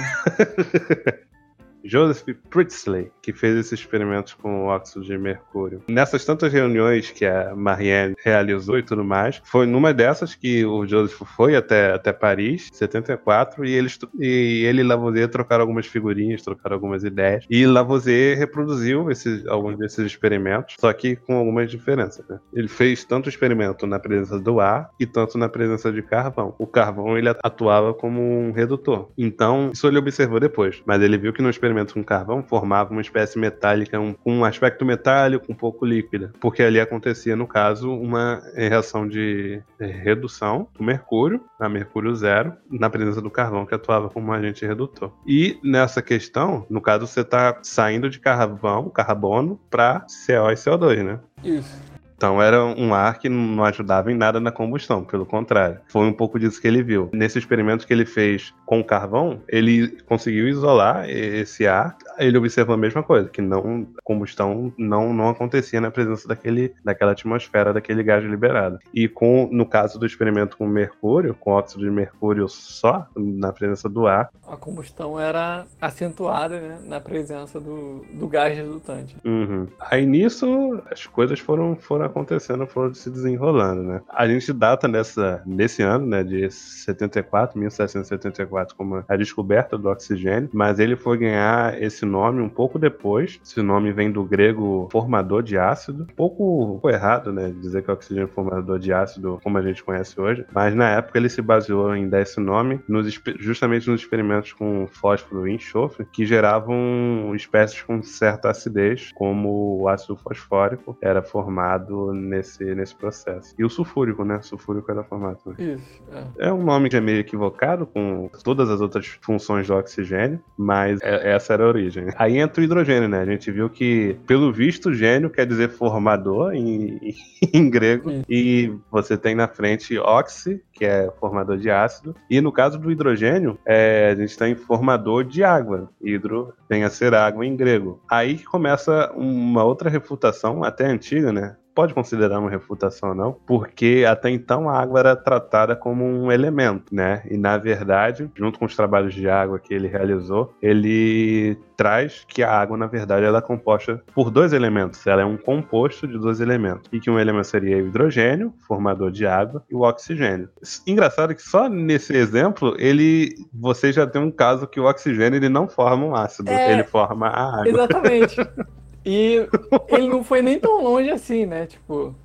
Joseph 1.84 2.36
Priestley, 2.50 3.12
que 3.22 3.34
fez 3.34 3.56
esses 3.56 3.80
experimentos 3.80 4.34
com 4.34 4.66
óxido 4.66 5.06
de 5.06 5.18
mercúrio. 5.18 5.84
Nessas 5.88 6.26
tantas 6.26 6.52
reuniões 6.52 7.12
que 7.12 7.26
a 7.26 7.56
Marianne 7.56 8.16
realizou 8.24 8.78
e 8.78 8.84
tudo 8.84 9.04
mais, 9.04 9.42
foi 9.44 9.66
numa 9.66 9.94
dessas 9.94 10.36
que 10.36 10.66
o 10.66 10.86
Joseph 10.86 11.22
foi 11.36 11.56
até, 11.56 11.94
até 11.94 12.12
Paris, 12.14 12.70
74, 12.74 13.66
e, 13.66 13.72
eles, 13.72 14.00
e 14.20 14.66
ele 14.66 14.82
e 14.82 14.84
Lavoisier 14.84 15.28
trocaram 15.28 15.62
algumas 15.62 15.86
figurinhas, 15.86 16.42
trocaram 16.42 16.76
algumas 16.76 17.04
ideias, 17.04 17.46
e 17.50 17.66
Lavoisier 17.66 18.38
reproduziu 18.38 19.10
esses, 19.10 19.46
alguns 19.48 19.78
desses 19.78 20.06
experimentos, 20.06 20.76
só 20.80 20.92
que 20.94 21.16
com 21.16 21.36
algumas 21.36 21.70
diferenças. 21.70 22.26
Né? 22.28 22.40
Ele 22.54 22.68
fez 22.68 23.04
tanto 23.04 23.30
experimento 23.30 23.88
na 23.88 24.00
presença 24.00 24.40
do 24.40 24.60
ar 24.60 24.90
e 25.00 25.06
tanto 25.06 25.38
na 25.38 25.50
presença 25.50 25.92
de 25.92 26.02
carvão. 26.02 26.56
O 26.58 26.68
carvão 26.68 27.18
ele 27.18 27.30
atuava 27.30 27.94
como 27.94 28.22
um 28.22 28.52
redutor. 28.52 29.10
Então, 29.18 29.72
isso 29.74 29.88
ele 29.88 29.98
observou 29.98 30.40
depois, 30.40 30.82
mas 30.86 31.02
ele 31.02 31.18
viu 31.18 31.34
que 31.34 31.42
no 31.42 31.50
experimento 31.50 31.71
com 31.94 32.04
carvão 32.04 32.44
formava 32.44 32.92
uma 32.92 33.02
espécie 33.02 33.40
metálica 33.40 34.00
um, 34.00 34.14
com 34.14 34.34
um 34.34 34.46
aspecto 34.46 34.86
metálico 34.86 35.46
um 35.50 35.56
pouco 35.56 35.86
líquida, 35.86 36.32
porque 36.40 36.62
ali 36.62 36.80
acontecia, 36.80 37.36
no 37.36 37.48
caso, 37.48 37.92
uma 37.92 38.42
reação 38.56 39.08
de 39.08 39.62
redução 39.80 40.68
do 40.78 40.84
mercúrio, 40.84 41.44
a 41.60 41.68
mercúrio 41.68 42.16
zero, 42.16 42.54
na 42.70 42.90
presença 42.90 43.22
do 43.22 43.30
carvão 43.30 43.66
que 43.66 43.74
atuava 43.74 44.10
como 44.10 44.28
um 44.28 44.34
agente 44.34 44.66
redutor. 44.66 45.12
E 45.26 45.60
nessa 45.64 46.02
questão, 46.02 46.66
no 46.70 46.82
caso, 46.82 47.08
você 47.08 47.22
está 47.22 47.60
saindo 47.64 48.10
de 48.10 48.20
carvão, 48.20 48.90
carbono, 48.90 49.60
para 49.70 50.02
CO 50.02 50.52
e 50.52 50.56
CO2, 50.56 51.04
né? 51.04 51.20
Isso. 51.44 51.92
Então 52.22 52.40
era 52.40 52.64
um 52.64 52.94
ar 52.94 53.18
que 53.18 53.28
não 53.28 53.66
ajudava 53.66 54.12
em 54.12 54.16
nada 54.16 54.40
na 54.40 54.52
combustão, 54.52 55.04
pelo 55.04 55.26
contrário. 55.26 55.80
Foi 55.88 56.06
um 56.06 56.14
pouco 56.14 56.38
disso 56.38 56.62
que 56.62 56.68
ele 56.68 56.84
viu. 56.84 57.10
Nesse 57.12 57.40
experimento 57.40 57.88
que 57.88 57.92
ele 57.92 58.06
fez 58.06 58.54
com 58.72 58.82
carvão, 58.82 59.42
ele 59.50 60.02
conseguiu 60.06 60.48
isolar 60.48 61.04
esse 61.10 61.68
ar. 61.68 61.98
Ele 62.18 62.38
observou 62.38 62.74
a 62.74 62.78
mesma 62.78 63.04
coisa, 63.04 63.28
que 63.28 63.42
não 63.42 63.86
combustão 64.02 64.74
não, 64.78 65.14
não 65.14 65.28
acontecia 65.28 65.82
na 65.82 65.92
presença 65.92 66.26
daquele, 66.26 66.74
daquela 66.82 67.12
atmosfera, 67.12 67.74
daquele 67.74 68.02
gás 68.02 68.24
liberado. 68.24 68.80
E 68.94 69.10
com 69.10 69.50
no 69.52 69.66
caso 69.66 70.00
do 70.00 70.06
experimento 70.06 70.56
com 70.56 70.66
mercúrio, 70.66 71.36
com 71.38 71.52
óxido 71.52 71.84
de 71.84 71.92
mercúrio 71.92 72.48
só 72.48 73.06
na 73.14 73.52
presença 73.52 73.90
do 73.90 74.08
ar, 74.08 74.30
a 74.48 74.56
combustão 74.56 75.20
era 75.20 75.66
acentuada 75.82 76.58
né, 76.60 76.80
na 76.86 77.02
presença 77.02 77.60
do, 77.60 78.06
do 78.14 78.28
gás 78.30 78.56
resultante. 78.56 79.18
Uhum. 79.26 79.68
Aí 79.82 80.06
nisso 80.06 80.82
as 80.90 81.06
coisas 81.06 81.40
foram, 81.40 81.76
foram 81.76 82.06
acontecendo, 82.06 82.66
foram 82.66 82.94
se 82.94 83.10
desenrolando, 83.10 83.84
né? 83.84 84.02
A 84.10 84.26
gente 84.28 84.54
data 84.54 84.88
nessa, 84.88 85.42
nesse 85.46 85.82
ano, 85.82 86.06
né, 86.06 86.24
de 86.24 86.50
74, 86.50 87.60
1774, 87.60 88.61
como 88.76 89.04
a 89.08 89.16
descoberta 89.16 89.78
do 89.78 89.90
oxigênio, 89.90 90.50
mas 90.54 90.80
ele 90.80 90.96
foi 90.96 91.18
ganhar 91.18 91.82
esse 91.82 92.06
nome 92.06 92.42
um 92.42 92.50
pouco 92.50 92.80
depois. 92.80 93.40
Esse 93.44 93.62
nome 93.62 93.92
vem 93.92 94.12
do 94.12 94.24
grego 94.24 94.88
formador 94.92 95.44
de 95.44 95.58
ácido. 95.58 96.04
Um 96.04 96.16
pouco, 96.16 96.82
um 96.84 96.90
errado, 96.90 97.32
né, 97.32 97.54
dizer 97.62 97.84
que 97.84 97.92
o 97.92 97.94
oxigênio 97.94 98.26
é 98.26 98.28
formador 98.28 98.80
de 98.80 98.94
ácido 98.94 99.40
como 99.44 99.58
a 99.58 99.62
gente 99.62 99.84
conhece 99.84 100.20
hoje, 100.20 100.46
mas 100.54 100.76
na 100.76 100.90
época 100.90 101.18
ele 101.18 101.30
se 101.30 101.42
baseou 101.42 101.96
em 101.96 102.08
dar 102.08 102.22
esse 102.22 102.40
nome 102.40 102.80
nos, 102.88 103.08
justamente 103.40 103.90
nos 103.90 104.02
experimentos 104.02 104.54
com 104.54 104.88
fósforo 104.92 105.48
e 105.48 105.54
enxofre 105.54 106.06
que 106.06 106.26
geravam 106.26 107.34
espécies 107.36 107.82
com 107.82 108.02
certa 108.02 108.50
acidez, 108.50 109.12
como 109.16 109.82
o 109.82 109.88
ácido 109.88 110.16
fosfórico 110.16 110.98
era 111.02 111.22
formado 111.22 112.14
nesse, 112.14 112.64
nesse 112.76 112.96
processo. 112.96 113.54
E 113.58 113.64
o 113.64 113.70
sulfúrico, 113.70 114.24
né? 114.24 114.38
O 114.38 114.44
sulfúrico 114.44 114.92
era 114.92 115.04
formado. 115.04 115.40
Isso. 115.58 116.04
É. 116.38 116.48
é 116.48 116.54
um 116.54 116.64
nome 116.64 116.90
que 116.90 116.98
é 116.98 117.02
meio 117.02 117.20
equivocado 117.20 117.86
com 117.86 118.30
todas 118.52 118.70
as 118.70 118.82
outras 118.82 119.18
funções 119.22 119.68
do 119.68 119.74
oxigênio, 119.74 120.38
mas 120.58 121.00
é, 121.02 121.32
essa 121.34 121.54
era 121.54 121.64
a 121.64 121.68
origem. 121.68 122.08
Aí 122.18 122.38
entra 122.38 122.60
o 122.60 122.64
hidrogênio, 122.66 123.08
né? 123.08 123.22
A 123.22 123.26
gente 123.26 123.50
viu 123.50 123.70
que, 123.70 124.18
pelo 124.28 124.52
visto, 124.52 124.94
gênio 124.94 125.30
quer 125.30 125.46
dizer 125.46 125.70
formador 125.70 126.54
em, 126.54 127.00
em 127.54 127.70
grego, 127.70 128.10
Sim. 128.10 128.24
e 128.28 128.74
você 128.92 129.18
tem 129.18 129.34
na 129.34 129.48
frente 129.48 129.98
oxi, 129.98 130.62
que 130.74 130.84
é 130.84 131.10
formador 131.18 131.58
de 131.58 131.72
ácido, 131.72 132.14
e 132.30 132.42
no 132.42 132.52
caso 132.52 132.78
do 132.78 132.92
hidrogênio, 132.92 133.58
é, 133.66 134.10
a 134.12 134.16
gente 134.20 134.38
tem 134.38 134.54
formador 134.54 135.24
de 135.24 135.46
água. 135.46 135.90
Hidro 136.02 136.54
tem 136.68 136.84
a 136.84 136.90
ser 136.90 137.14
água 137.14 137.46
em 137.46 137.56
grego. 137.56 138.02
Aí 138.10 138.38
começa 138.40 139.14
uma 139.16 139.64
outra 139.64 139.90
refutação, 139.90 140.62
até 140.62 140.86
antiga, 140.86 141.32
né? 141.32 141.56
Pode 141.74 141.94
considerar 141.94 142.40
uma 142.40 142.50
refutação 142.50 143.10
ou 143.10 143.16
não, 143.16 143.34
porque 143.46 144.06
até 144.08 144.30
então 144.30 144.70
a 144.70 144.80
água 144.80 145.00
era 145.00 145.16
tratada 145.16 145.76
como 145.76 146.06
um 146.06 146.32
elemento, 146.32 146.94
né? 146.94 147.24
E 147.30 147.38
na 147.38 147.58
verdade, 147.58 148.30
junto 148.36 148.60
com 148.60 148.66
os 148.66 148.76
trabalhos 148.76 149.14
de 149.14 149.30
água 149.30 149.60
que 149.60 149.74
ele 149.74 149.88
realizou, 149.88 150.54
ele 150.62 151.58
traz 151.76 152.24
que 152.28 152.44
a 152.44 152.52
água, 152.52 152.78
na 152.78 152.86
verdade, 152.86 153.26
ela 153.26 153.40
é 153.40 153.42
composta 153.42 154.04
por 154.14 154.30
dois 154.30 154.54
elementos. 154.54 155.06
Ela 155.08 155.24
é 155.24 155.26
um 155.26 155.38
composto 155.38 156.08
de 156.08 156.18
dois 156.18 156.40
elementos. 156.40 156.88
E 156.92 157.00
que 157.00 157.10
um 157.10 157.20
elemento 157.20 157.48
seria 157.48 157.78
o 157.78 157.88
hidrogênio, 157.88 158.54
formador 158.68 159.10
de 159.10 159.26
água, 159.26 159.64
e 159.70 159.74
o 159.74 159.82
oxigênio. 159.82 160.48
Engraçado 160.86 161.34
que 161.34 161.42
só 161.42 161.68
nesse 161.68 162.16
exemplo, 162.16 162.76
ele 162.78 163.34
você 163.52 163.92
já 163.92 164.06
tem 164.06 164.22
um 164.22 164.30
caso 164.30 164.68
que 164.68 164.80
o 164.80 164.86
oxigênio 164.86 165.38
ele 165.38 165.50
não 165.50 165.68
forma 165.68 166.06
um 166.06 166.16
ácido, 166.16 166.52
é... 166.52 166.74
ele 166.74 166.84
forma 166.84 167.28
a 167.28 167.62
água. 167.62 167.70
Exatamente. 167.70 168.36
E 169.06 169.48
ele 169.90 170.08
não 170.08 170.24
foi 170.24 170.42
nem 170.42 170.60
tão 170.60 170.84
longe 170.84 171.10
assim, 171.10 171.46
né? 171.46 171.66
Tipo. 171.66 172.16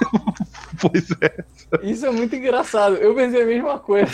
pois 0.80 1.08
é. 1.20 1.44
Isso 1.82 2.06
é 2.06 2.10
muito 2.10 2.34
engraçado. 2.36 2.96
Eu 2.96 3.14
pensei 3.14 3.42
a 3.42 3.46
mesma 3.46 3.78
coisa. 3.78 4.12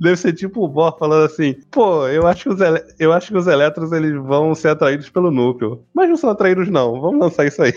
Deve 0.00 0.16
ser 0.16 0.32
tipo 0.32 0.64
o 0.64 0.68
Bohr 0.68 0.96
falando 0.98 1.24
assim: 1.24 1.56
pô, 1.70 2.06
eu 2.08 2.26
acho 2.26 2.44
que 2.44 2.48
os, 2.50 2.60
ele... 2.60 2.82
eu 2.98 3.12
acho 3.12 3.28
que 3.28 3.38
os 3.38 3.46
elétrons 3.46 3.92
eles 3.92 4.14
vão 4.14 4.54
ser 4.54 4.68
atraídos 4.68 5.08
pelo 5.08 5.30
núcleo. 5.30 5.82
Mas 5.94 6.08
não 6.08 6.16
são 6.16 6.30
atraídos, 6.30 6.68
não. 6.68 7.00
Vamos 7.00 7.20
lançar 7.20 7.46
isso 7.46 7.62
aí. 7.62 7.74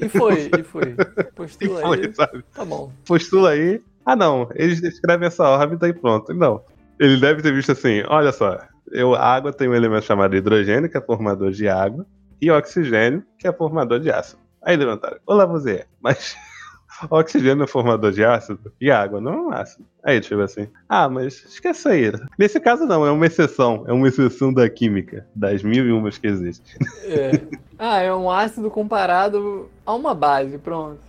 E 0.00 0.08
foi, 0.08 0.50
e 0.58 0.62
foi. 0.64 0.94
Postula 1.34 1.80
e 1.80 1.82
foi, 1.82 1.98
aí. 1.98 2.14
Sabe? 2.14 2.44
Tá 2.54 2.64
bom. 2.64 2.92
Postula 3.06 3.50
aí. 3.50 3.82
Ah, 4.04 4.16
não. 4.16 4.48
Eles 4.54 4.80
descrevem 4.80 5.28
essa 5.28 5.44
órbita 5.48 5.88
e 5.88 5.92
pronto. 5.92 6.32
Não. 6.32 6.62
Ele 6.98 7.18
deve 7.20 7.42
ter 7.42 7.52
visto 7.52 7.72
assim: 7.72 8.02
olha 8.08 8.32
só. 8.32 8.58
Eu, 8.90 9.14
a 9.14 9.24
água 9.24 9.52
tem 9.52 9.68
um 9.68 9.74
elemento 9.74 10.04
chamado 10.04 10.34
hidrogênio, 10.34 10.90
que 10.90 10.98
é 10.98 11.00
formador 11.00 11.52
de 11.52 11.68
água 11.68 12.04
e 12.40 12.50
oxigênio, 12.50 13.24
que 13.38 13.46
é 13.46 13.52
formador 13.52 14.00
de 14.00 14.10
ácido. 14.10 14.40
Aí 14.62 14.76
levantaram, 14.76 15.18
olá 15.26 15.46
você, 15.46 15.86
mas 16.00 16.36
oxigênio 17.10 17.64
é 17.64 17.66
formador 17.66 18.12
de 18.12 18.24
ácido 18.24 18.72
e 18.80 18.90
água 18.90 19.20
não 19.20 19.32
é 19.32 19.40
um 19.40 19.52
ácido. 19.52 19.86
Aí 20.02 20.20
tipo 20.20 20.40
assim, 20.40 20.68
ah, 20.88 21.08
mas 21.08 21.44
esquece 21.44 21.88
aí. 21.88 22.12
Nesse 22.38 22.60
caso 22.60 22.84
não, 22.86 23.06
é 23.06 23.10
uma 23.10 23.26
exceção, 23.26 23.84
é 23.86 23.92
uma 23.92 24.08
exceção 24.08 24.52
da 24.52 24.68
química, 24.68 25.26
das 25.34 25.62
mil 25.62 25.86
e 25.86 25.92
umas 25.92 26.18
que 26.18 26.26
existem. 26.26 26.76
É. 27.04 27.30
Ah, 27.82 28.02
é 28.02 28.14
um 28.14 28.30
ácido 28.30 28.70
comparado 28.70 29.70
a 29.86 29.94
uma 29.94 30.14
base, 30.14 30.58
pronto. 30.58 31.00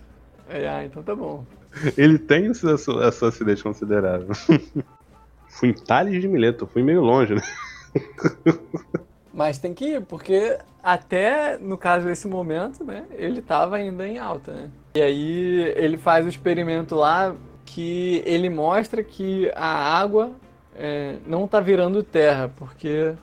É, 0.48 0.66
ah, 0.66 0.82
então 0.82 1.02
tá 1.02 1.14
bom. 1.14 1.44
Ele 1.98 2.18
tem 2.18 2.46
a 2.48 2.54
sua, 2.54 3.08
a 3.08 3.12
sua 3.12 3.28
acidez 3.28 3.60
considerável. 3.60 4.28
fui 5.48 5.68
em 5.68 5.74
Tales 5.74 6.18
de 6.18 6.26
Mileto, 6.26 6.66
fui 6.66 6.82
meio 6.82 7.02
longe, 7.02 7.34
né? 7.34 7.42
Mas 9.32 9.58
tem 9.58 9.72
que 9.72 9.94
ir, 9.94 10.02
porque 10.02 10.58
até 10.82 11.56
no 11.58 11.78
caso 11.78 12.06
desse 12.06 12.26
momento, 12.26 12.84
né, 12.84 13.04
ele 13.12 13.38
estava 13.38 13.76
ainda 13.76 14.06
em 14.06 14.18
alta, 14.18 14.52
né? 14.52 14.70
E 14.94 15.00
aí 15.00 15.72
ele 15.76 15.96
faz 15.96 16.26
o 16.26 16.28
experimento 16.28 16.94
lá 16.94 17.34
que 17.64 18.22
ele 18.26 18.50
mostra 18.50 19.02
que 19.02 19.50
a 19.54 19.98
água 19.98 20.32
é, 20.76 21.16
não 21.26 21.44
está 21.44 21.60
virando 21.60 22.02
terra, 22.02 22.50
porque 22.56 23.14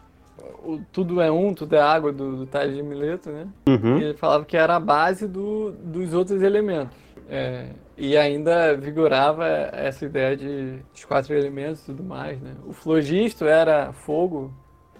o, 0.63 0.79
tudo 0.91 1.21
é 1.21 1.31
um, 1.31 1.53
tudo 1.53 1.75
é 1.75 1.81
água 1.81 2.11
do, 2.11 2.37
do 2.37 2.45
Tales 2.47 2.75
de 2.75 2.81
Mileto, 2.81 3.29
né? 3.29 3.47
Uhum. 3.67 3.99
E 3.99 4.03
ele 4.05 4.13
falava 4.15 4.45
que 4.45 4.57
era 4.57 4.75
a 4.75 4.79
base 4.79 5.27
do, 5.27 5.71
dos 5.71 6.13
outros 6.13 6.41
elementos. 6.41 6.97
É, 7.29 7.67
e 7.95 8.17
ainda 8.17 8.75
vigorava 8.75 9.45
essa 9.47 10.05
ideia 10.05 10.35
de, 10.35 10.79
de 10.93 11.05
quatro 11.05 11.35
elementos 11.35 11.81
e 11.83 11.85
tudo 11.87 12.03
mais, 12.03 12.41
né? 12.41 12.55
O 12.65 12.73
flogisto 12.73 13.45
era 13.45 13.91
fogo, 13.91 14.51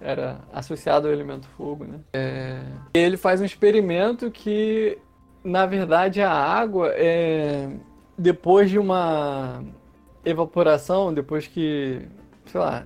era 0.02 0.40
associado 0.54 1.08
ao 1.08 1.14
elemento 1.14 1.48
fogo, 1.50 1.86
né? 1.86 2.00
É... 2.14 2.62
Ele 2.94 3.18
faz 3.18 3.42
um 3.42 3.46
experimento 3.46 4.32
que, 4.32 4.98
na 5.44 5.66
verdade, 5.66 6.22
a 6.22 6.32
água 6.32 6.92
é 6.96 7.70
depois 8.18 8.70
de 8.70 8.78
uma 8.78 9.64
evaporação, 10.26 11.14
depois 11.14 11.48
que, 11.48 12.02
sei 12.46 12.60
lá, 12.60 12.86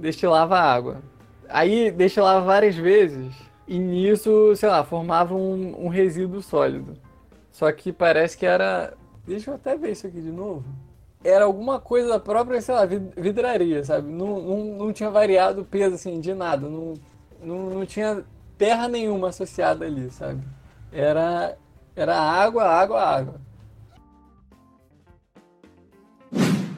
destilava 0.00 0.58
a 0.58 0.72
água. 0.72 1.02
Aí 1.48 1.90
destilava 1.90 2.44
várias 2.44 2.74
vezes 2.74 3.34
e 3.68 3.78
nisso, 3.78 4.54
sei 4.56 4.68
lá, 4.68 4.82
formava 4.82 5.34
um, 5.34 5.86
um 5.86 5.88
resíduo 5.88 6.40
sólido. 6.40 6.94
Só 7.50 7.70
que 7.70 7.92
parece 7.92 8.36
que 8.36 8.46
era. 8.46 8.94
Deixa 9.26 9.50
eu 9.50 9.54
até 9.54 9.76
ver 9.76 9.92
isso 9.92 10.06
aqui 10.06 10.20
de 10.20 10.32
novo 10.32 10.64
era 11.24 11.44
alguma 11.44 11.80
coisa 11.80 12.08
da 12.08 12.20
própria, 12.20 12.60
sei 12.60 12.74
lá, 12.74 12.84
vidraria, 12.84 13.84
sabe? 13.84 14.10
Não, 14.10 14.40
não, 14.40 14.64
não 14.76 14.92
tinha 14.92 15.10
variado 15.10 15.62
o 15.62 15.64
peso, 15.64 15.94
assim, 15.94 16.20
de 16.20 16.34
nada. 16.34 16.68
Não, 16.68 16.94
não, 17.42 17.70
não 17.70 17.86
tinha 17.86 18.24
terra 18.58 18.88
nenhuma 18.88 19.28
associada 19.28 19.84
ali, 19.84 20.10
sabe? 20.10 20.42
Era, 20.92 21.56
era 21.94 22.18
água, 22.18 22.64
água, 22.64 23.00
água. 23.00 23.40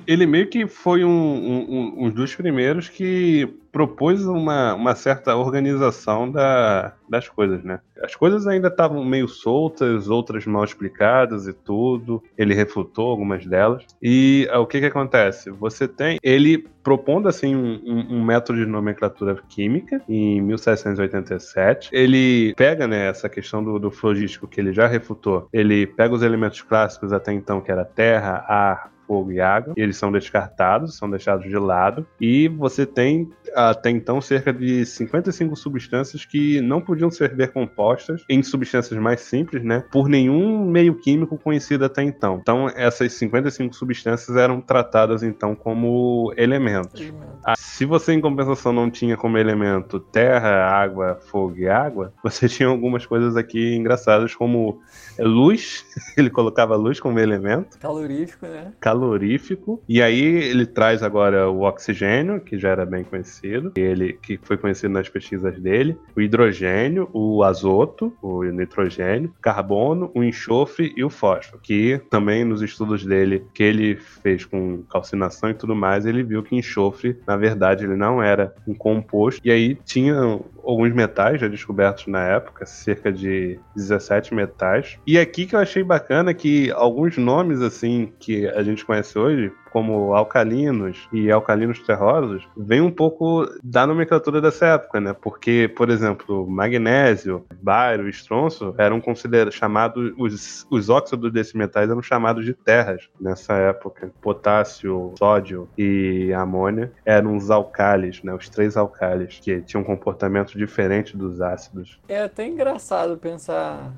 Ele 0.07 0.27
meio 0.27 0.49
que 0.49 0.67
foi 0.67 1.05
um, 1.05 1.11
um, 1.11 2.05
um 2.05 2.11
dos 2.11 2.35
primeiros 2.35 2.89
que 2.89 3.59
propôs 3.75 4.25
uma, 4.25 4.73
uma 4.75 4.95
certa 4.95 5.35
organização 5.35 6.31
da, 6.31 6.95
das 7.09 7.29
coisas, 7.29 7.65
né? 7.65 7.81
As 8.01 8.15
coisas 8.15 8.47
ainda 8.47 8.69
estavam 8.69 9.05
meio 9.05 9.27
soltas, 9.27 10.09
outras 10.09 10.47
mal 10.47 10.63
explicadas 10.63 11.49
e 11.49 11.53
tudo. 11.53 12.23
Ele 12.39 12.55
refutou 12.55 13.11
algumas 13.11 13.45
delas. 13.45 13.85
E 14.01 14.49
uh, 14.55 14.61
o 14.61 14.67
que 14.67 14.79
que 14.79 14.87
acontece? 14.87 15.51
Você 15.51 15.89
tem 15.89 16.21
ele 16.23 16.69
propondo 16.85 17.29
assim 17.29 17.57
um, 17.57 17.81
um, 17.85 18.19
um, 18.19 18.25
método 18.25 18.61
de 18.61 18.67
nomenclatura 18.67 19.37
química 19.49 20.01
em 20.09 20.41
1787. 20.41 21.91
Ele 21.93 22.55
pega 22.55 22.87
né, 22.87 23.09
essa 23.09 23.29
questão 23.29 23.65
do, 23.65 23.81
do 23.81 23.91
flogístico 23.91 24.47
que 24.47 24.61
ele 24.61 24.73
já 24.73 24.87
refutou. 24.87 25.49
Ele 25.53 25.85
pega 25.85 26.15
os 26.15 26.23
elementos 26.23 26.63
clássicos 26.63 27.13
até 27.13 27.33
então 27.33 27.61
que 27.61 27.73
era 27.73 27.85
terra, 27.85 28.45
ar, 28.47 28.94
fogo 29.07 29.33
e 29.33 29.41
água. 29.41 29.75
E 29.77 29.81
eles 29.81 29.97
são 29.97 30.11
descartados, 30.11 30.97
são 30.97 31.09
deixados 31.11 31.49
de 31.49 31.57
lado. 31.57 32.07
E 32.21 32.49
você 32.49 32.87
tem 32.87 33.29
até 33.55 33.91
então 33.91 34.21
cerca 34.21 34.53
de 34.53 34.85
55 34.85 35.55
substâncias 35.57 36.25
que 36.25 36.61
não 36.61 36.81
podiam 36.81 37.11
ser 37.11 37.35
decompostas 37.35 38.25
em 38.29 38.43
substâncias 38.43 38.99
mais 39.01 39.21
simples, 39.21 39.63
né? 39.63 39.85
Por 39.91 40.09
nenhum 40.09 40.65
meio 40.65 40.95
químico 40.95 41.39
conhecido 41.39 41.85
até 41.85 42.03
então. 42.03 42.39
Então, 42.41 42.69
essas 42.75 43.13
55 43.13 43.75
substâncias 43.75 44.37
eram 44.37 44.61
tratadas 44.61 45.23
então 45.23 45.55
como 45.55 46.33
elementos. 46.37 47.13
Ah, 47.45 47.55
se 47.57 47.85
você, 47.85 48.13
em 48.13 48.21
compensação, 48.21 48.73
não 48.73 48.91
tinha 48.91 49.17
como 49.17 49.37
elemento 49.39 50.01
terra, 50.01 50.67
água, 50.67 51.19
fogo 51.27 51.57
e 51.59 51.69
água, 51.69 52.13
você 52.23 52.49
tinha 52.49 52.69
algumas 52.69 53.05
coisas 53.07 53.37
aqui 53.37 53.75
engraçadas, 53.75 54.35
como 54.35 54.81
luz, 55.19 55.85
ele 56.17 56.31
colocava 56.31 56.77
luz 56.77 57.01
como 57.01 57.19
elemento. 57.19 57.79
Calorífico, 57.79 58.47
né? 58.47 58.73
Calorífico. 58.95 59.83
E 59.89 60.01
aí 60.01 60.23
ele 60.23 60.67
traz 60.67 61.03
agora 61.03 61.51
o 61.51 61.63
oxigênio, 61.63 62.41
que 62.41 62.59
já 62.59 62.71
era 62.71 62.87
bem 62.87 63.03
conhecido, 63.03 63.73
ele 63.77 64.13
que 64.13 64.39
foi 64.41 64.57
conhecido 64.57 64.93
nas 64.93 65.09
pesquisas 65.09 65.59
dele, 65.59 65.97
o 66.17 66.21
hidrogênio, 66.21 67.09
o 67.13 67.43
azoto, 67.43 68.17
o 68.23 68.45
nitrogênio, 68.45 69.35
carbono, 69.43 70.11
o 70.15 70.23
enxofre 70.23 70.93
e 70.97 71.03
o 71.03 71.11
fósforo, 71.11 71.61
que 71.61 72.01
também 72.09 72.45
nos 72.45 72.63
estudos 72.63 73.05
dele, 73.05 73.45
que 73.53 73.63
ele 73.63 73.97
fez 73.97 74.45
com 74.45 74.83
calcinação 74.85 75.51
e 75.51 75.55
tudo 75.55 75.75
mais, 75.75 76.07
ele 76.07 76.23
viu 76.23 76.43
que 76.43 76.55
enxofre, 76.55 77.19
na 77.27 77.37
verdade, 77.37 77.85
ele 77.85 77.97
não 77.97 78.23
era 78.23 78.55
um 78.67 78.75
composto. 78.75 79.41
E 79.45 79.51
aí 79.51 79.77
tinha 79.85 80.15
alguns 80.63 80.93
metais 80.95 81.41
já 81.41 81.49
descobertos 81.49 82.07
na 82.07 82.25
época, 82.25 82.65
cerca 82.65 83.13
de 83.13 83.59
17 83.77 84.35
metais. 84.35 84.99
E 85.07 85.19
aqui 85.19 85.47
que 85.47 85.55
eu 85.55 85.61
achei 85.61 85.83
bacana 85.83 86.33
que 86.33 86.71
alguns 86.73 87.17
nomes 87.17 87.61
assim 87.61 88.13
que 88.19 88.47
a 88.49 88.63
gente 88.63 88.84
conhece 88.85 89.19
hoje, 89.19 89.53
como 89.73 90.15
alcalinos 90.15 91.09
e 91.13 91.33
alcalinos 91.33 91.81
terrosos, 91.81 92.47
vem 92.57 92.81
um 92.81 92.91
pouco 92.91 93.45
da 93.63 93.85
nomenclatura 93.85 94.41
dessa 94.41 94.67
época, 94.67 95.01
né? 95.01 95.13
Porque, 95.13 95.69
por 95.77 95.91
exemplo, 95.91 96.49
magnésio, 96.49 97.45
bário, 97.61 98.09
estronço 98.09 98.73
eram 98.79 99.01
considerados 99.01 99.55
chamados 99.55 100.13
os, 100.17 100.65
os 100.71 100.89
óxidos 100.89 101.33
desses 101.33 101.55
metais 101.55 101.91
eram 101.91 102.03
chamados 102.03 102.45
de 102.45 102.55
terras 102.55 103.09
nessa 103.21 103.55
época. 103.55 104.13
Potássio, 104.23 105.13
sódio 105.19 105.69
e 105.77 106.33
amônia 106.33 106.93
eram 107.05 107.37
os 107.37 107.51
alcalis, 107.51 108.23
né? 108.23 108.33
Os 108.33 108.49
três 108.49 108.77
alcalis 108.77 109.41
que 109.41 109.61
tinham 109.63 109.83
um 109.83 109.85
comportamento 109.85 110.57
diferente 110.57 111.17
dos 111.17 111.41
ácidos. 111.41 112.01
É 112.09 112.23
até 112.23 112.47
engraçado 112.47 113.17
pensar 113.17 113.93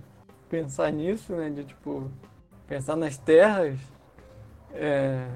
pensar 0.49 0.91
nisso, 0.91 1.35
né? 1.35 1.51
De 1.51 1.65
tipo 1.65 2.11
pensar 2.67 2.97
nas 2.97 3.19
terras 3.19 3.79
é, 4.79 5.27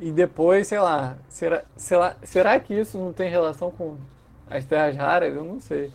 e 0.00 0.12
depois, 0.12 0.66
sei 0.66 0.78
lá, 0.78 1.16
será, 1.28 1.64
será, 1.76 2.16
será 2.22 2.60
que 2.60 2.72
isso 2.74 2.96
não 2.96 3.12
tem 3.12 3.28
relação 3.28 3.70
com 3.70 3.96
as 4.48 4.64
terras 4.64 4.96
raras? 4.96 5.34
Eu 5.34 5.44
não 5.44 5.60
sei. 5.60 5.92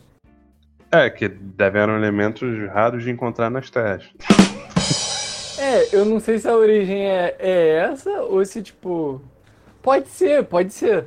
É, 0.92 1.10
que 1.10 1.28
devem 1.28 1.82
eram 1.82 1.98
elementos 1.98 2.70
raros 2.70 3.04
de 3.04 3.10
encontrar 3.10 3.50
nas 3.50 3.70
terras. 3.70 4.12
É, 5.58 5.96
eu 5.96 6.04
não 6.04 6.20
sei 6.20 6.38
se 6.38 6.48
a 6.48 6.56
origem 6.56 7.10
é, 7.10 7.36
é 7.40 7.78
essa 7.78 8.10
ou 8.24 8.44
se, 8.44 8.62
tipo. 8.62 9.22
Pode 9.82 10.08
ser, 10.10 10.44
pode 10.44 10.74
ser. 10.74 11.06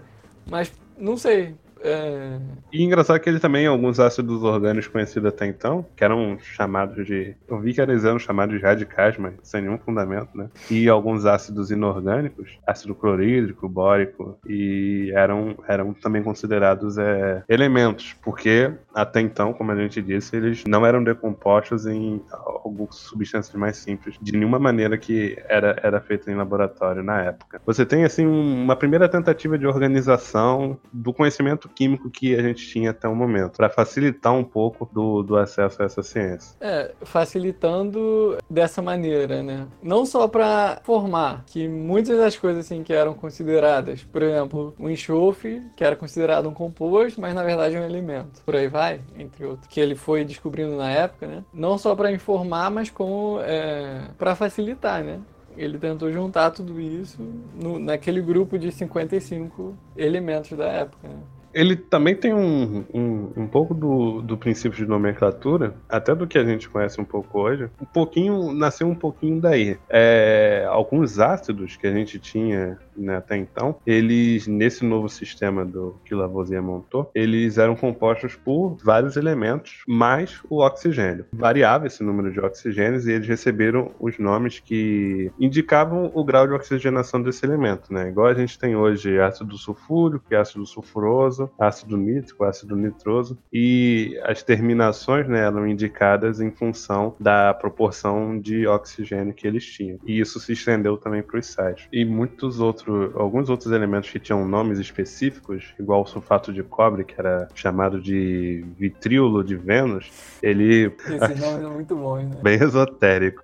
Mas 0.49 0.73
não 0.97 1.17
sei. 1.17 1.55
É... 1.87 2.39
E 2.73 2.83
engraçado 2.83 3.21
que 3.21 3.29
ele 3.29 3.39
também, 3.39 3.67
alguns 3.67 4.01
ácidos 4.01 4.43
orgânicos 4.43 4.89
conhecidos 4.89 5.29
até 5.29 5.47
então, 5.47 5.87
que 5.97 6.03
eram 6.03 6.37
chamados 6.41 7.07
de. 7.07 7.35
Eu 7.49 7.61
vi 7.61 7.73
que 7.73 7.81
eles 7.81 8.05
eram 8.05 8.19
chamados 8.19 8.57
de 8.57 8.63
radicais, 8.63 9.17
mas 9.17 9.35
sem 9.43 9.63
nenhum 9.63 9.79
fundamento, 9.79 10.37
né? 10.37 10.49
E 10.71 10.89
alguns 10.89 11.25
ácidos 11.25 11.71
inorgânicos, 11.71 12.59
ácido 12.67 12.95
clorídrico, 12.95 13.69
bórico, 13.69 14.39
e 14.47 15.13
eram, 15.15 15.57
eram 15.69 15.95
também 15.95 16.23
considerados 16.23 16.99
é, 16.99 17.43
elementos, 17.49 18.15
porque 18.23 18.73
até 18.95 19.21
então, 19.21 19.53
como 19.53 19.71
a 19.71 19.77
gente 19.77 20.03
disse, 20.03 20.37
eles 20.37 20.65
não 20.67 20.85
eram 20.85 21.05
decompostos 21.05 21.87
em 21.87 22.23
algumas 22.33 22.97
substâncias 22.97 23.55
mais 23.55 23.77
simples, 23.77 24.17
de 24.21 24.33
nenhuma 24.33 24.59
maneira 24.59 24.97
que 24.99 25.39
era, 25.49 25.79
era 25.83 26.01
feito 26.01 26.31
em 26.31 26.35
laboratório 26.35 27.03
na 27.03 27.23
época. 27.23 27.61
Você 27.65 27.85
tem, 27.87 28.05
assim, 28.05 28.27
uma 28.27 28.75
primeira 28.75 29.09
tentativa 29.09 29.59
de 29.59 29.67
organização 29.67 30.79
do 30.93 31.13
conhecimento 31.13 31.69
químico 31.77 32.09
que 32.11 32.35
a 32.35 32.41
gente 32.41 32.67
tinha 32.67 32.91
até 32.91 33.07
o 33.07 33.15
momento, 33.15 33.59
para 33.59 33.69
facilitar 33.69 34.33
um 34.33 34.43
pouco 34.43 34.89
do, 34.91 35.23
do 35.23 35.37
acesso 35.37 35.83
a 35.83 35.85
essa 35.85 36.03
ciência. 36.03 36.57
É, 36.61 36.95
facilitando 37.03 38.39
dessa 38.49 38.81
maneira, 38.81 39.43
né? 39.43 39.67
Não 39.83 40.07
só 40.07 40.27
para 40.27 40.81
formar 40.83 41.45
que 41.47 41.69
muitas 41.69 42.17
das 42.17 42.37
coisas 42.37 42.65
assim 42.65 42.83
que 42.83 42.93
eram 42.93 43.13
consideradas, 43.13 44.03
por 44.03 44.23
exemplo, 44.23 44.75
o 44.79 44.89
enxofre, 44.89 45.63
que 45.77 45.85
era 45.85 45.95
considerado 45.95 46.49
um 46.49 46.55
composto, 46.55 47.21
mas 47.21 47.35
na 47.35 47.45
verdade 47.45 47.77
é 47.77 47.81
um 47.81 47.85
elemento. 47.85 48.43
Por 48.45 48.57
aí 48.57 48.69
vai, 48.69 49.01
entre 49.19 49.45
outros, 49.45 49.69
que 49.69 49.79
ele 49.79 49.95
foi 49.95 50.25
descobrindo 50.25 50.77
na 50.77 50.91
época, 50.91 51.27
né? 51.27 51.45
Não 51.53 51.77
só 51.77 51.95
para 51.95 52.11
informar, 52.11 52.71
mas 52.71 52.89
como 52.89 53.39
é, 53.43 54.09
para 54.17 54.35
facilitar, 54.35 55.05
né? 55.05 55.21
ele 55.57 55.79
tentou 55.79 56.13
juntar 56.13 56.51
tudo 56.51 56.79
isso 56.81 57.19
no, 57.55 57.79
naquele 57.79 58.21
grupo 58.21 58.59
de 58.59 58.71
55 58.71 59.75
elementos 59.97 60.57
da 60.57 60.67
época. 60.67 61.09
Né? 61.09 61.17
Ele 61.57 61.75
também 61.75 62.15
tem 62.15 62.35
um, 62.35 62.85
um, 62.93 63.33
um 63.35 63.47
pouco 63.47 63.73
do, 63.73 64.21
do 64.21 64.37
princípio 64.37 64.77
de 64.77 64.85
nomenclatura, 64.85 65.75
até 65.89 66.15
do 66.15 66.27
que 66.27 66.37
a 66.37 66.45
gente 66.45 66.69
conhece 66.69 67.01
um 67.01 67.05
pouco 67.05 67.41
hoje, 67.41 67.71
um 67.81 67.87
pouquinho, 67.87 68.53
nasceu 68.53 68.87
um 68.87 68.95
pouquinho 68.95 69.41
daí. 69.41 69.79
É, 69.89 70.67
alguns 70.69 71.19
ácidos 71.19 71.75
que 71.75 71.87
a 71.87 71.93
gente 71.93 72.19
tinha 72.19 72.79
né, 72.97 73.17
até 73.17 73.37
então, 73.37 73.77
eles, 73.87 74.47
nesse 74.47 74.85
novo 74.85 75.09
sistema 75.09 75.65
do 75.65 75.97
que 76.05 76.15
Lavoisier 76.15 76.63
montou, 76.63 77.11
eles 77.15 77.59
eram 77.59 77.75
compostos 77.75 78.35
por 78.37 78.77
vários 78.83 79.17
elementos, 79.17 79.83
mais 79.87 80.41
o 80.49 80.63
oxigênio. 80.63 81.27
Variava 81.33 81.87
esse 81.87 82.03
número 82.03 82.33
de 82.33 82.41
oxigênios 82.41 83.07
e 83.07 83.13
eles 83.13 83.29
receberam 83.29 83.91
os 83.99 84.19
nomes 84.19 84.61
que 84.61 85.31
indicavam 85.39 86.11
o 86.15 86.25
grau 86.25 86.47
de 86.47 86.55
oxigenação 86.55 87.23
desse 87.23 87.45
elemento, 87.45 87.93
né? 87.93 88.09
Igual 88.09 88.29
a 88.29 88.35
gente 88.35 88.59
tem 88.59 88.77
hoje 88.77 89.21
ácido 89.21 89.57
sulfúrico 89.57 90.27
ácido 90.37 90.65
sulfuroso, 90.67 91.51
ácido 91.59 91.97
nítrico, 91.97 92.45
ácido 92.45 92.77
nitroso, 92.77 93.39
e 93.53 94.19
as 94.25 94.43
terminações 94.43 95.29
né, 95.29 95.41
eram 95.41 95.67
indicadas 95.67 96.41
em 96.41 96.51
função 96.51 97.15
da 97.19 97.53
proporção 97.55 98.39
de 98.39 98.67
oxigênio 98.67 99.35
que 99.35 99.47
eles 99.47 99.65
tinham. 99.65 99.99
E 100.07 100.21
isso 100.21 100.39
se 100.39 100.53
estendeu 100.53 100.97
também 100.97 101.23
para 101.23 101.39
os 101.39 101.47
sais. 101.47 101.89
E 101.93 102.05
muitos 102.05 102.61
outros, 102.61 102.86
alguns 103.15 103.49
outros 103.49 103.73
elementos 103.73 104.11
que 104.11 104.19
tinham 104.19 104.47
nomes 104.47 104.79
específicos, 104.79 105.75
igual 105.79 106.03
o 106.03 106.07
sulfato 106.07 106.53
de 106.53 106.63
cobre, 106.63 107.05
que 107.05 107.15
era 107.19 107.49
chamado 107.55 108.01
de 108.01 108.65
vitríolo 108.79 109.43
de 109.43 109.57
Vênus, 109.57 110.11
ele. 110.43 110.93
Esse 111.07 111.41
nome 111.41 111.65
é 111.65 111.69
muito 111.73 111.97
bom, 111.97 112.17
né? 112.17 112.39
Bem 112.43 112.63
esotérico. 112.63 113.43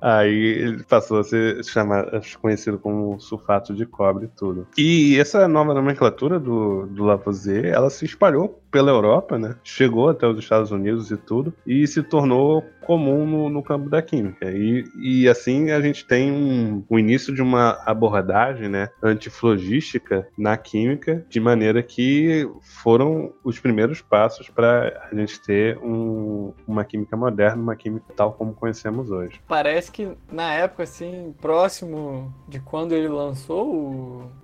Aí 0.00 0.58
ele 0.58 0.82
passou 0.82 1.20
a 1.20 1.24
ser 1.24 1.64
chamado, 1.64 2.20
conhecido 2.38 2.78
como 2.78 3.18
sulfato 3.18 3.74
de 3.74 3.86
cobre 3.86 4.26
e 4.26 4.28
tudo. 4.28 4.66
E 4.76 5.18
essa 5.18 5.48
nova 5.48 5.72
nomenclatura 5.72 6.38
do, 6.38 6.84
do 6.86 7.04
Lavoisier, 7.04 7.64
ela 7.64 7.88
se 7.88 8.04
espalhou 8.04 8.62
pela 8.74 8.90
Europa, 8.90 9.38
né? 9.38 9.54
Chegou 9.62 10.08
até 10.08 10.26
os 10.26 10.36
Estados 10.36 10.72
Unidos 10.72 11.08
e 11.12 11.16
tudo, 11.16 11.54
e 11.64 11.86
se 11.86 12.02
tornou 12.02 12.60
comum 12.84 13.24
no, 13.24 13.48
no 13.48 13.62
campo 13.62 13.88
da 13.88 14.02
química. 14.02 14.50
E, 14.50 14.84
e 15.00 15.28
assim 15.28 15.70
a 15.70 15.80
gente 15.80 16.04
tem 16.04 16.30
um, 16.30 16.84
o 16.88 16.98
início 16.98 17.32
de 17.32 17.40
uma 17.40 17.80
abordagem, 17.86 18.68
né, 18.68 18.90
antiflogística 19.00 20.28
na 20.36 20.56
química, 20.56 21.24
de 21.28 21.38
maneira 21.38 21.82
que 21.84 22.50
foram 22.82 23.32
os 23.44 23.60
primeiros 23.60 24.02
passos 24.02 24.50
para 24.50 25.08
a 25.10 25.14
gente 25.14 25.40
ter 25.40 25.78
um, 25.78 26.52
uma 26.66 26.84
química 26.84 27.16
moderna, 27.16 27.62
uma 27.62 27.76
química 27.76 28.12
tal 28.16 28.32
como 28.32 28.52
conhecemos 28.52 29.08
hoje. 29.08 29.40
Parece 29.46 29.92
que 29.92 30.10
na 30.30 30.52
época, 30.52 30.82
assim, 30.82 31.32
próximo 31.40 32.34
de 32.48 32.58
quando 32.58 32.92
ele 32.92 33.08
lançou 33.08 33.72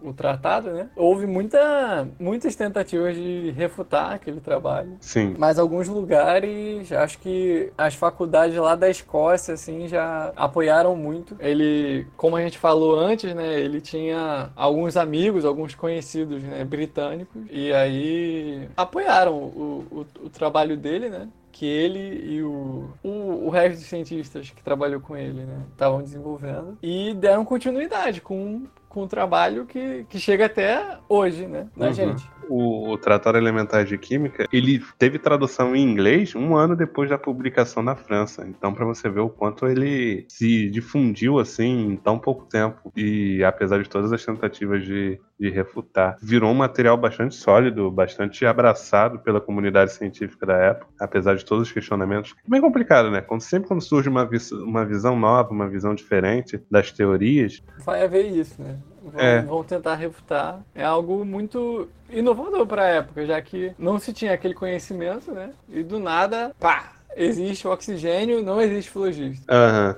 o, 0.02 0.08
o 0.08 0.12
tratado, 0.12 0.70
né, 0.70 0.88
houve 0.94 1.26
muita, 1.26 2.08
muitas 2.18 2.54
tentativas 2.54 3.16
de 3.16 3.50
refutar 3.50 4.19
aquele 4.20 4.40
trabalho. 4.40 4.96
Sim. 5.00 5.34
Mas 5.38 5.58
alguns 5.58 5.88
lugares, 5.88 6.92
acho 6.92 7.18
que 7.18 7.72
as 7.76 7.94
faculdades 7.94 8.56
lá 8.56 8.74
da 8.74 8.88
Escócia, 8.88 9.54
assim, 9.54 9.88
já 9.88 10.32
apoiaram 10.36 10.94
muito. 10.94 11.36
Ele, 11.40 12.06
como 12.16 12.36
a 12.36 12.42
gente 12.42 12.58
falou 12.58 12.98
antes, 12.98 13.34
né, 13.34 13.58
ele 13.60 13.80
tinha 13.80 14.50
alguns 14.54 14.96
amigos, 14.96 15.44
alguns 15.44 15.74
conhecidos, 15.74 16.42
né, 16.42 16.64
britânicos, 16.64 17.42
e 17.50 17.72
aí 17.72 18.68
apoiaram 18.76 19.34
o, 19.34 19.86
o, 19.90 20.26
o 20.26 20.30
trabalho 20.30 20.76
dele, 20.76 21.08
né? 21.08 21.28
que 21.52 21.66
ele 21.66 22.24
e 22.24 22.42
o, 22.42 22.88
o, 23.02 23.46
o 23.46 23.50
resto 23.50 23.78
dos 23.78 23.86
cientistas 23.86 24.50
que 24.50 24.62
trabalhou 24.62 25.00
com 25.00 25.16
ele, 25.16 25.42
né, 25.44 25.62
estavam 25.70 26.00
desenvolvendo 26.00 26.78
e 26.82 27.12
deram 27.12 27.44
continuidade 27.44 28.20
com, 28.20 28.62
com 28.90 29.04
o 29.04 29.06
trabalho 29.06 29.64
que, 29.64 30.04
que 30.08 30.18
chega 30.18 30.46
até 30.46 30.98
hoje, 31.08 31.46
né, 31.46 31.68
na 31.76 31.86
Uhum. 31.86 31.94
gente. 31.94 32.28
O, 32.48 32.90
o 32.90 32.98
Tratado 32.98 33.38
Elementar 33.38 33.84
de 33.84 33.96
Química, 33.96 34.46
ele 34.52 34.82
teve 34.98 35.16
tradução 35.20 35.74
em 35.76 35.82
inglês 35.82 36.34
um 36.34 36.56
ano 36.56 36.74
depois 36.74 37.08
da 37.08 37.16
publicação 37.16 37.80
na 37.80 37.94
França. 37.94 38.44
Então, 38.48 38.74
para 38.74 38.84
você 38.84 39.08
ver 39.08 39.20
o 39.20 39.28
quanto 39.30 39.68
ele 39.68 40.26
se 40.28 40.68
difundiu 40.68 41.38
assim 41.38 41.92
em 41.92 41.96
tão 41.96 42.18
pouco 42.18 42.44
tempo. 42.46 42.92
E 42.96 43.44
apesar 43.44 43.80
de 43.80 43.88
todas 43.88 44.12
as 44.12 44.24
tentativas 44.24 44.84
de, 44.84 45.20
de 45.40 45.48
refutar, 45.50 46.18
virou 46.22 46.50
um 46.50 46.54
material 46.54 46.96
bastante 46.98 47.34
sólido, 47.34 47.90
bastante 47.90 48.44
abraçado 48.44 49.18
pela 49.20 49.40
comunidade 49.40 49.92
científica 49.94 50.44
da 50.44 50.54
época, 50.56 50.90
apesar 51.00 51.34
de 51.34 51.44
todos 51.44 51.68
os 51.68 51.72
questionamentos. 51.72 52.34
É 52.46 52.50
bem 52.50 52.60
complicado, 52.60 53.10
né? 53.10 53.22
Quando, 53.22 53.40
sempre 53.40 53.66
quando 53.68 53.80
surge 53.80 54.08
uma, 54.08 54.26
vis- 54.26 54.52
uma 54.52 54.84
visão 54.84 55.18
nova, 55.18 55.50
uma 55.50 55.66
visão 55.68 55.94
diferente 55.94 56.60
das 56.70 56.92
teorias, 56.92 57.62
Vai 57.78 58.04
haver 58.04 58.26
isso, 58.26 58.60
né? 58.60 58.76
Vão, 59.02 59.20
É. 59.20 59.40
vão 59.40 59.64
tentar 59.64 59.94
refutar. 59.94 60.60
É 60.74 60.84
algo 60.84 61.24
muito 61.24 61.88
inovador 62.10 62.66
para 62.66 62.82
a 62.82 62.88
época, 62.88 63.24
já 63.24 63.40
que 63.40 63.72
não 63.78 63.98
se 63.98 64.12
tinha 64.12 64.34
aquele 64.34 64.52
conhecimento, 64.52 65.32
né? 65.32 65.50
E 65.70 65.82
do 65.82 65.98
nada, 65.98 66.54
pá, 66.60 66.92
existe 67.16 67.66
oxigênio, 67.66 68.42
não 68.42 68.60
existe 68.60 68.90
flogista. 68.90 69.46
aham, 69.52 69.96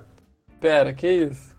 Pera, 0.61 0.93
que 0.95 1.09
isso? 1.11 1.52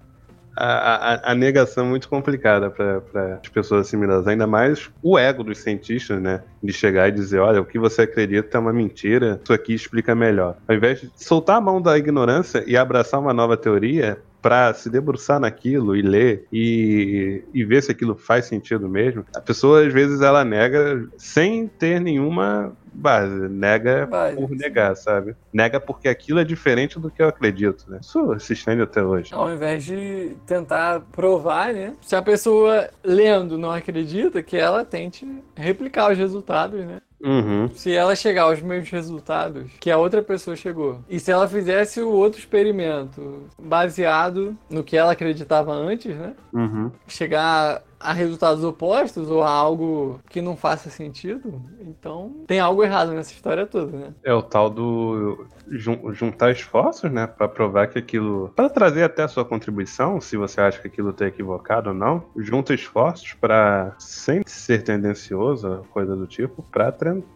A, 0.56 1.14
a- 1.16 1.32
a 1.32 1.36
negação 1.36 1.86
é 1.86 1.89
muito 1.89 2.08
complicada 2.10 2.70
para 2.70 3.39
as 3.43 3.49
pessoas 3.49 3.88
assimiladas, 3.88 4.28
ainda 4.28 4.45
mais 4.47 4.89
o 5.01 5.18
ego 5.18 5.43
dos 5.43 5.60
cientistas, 5.60 6.22
né? 6.22 6.43
De 6.62 6.72
chegar 6.74 7.08
e 7.10 7.12
dizer: 7.12 7.39
olha, 7.39 7.62
o 7.62 7.66
que 7.66 7.80
você 7.80 8.04
acredita 8.04 8.58
é 8.58 8.60
uma 8.62 8.74
mentira, 8.74 9.39
isso 9.43 9.54
aqui 9.54 9.74
explica 9.74 10.14
melhor. 10.16 10.58
Ao 10.68 10.76
invés 10.76 11.01
de 11.01 11.12
soltar 11.16 11.58
a 11.58 11.62
mão 11.62 11.82
da 11.82 11.97
ignorância 11.97 12.64
e 12.68 12.78
abraçar 12.78 13.20
uma 13.20 13.34
nova 13.34 13.58
teoria. 13.58 14.22
Pra 14.44 14.74
se 14.74 14.89
debruçar 14.89 15.39
naquilo 15.39 15.96
e 15.96 16.02
ler 16.02 16.46
e, 16.52 17.41
e 17.54 17.64
ver 17.64 17.82
se 17.82 17.91
aquilo 17.91 18.14
faz 18.14 18.46
sentido 18.46 18.88
mesmo, 18.88 19.26
a 19.34 19.41
pessoa 19.41 19.88
às 19.88 19.91
vezes 19.91 20.22
ela 20.22 20.44
nega 20.44 21.08
sem 21.18 21.68
ter 21.68 22.00
nenhuma 22.00 22.76
base, 22.94 23.50
nega 23.50 24.06
Base, 24.06 24.36
por 24.36 24.50
sim. 24.50 24.56
negar, 24.58 24.96
sabe? 24.96 25.36
Nega 25.52 25.80
porque 25.80 26.08
aquilo 26.08 26.39
é 26.39 26.44
diferente 26.44 27.00
do 27.00 27.10
que 27.10 27.22
eu 27.22 27.28
acredito, 27.28 27.89
né? 27.89 28.00
Isso 28.02 28.39
se 28.39 28.54
estende 28.54 28.82
até 28.82 29.04
hoje. 29.04 29.34
Ao 29.34 29.52
invés 29.52 29.84
de 29.84 30.36
tentar 30.46 31.02
provar, 31.12 31.74
né? 31.74 31.94
Se 32.02 32.16
a 32.16 32.22
pessoa 32.22 32.89
lendo 33.04 33.58
não 33.58 33.72
acredita, 33.72 34.44
que 34.44 34.58
ela 34.58 34.86
tente 34.86 35.26
replicar 35.56 36.12
os 36.12 36.18
resultados, 36.18 36.86
né? 36.86 37.00
Uhum. 37.24 37.69
Se 37.74 37.93
ela 37.93 38.15
chegar 38.15 38.43
aos 38.43 38.61
mesmos 38.61 38.89
resultados 38.89 39.71
que 39.80 39.89
a 39.89 39.97
outra 39.97 40.21
pessoa 40.21 40.55
chegou, 40.55 40.99
e 41.09 41.19
se 41.19 41.32
ela 41.32 41.47
fizesse 41.47 42.01
o 42.01 42.11
outro 42.11 42.39
experimento 42.39 43.43
baseado 43.57 44.57
no 44.69 44.84
que 44.84 44.97
ela 44.97 45.13
acreditava 45.13 45.71
antes, 45.71 46.15
né? 46.15 46.34
Uhum. 46.53 46.91
Chegar 47.07 47.82
a 48.04 48.14
resultados 48.14 48.64
opostos 48.64 49.30
ou 49.30 49.41
a 49.43 49.49
algo 49.49 50.20
que 50.30 50.41
não 50.41 50.56
faça 50.58 50.89
sentido, 50.89 51.62
então 51.82 52.43
tem 52.47 52.60
algo 52.60 52.84
errado 52.84 53.12
nessa 53.14 53.32
história 53.34 53.66
toda, 53.66 53.95
né? 53.97 54.14
É 54.24 54.34
o 54.34 54.41
tal 54.41 54.70
do 54.70 55.45
jun- 55.72 56.14
juntar 56.14 56.51
esforços, 56.51 57.12
né, 57.12 57.26
Pra 57.28 57.47
provar 57.47 57.88
que 57.88 57.99
aquilo, 57.99 58.51
Pra 58.56 58.70
trazer 58.70 59.04
até 59.04 59.24
a 59.24 59.28
sua 59.28 59.45
contribuição, 59.45 60.20
se 60.22 60.36
você 60.38 60.60
acha 60.62 60.80
que 60.82 60.88
aquilo 60.88 61.14
tá 61.14 61.26
equivocado 61.28 61.89
ou 61.89 61.95
não, 61.95 62.24
junta 62.38 62.74
esforços 62.74 63.34
pra 63.39 63.95
sem 63.99 64.41
ser 64.45 64.84
tendencioso, 64.84 65.82
coisa 65.91 66.16
do 66.16 66.28
tipo, 66.28 66.64
para 66.72 66.91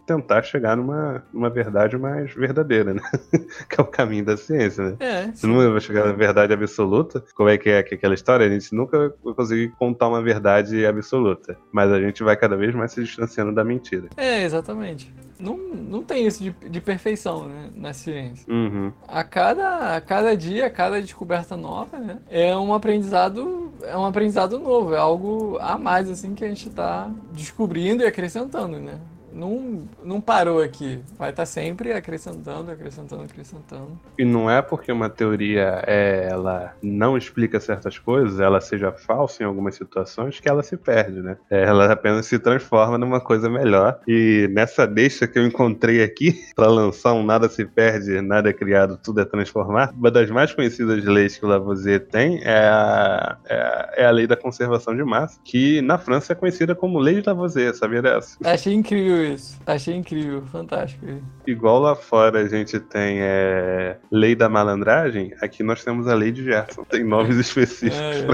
tentar 0.06 0.42
chegar 0.42 0.76
numa, 0.76 1.22
numa 1.32 1.50
verdade 1.50 1.96
mais 1.96 2.32
verdadeira, 2.34 2.94
né? 2.94 3.00
que 3.68 3.80
é 3.80 3.82
o 3.82 3.86
caminho 3.86 4.24
da 4.24 4.36
ciência, 4.36 4.84
né? 4.90 4.96
É, 5.00 5.26
Você 5.32 5.46
nunca 5.46 5.70
vai 5.70 5.80
chegar 5.80 6.06
na 6.06 6.12
verdade 6.12 6.52
absoluta. 6.52 7.22
Como 7.34 7.48
é 7.48 7.56
que 7.56 7.68
é 7.70 7.82
que 7.82 7.94
aquela 7.94 8.14
história? 8.14 8.46
A 8.46 8.50
gente 8.50 8.74
nunca 8.74 9.14
vai 9.22 9.34
conseguir 9.34 9.68
contar 9.78 10.08
uma 10.08 10.22
verdade 10.22 10.57
absoluta. 10.86 11.56
Mas 11.72 11.90
a 11.92 12.00
gente 12.00 12.22
vai 12.22 12.36
cada 12.36 12.56
vez 12.56 12.74
mais 12.74 12.92
se 12.92 13.02
distanciando 13.02 13.52
da 13.52 13.64
mentira. 13.64 14.08
é 14.16 14.42
exatamente. 14.42 15.12
Não, 15.38 15.56
não 15.56 16.02
tem 16.02 16.26
isso 16.26 16.42
de, 16.42 16.50
de 16.50 16.80
perfeição, 16.80 17.46
né, 17.48 17.70
na 17.76 17.92
ciência. 17.92 18.52
Uhum. 18.52 18.92
A 19.06 19.22
cada, 19.22 19.96
a 19.96 20.00
cada 20.00 20.36
dia, 20.36 20.66
a 20.66 20.70
cada 20.70 21.00
descoberta 21.00 21.56
nova, 21.56 21.96
né, 21.98 22.18
é 22.28 22.56
um 22.56 22.74
aprendizado, 22.74 23.72
é 23.84 23.96
um 23.96 24.04
aprendizado 24.04 24.58
novo, 24.58 24.94
é 24.94 24.98
algo 24.98 25.56
a 25.60 25.78
mais 25.78 26.10
assim 26.10 26.34
que 26.34 26.44
a 26.44 26.48
gente 26.48 26.68
está 26.68 27.08
descobrindo 27.32 28.02
e 28.02 28.06
acrescentando, 28.06 28.80
né? 28.80 28.98
Não, 29.32 29.88
não 30.04 30.20
parou 30.20 30.60
aqui, 30.62 31.00
vai 31.18 31.30
estar 31.30 31.46
sempre 31.46 31.92
acrescentando, 31.92 32.70
acrescentando, 32.70 33.22
acrescentando. 33.22 33.98
E 34.18 34.24
não 34.24 34.50
é 34.50 34.60
porque 34.62 34.90
uma 34.90 35.08
teoria 35.08 35.82
é, 35.86 36.28
ela 36.30 36.74
não 36.82 37.16
explica 37.16 37.60
certas 37.60 37.98
coisas, 37.98 38.40
ela 38.40 38.60
seja 38.60 38.92
falsa 38.92 39.42
em 39.42 39.46
algumas 39.46 39.74
situações, 39.74 40.40
que 40.40 40.48
ela 40.48 40.62
se 40.62 40.76
perde, 40.76 41.20
né? 41.20 41.36
É, 41.50 41.64
Ela 41.64 41.92
apenas 41.92 42.26
se 42.26 42.38
transforma 42.38 42.98
numa 42.98 43.20
coisa 43.20 43.48
melhor. 43.48 44.00
E 44.06 44.48
nessa 44.52 44.86
deixa 44.86 45.26
que 45.26 45.38
eu 45.38 45.46
encontrei 45.46 46.02
aqui, 46.02 46.40
para 46.54 46.68
lançar 46.68 47.12
um 47.12 47.28
Nada 47.28 47.48
se 47.48 47.64
perde, 47.64 48.20
nada 48.22 48.48
é 48.48 48.52
criado, 48.52 48.98
tudo 49.02 49.20
é 49.20 49.24
transformar, 49.24 49.92
uma 49.94 50.10
das 50.10 50.30
mais 50.30 50.52
conhecidas 50.54 51.04
leis 51.04 51.36
que 51.36 51.44
o 51.44 51.48
Lavoisier 51.48 52.00
tem 52.06 52.40
é 52.42 52.68
a, 52.68 53.36
é 53.46 53.54
a, 53.54 53.92
é 53.98 54.06
a 54.06 54.10
lei 54.10 54.26
da 54.26 54.36
conservação 54.36 54.96
de 54.96 55.04
massa, 55.04 55.38
que 55.44 55.82
na 55.82 55.98
França 55.98 56.32
é 56.32 56.36
conhecida 56.36 56.74
como 56.74 56.98
lei 56.98 57.20
de 57.20 57.28
Lavoisier, 57.28 57.74
sabia 57.74 58.00
dessa? 58.00 58.38
Achei 58.44 58.72
incrível 58.72 59.17
isso, 59.24 59.58
achei 59.66 59.94
incrível, 59.94 60.42
fantástico. 60.46 61.06
Igual 61.46 61.80
lá 61.80 61.94
fora 61.94 62.40
a 62.40 62.48
gente 62.48 62.78
tem 62.80 63.18
é, 63.20 63.98
lei 64.10 64.34
da 64.34 64.48
malandragem, 64.48 65.34
aqui 65.40 65.62
nós 65.62 65.84
temos 65.84 66.06
a 66.06 66.14
lei 66.14 66.32
de 66.32 66.44
Gerson. 66.44 66.84
Tem 66.84 67.04
nomes 67.04 67.36
específicos. 67.40 67.98
É, 67.98 68.26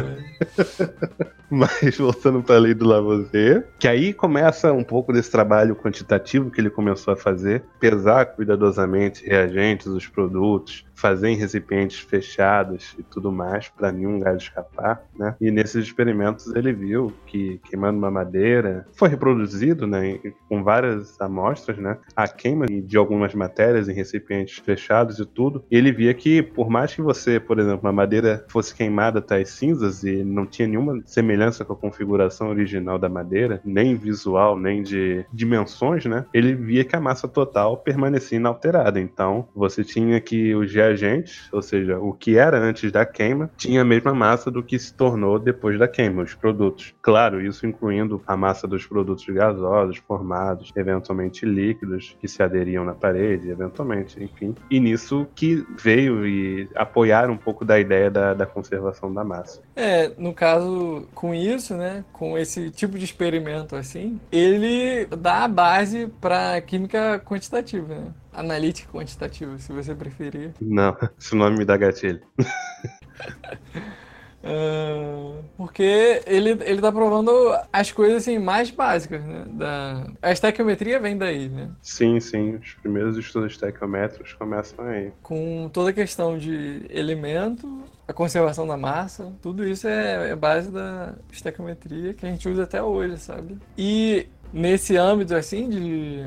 é. 1.23 1.35
Mas 1.51 1.97
voltando 1.99 2.43
para 2.43 2.57
a 2.57 2.59
lei 2.59 2.75
do 2.75 2.85
Lavoisier, 2.85 3.69
que 3.79 3.87
aí 3.87 4.13
começa 4.13 4.73
um 4.73 4.83
pouco 4.83 5.13
desse 5.13 5.31
trabalho 5.31 5.77
quantitativo 5.77 6.51
que 6.51 6.61
ele 6.61 6.71
começou 6.71 7.15
a 7.15 7.17
fazer, 7.17 7.63
pesar 7.79 8.27
cuidadosamente 8.27 9.25
reagentes, 9.25 9.87
os 9.87 10.07
produtos, 10.09 10.85
fazer 10.95 11.29
em 11.29 11.37
recipientes 11.37 11.99
fechados 11.99 12.95
e 12.99 13.03
tudo 13.03 13.31
mais 13.31 13.69
para 13.69 13.93
nenhum 13.93 14.19
gás 14.19 14.43
escapar, 14.43 15.05
né? 15.17 15.37
E 15.41 15.51
nesses 15.51 15.85
experimentos 15.85 16.47
ele 16.55 16.73
viu 16.73 17.13
que 17.27 17.61
queimando 17.69 17.99
uma 17.99 18.11
madeira 18.11 18.87
foi 18.95 19.09
reproduzido, 19.09 19.87
né, 19.87 20.19
com 20.49 20.63
várias 20.75 21.21
amostras, 21.21 21.79
né, 21.79 21.99
a 22.17 22.27
queima 22.27 22.67
de 22.67 22.97
algumas 22.97 23.33
matérias 23.35 23.89
em 23.89 23.93
recipientes 23.93 24.59
fechados 24.59 25.19
e 25.21 25.27
tudo. 25.27 25.65
E 25.71 25.77
ele 25.77 25.93
via 25.93 26.13
que 26.13 26.43
por 26.43 26.69
mais 26.69 26.95
que 26.95 27.01
você, 27.01 27.39
por 27.39 27.59
exemplo, 27.59 27.81
uma 27.83 27.93
madeira 27.93 28.45
fosse 28.49 28.75
queimada 28.75 29.21
até 29.21 29.41
as 29.41 29.51
cinzas 29.51 30.03
e 30.03 30.25
não 30.25 30.47
tinha 30.47 30.67
nenhuma 30.67 31.01
semelhança 31.05 31.65
com 31.65 31.73
a 31.73 31.77
configuração 31.77 32.49
original 32.49 32.99
da 32.99 33.09
madeira, 33.09 33.61
nem 33.65 33.95
visual, 33.97 34.59
nem 34.59 34.83
de 34.83 35.25
dimensões, 35.33 36.05
né? 36.07 36.25
Ele 36.35 36.55
via 36.55 36.85
que 36.85 36.97
a 36.97 37.01
massa 37.01 37.29
total 37.29 37.77
permanecia 37.77 38.39
inalterada. 38.39 38.99
Então, 38.99 39.49
você 39.55 39.85
tinha 39.85 40.21
que 40.21 40.55
os 40.55 40.73
reagentes, 40.73 41.49
ou 41.53 41.63
seja, 41.63 41.99
o 41.99 42.13
que 42.13 42.37
era 42.37 42.59
antes 42.59 42.91
da 42.91 43.07
queima, 43.07 43.51
tinha 43.57 43.83
a 43.83 43.85
mesma 43.85 44.15
massa 44.15 44.51
do 44.51 44.63
que 44.63 44.79
se 44.79 44.95
tornou 44.95 45.39
depois 45.39 45.79
da 45.79 45.87
queima, 45.87 46.23
os 46.23 46.35
produtos. 46.35 46.95
Claro, 47.01 47.41
isso 47.41 47.67
incluindo 47.67 48.23
a 48.27 48.37
massa 48.37 48.67
dos 48.67 48.87
produtos 48.87 49.25
gasosos, 49.27 49.99
formados, 49.99 50.64
eventualmente 50.75 51.45
líquidos, 51.45 52.17
que 52.21 52.29
se 52.29 52.43
aderiam 52.43 52.85
na 52.85 52.95
parede, 52.95 53.51
eventualmente, 53.51 54.23
enfim. 54.23 54.55
E 54.71 54.81
nisso 54.81 55.27
que 55.35 55.65
veio 55.79 56.27
e 56.27 56.69
apoiar 56.75 57.31
um 57.31 57.37
pouco 57.37 57.65
da 57.65 57.79
ideia 57.79 58.11
da, 58.11 58.35
da 58.35 58.47
conservação 58.47 59.13
da 59.13 59.25
massa. 59.25 59.63
É, 59.77 60.13
no 60.19 60.33
caso, 60.33 61.07
com 61.15 61.35
isso, 61.35 61.75
né, 61.75 62.05
com 62.13 62.39
esse 62.39 62.71
tipo 62.71 62.99
de 62.99 63.05
experimento 63.05 63.77
assim, 63.77 64.21
ele 64.31 65.07
dá 65.07 65.45
a 65.45 65.49
base 65.49 66.07
para 66.21 66.61
química 66.61 67.21
quantitativa, 67.25 67.95
né? 67.95 68.07
Analítica 68.33 68.91
quantitativa, 68.93 69.57
se 69.59 69.73
você 69.73 69.95
preferir. 69.95 70.53
Não, 70.61 70.97
esse 71.19 71.35
nome 71.35 71.59
me 71.59 71.65
dá 71.65 71.77
gatilho. 71.77 72.21
Ah, 74.45 75.41
porque 75.57 76.23
ele, 76.27 76.51
ele 76.51 76.81
tá 76.81 76.93
provando 76.93 77.31
as 77.73 77.91
coisas 77.91 78.19
assim 78.19 78.39
mais 78.39 78.71
básicas, 78.71 79.25
né? 79.25 79.45
Da... 79.49 80.07
A 80.21 80.31
estequiometria 80.31 81.01
vem 81.01 81.17
daí, 81.17 81.49
né? 81.49 81.71
Sim, 81.81 82.21
sim, 82.21 82.57
os 82.57 82.75
primeiros 82.75 83.17
estudos 83.17 83.53
estequiométricos 83.53 84.35
começam 84.35 84.85
aí. 84.85 85.13
Com 85.23 85.71
toda 85.73 85.91
a 85.91 85.93
questão 85.93 86.37
de 86.37 86.85
elemento, 86.91 87.83
a 88.07 88.13
conservação 88.13 88.67
da 88.67 88.77
massa, 88.77 89.33
tudo 89.41 89.67
isso 89.67 89.89
é, 89.89 90.31
é 90.31 90.37
base 90.37 90.71
da 90.71 91.15
estequiometria 91.33 92.13
que 92.13 92.27
a 92.27 92.29
gente 92.29 92.49
usa 92.49 92.65
até 92.65 92.83
hoje, 92.83 93.17
sabe? 93.19 93.59
E 93.79 94.29
nesse 94.53 94.97
âmbito 94.97 95.35
assim 95.35 95.69
de 95.69 96.27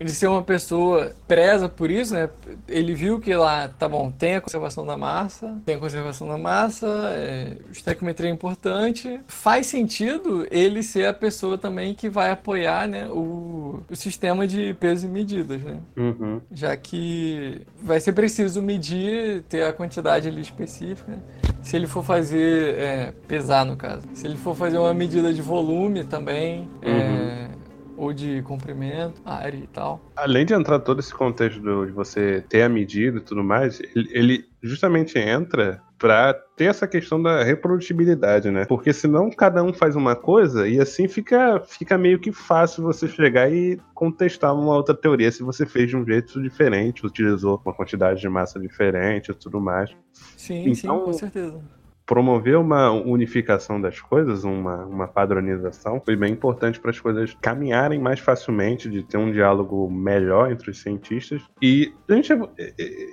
de 0.00 0.12
ser 0.12 0.28
uma 0.28 0.42
pessoa 0.42 1.12
preza 1.26 1.68
por 1.68 1.90
isso, 1.90 2.14
né? 2.14 2.28
Ele 2.68 2.94
viu 2.94 3.20
que 3.20 3.34
lá, 3.34 3.68
tá 3.68 3.88
bom, 3.88 4.10
tem 4.10 4.36
a 4.36 4.40
conservação 4.40 4.86
da 4.86 4.96
massa, 4.96 5.56
tem 5.64 5.76
a 5.76 5.78
conservação 5.78 6.28
da 6.28 6.38
massa, 6.38 6.86
é, 7.14 7.56
estequiometria 7.72 8.30
é 8.30 8.32
importante. 8.32 9.20
Faz 9.26 9.66
sentido 9.66 10.46
ele 10.50 10.82
ser 10.82 11.06
a 11.06 11.12
pessoa 11.12 11.58
também 11.58 11.94
que 11.94 12.08
vai 12.08 12.30
apoiar, 12.30 12.86
né, 12.86 13.08
o, 13.08 13.82
o 13.90 13.96
sistema 13.96 14.46
de 14.46 14.74
pesos 14.74 15.04
e 15.04 15.08
medidas, 15.08 15.60
né? 15.62 15.78
Uhum. 15.96 16.40
Já 16.52 16.76
que 16.76 17.62
vai 17.82 18.00
ser 18.00 18.12
preciso 18.12 18.62
medir, 18.62 19.42
ter 19.48 19.64
a 19.64 19.72
quantidade 19.72 20.28
ali 20.28 20.40
específica. 20.40 21.18
Se 21.62 21.76
ele 21.76 21.86
for 21.86 22.04
fazer, 22.04 22.78
é, 22.78 23.12
pesar 23.26 23.64
no 23.64 23.76
caso, 23.76 24.02
se 24.14 24.26
ele 24.26 24.36
for 24.36 24.54
fazer 24.54 24.78
uma 24.78 24.94
medida 24.94 25.32
de 25.34 25.42
volume 25.42 26.04
também, 26.04 26.68
é, 26.82 26.88
Uhum. 26.88 27.48
Ou 27.98 28.12
de 28.12 28.40
comprimento, 28.42 29.20
área 29.24 29.56
e 29.58 29.66
tal. 29.66 30.00
Além 30.16 30.46
de 30.46 30.54
entrar 30.54 30.78
todo 30.78 31.00
esse 31.00 31.12
contexto 31.12 31.60
de 31.60 31.92
você 31.92 32.44
ter 32.48 32.62
a 32.62 32.68
medida 32.68 33.18
e 33.18 33.20
tudo 33.20 33.42
mais, 33.42 33.80
ele, 33.94 34.08
ele 34.12 34.44
justamente 34.62 35.18
entra 35.18 35.82
pra 35.98 36.32
ter 36.56 36.66
essa 36.66 36.86
questão 36.86 37.20
da 37.20 37.42
reprodutibilidade, 37.42 38.50
né? 38.52 38.64
Porque 38.66 38.92
senão 38.92 39.30
cada 39.30 39.62
um 39.64 39.72
faz 39.72 39.96
uma 39.96 40.14
coisa 40.14 40.68
e 40.68 40.80
assim 40.80 41.08
fica, 41.08 41.60
fica 41.66 41.98
meio 41.98 42.20
que 42.20 42.30
fácil 42.30 42.84
você 42.84 43.08
chegar 43.08 43.50
e 43.52 43.80
contestar 43.94 44.54
uma 44.54 44.74
outra 44.76 44.94
teoria 44.94 45.30
se 45.32 45.42
você 45.42 45.66
fez 45.66 45.88
de 45.88 45.96
um 45.96 46.06
jeito 46.06 46.40
diferente, 46.40 47.04
utilizou 47.04 47.60
uma 47.64 47.74
quantidade 47.74 48.20
de 48.20 48.28
massa 48.28 48.60
diferente 48.60 49.32
e 49.32 49.34
tudo 49.34 49.60
mais. 49.60 49.90
Sim, 50.36 50.72
sim, 50.72 50.86
Então- 50.86 51.00
com 51.00 51.12
certeza. 51.12 51.60
Promover 52.08 52.56
uma 52.56 52.90
unificação 52.90 53.78
das 53.78 54.00
coisas, 54.00 54.42
uma, 54.42 54.86
uma 54.86 55.06
padronização, 55.06 56.00
foi 56.02 56.16
bem 56.16 56.32
importante 56.32 56.80
para 56.80 56.90
as 56.90 56.98
coisas 56.98 57.36
caminharem 57.42 58.00
mais 58.00 58.18
facilmente, 58.18 58.88
de 58.88 59.02
ter 59.02 59.18
um 59.18 59.30
diálogo 59.30 59.90
melhor 59.90 60.50
entre 60.50 60.70
os 60.70 60.80
cientistas 60.80 61.42
e 61.60 61.92
a 62.08 62.14
gente 62.14 62.32
evo- 62.32 62.50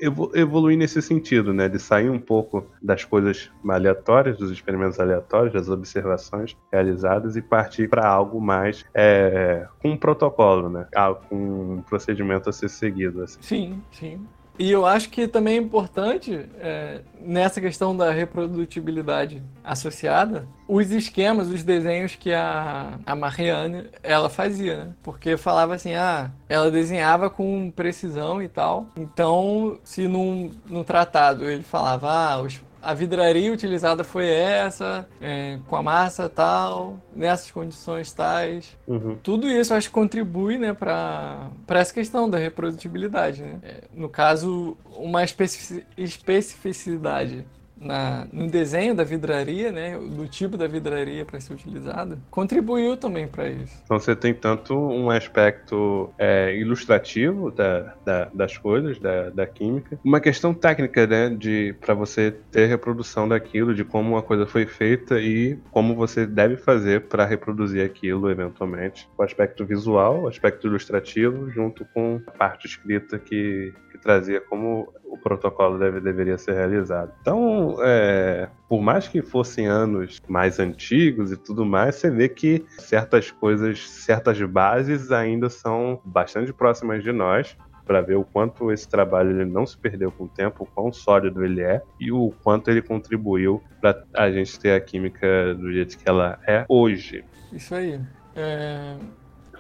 evo- 0.02 0.32
evoluir 0.34 0.78
nesse 0.78 1.02
sentido, 1.02 1.54
né, 1.54 1.68
de 1.68 1.78
sair 1.78 2.10
um 2.10 2.20
pouco 2.20 2.66
das 2.82 3.04
coisas 3.04 3.52
aleatórias, 3.68 4.38
dos 4.38 4.50
experimentos 4.50 4.98
aleatórios, 4.98 5.54
das 5.54 5.68
observações 5.70 6.56
realizadas 6.72 7.36
e 7.36 7.42
partir 7.42 7.90
para 7.90 8.08
algo 8.08 8.40
mais 8.40 8.86
é, 8.94 9.68
com 9.82 9.90
um 9.92 9.98
protocolo, 9.98 10.70
né, 10.70 10.88
ah, 10.96 11.14
com 11.14 11.36
um 11.36 11.82
procedimento 11.82 12.50
a 12.50 12.54
ser 12.54 12.70
seguido. 12.70 13.24
assim. 13.24 13.40
Sim, 13.42 13.82
sim. 13.92 14.26
E 14.58 14.72
eu 14.72 14.86
acho 14.86 15.10
que 15.10 15.28
também 15.28 15.56
é 15.56 15.58
importante, 15.62 16.48
é, 16.60 17.02
nessa 17.20 17.60
questão 17.60 17.96
da 17.96 18.10
reprodutibilidade 18.12 19.44
associada, 19.62 20.48
os 20.66 20.92
esquemas, 20.92 21.50
os 21.50 21.62
desenhos 21.62 22.16
que 22.16 22.32
a, 22.34 22.98
a 23.06 23.16
Marianne, 23.16 23.90
ela 24.02 24.30
fazia, 24.30 24.86
né? 24.86 24.94
Porque 25.04 25.36
falava 25.36 25.76
assim, 25.76 25.94
ah, 25.96 26.32
ela 26.48 26.72
desenhava 26.72 27.30
com 27.30 27.70
precisão 27.70 28.42
e 28.42 28.48
tal. 28.48 28.88
Então, 28.96 29.78
se 29.84 30.08
num, 30.08 30.52
num 30.66 30.84
tratado 30.86 31.50
ele 31.50 31.64
falava, 31.64 32.10
ah, 32.10 32.42
os- 32.42 32.62
a 32.86 32.94
vidraria 32.94 33.52
utilizada 33.52 34.04
foi 34.04 34.28
essa, 34.30 35.08
é, 35.20 35.58
com 35.68 35.76
a 35.76 35.82
massa 35.82 36.30
tal, 36.30 37.00
nessas 37.16 37.50
condições 37.50 38.14
tais. 38.14 38.78
Uhum. 38.88 39.18
Tudo 39.24 39.50
isso 39.50 39.74
acho 39.74 39.88
que 39.88 39.94
contribui 39.94 40.58
né, 40.58 40.72
para 40.72 41.50
essa 41.70 41.94
questão 41.94 42.30
da 42.30 42.38
reprodutibilidade. 42.38 43.42
Né? 43.42 43.60
É, 43.64 43.84
no 43.92 44.08
caso, 44.08 44.78
uma 44.96 45.24
especifici- 45.24 45.86
especificidade 45.98 47.44
na, 47.86 48.28
no 48.32 48.48
desenho 48.48 48.96
da 48.96 49.04
vidraria, 49.04 49.72
né, 49.72 49.98
do 49.98 50.28
tipo 50.28 50.58
da 50.58 50.68
vidraria 50.68 51.24
para 51.26 51.40
ser 51.40 51.54
utilizada, 51.54 52.18
contribuiu 52.30 52.98
também 52.98 53.28
para 53.28 53.48
isso. 53.50 53.74
Então 53.84 54.00
você 54.00 54.16
tem 54.16 54.34
tanto 54.34 54.76
um 54.76 55.10
aspecto 55.10 56.14
é, 56.18 56.56
ilustrativo 56.58 57.52
da, 57.52 57.96
da- 58.06 58.30
das 58.34 58.58
coisas, 58.58 59.00
da, 59.00 59.30
da 59.30 59.46
química, 59.46 60.00
uma 60.04 60.20
questão 60.20 60.54
técnica, 60.54 61.06
né, 61.08 61.30
de 61.30 61.74
para 61.80 61.94
você 61.94 62.32
ter 62.52 62.66
reprodução 62.68 63.28
daquilo, 63.28 63.74
de 63.74 63.84
como 63.84 64.12
uma 64.12 64.22
coisa 64.24 64.46
foi 64.46 64.66
feita 64.66 65.20
e 65.20 65.58
como 65.72 65.96
você 65.96 66.26
deve 66.26 66.58
fazer 66.58 67.02
para 67.08 67.26
reproduzir 67.26 67.84
aquilo 67.86 68.30
eventualmente. 68.30 69.08
O 69.18 69.24
aspecto 69.24 69.66
visual, 69.66 70.24
o 70.24 70.28
aspecto 70.28 70.68
ilustrativo, 70.68 71.50
junto 71.52 71.86
com 71.94 72.20
a 72.28 72.32
parte 72.32 72.68
escrita 72.68 73.20
que, 73.20 73.74
que 73.92 73.98
trazia 74.00 74.42
como 74.42 74.92
o 75.16 75.22
protocolo 75.22 75.78
deve, 75.78 76.00
deveria 76.00 76.38
ser 76.38 76.54
realizado. 76.54 77.12
Então, 77.22 77.78
é, 77.82 78.50
por 78.70 78.82
mais 78.82 79.08
que 79.08 79.22
fossem 79.22 79.68
anos 79.68 80.22
mais 80.28 80.60
antigos 80.60 81.32
e 81.32 81.38
tudo 81.38 81.66
mais, 81.66 81.96
você 81.96 82.10
vê 82.10 82.30
que 82.30 82.66
certas 82.78 83.32
coisas, 83.32 83.90
certas 83.90 84.42
bases 84.42 85.12
ainda 85.12 85.50
são 85.50 86.00
bastante 86.06 86.54
próximas 86.54 87.04
de 87.04 87.12
nós 87.12 87.58
para 87.86 88.02
ver 88.02 88.16
o 88.16 88.24
quanto 88.24 88.72
esse 88.72 88.90
trabalho 88.90 89.30
ele 89.30 89.46
não 89.46 89.66
se 89.66 89.78
perdeu 89.78 90.12
com 90.12 90.24
o 90.24 90.28
tempo, 90.28 90.64
o 90.64 90.66
quão 90.66 90.92
sólido 90.92 91.46
ele 91.46 91.62
é 91.62 91.84
e 92.00 92.12
o 92.12 92.34
quanto 92.44 92.70
ele 92.72 92.82
contribuiu 92.82 93.62
para 93.80 94.04
a 94.14 94.32
gente 94.32 94.60
ter 94.60 94.72
a 94.72 94.82
química 94.82 95.54
do 95.54 95.72
jeito 95.72 95.96
que 95.98 96.10
ela 96.10 96.40
é 96.48 96.66
hoje. 96.68 97.24
Isso 97.54 97.76
aí. 97.76 98.00
É, 98.36 98.96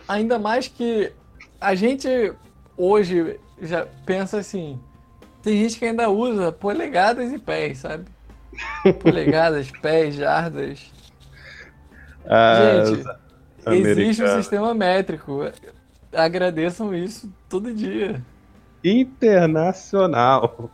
Ainda 0.08 0.38
mais 0.38 0.68
que 0.68 1.12
a 1.60 1.74
gente 1.74 2.08
hoje 2.78 3.39
já 3.62 3.88
pensa 4.06 4.38
assim, 4.38 4.80
tem 5.46 5.62
gente 5.62 5.78
que 5.78 5.86
ainda 5.86 6.10
usa 6.10 6.52
polegadas 6.52 7.32
e 7.32 7.38
pés, 7.38 7.78
sabe? 7.78 8.06
Polegadas, 9.00 9.70
pés, 9.80 10.16
jardas. 10.16 10.91
As 12.26 12.89
Gente, 12.89 13.08
Existe 13.68 14.24
um 14.24 14.38
sistema 14.38 14.74
métrico. 14.74 15.41
Agradeçam 16.12 16.96
isso 16.96 17.32
todo 17.48 17.72
dia. 17.72 18.24
Internacional. 18.84 20.72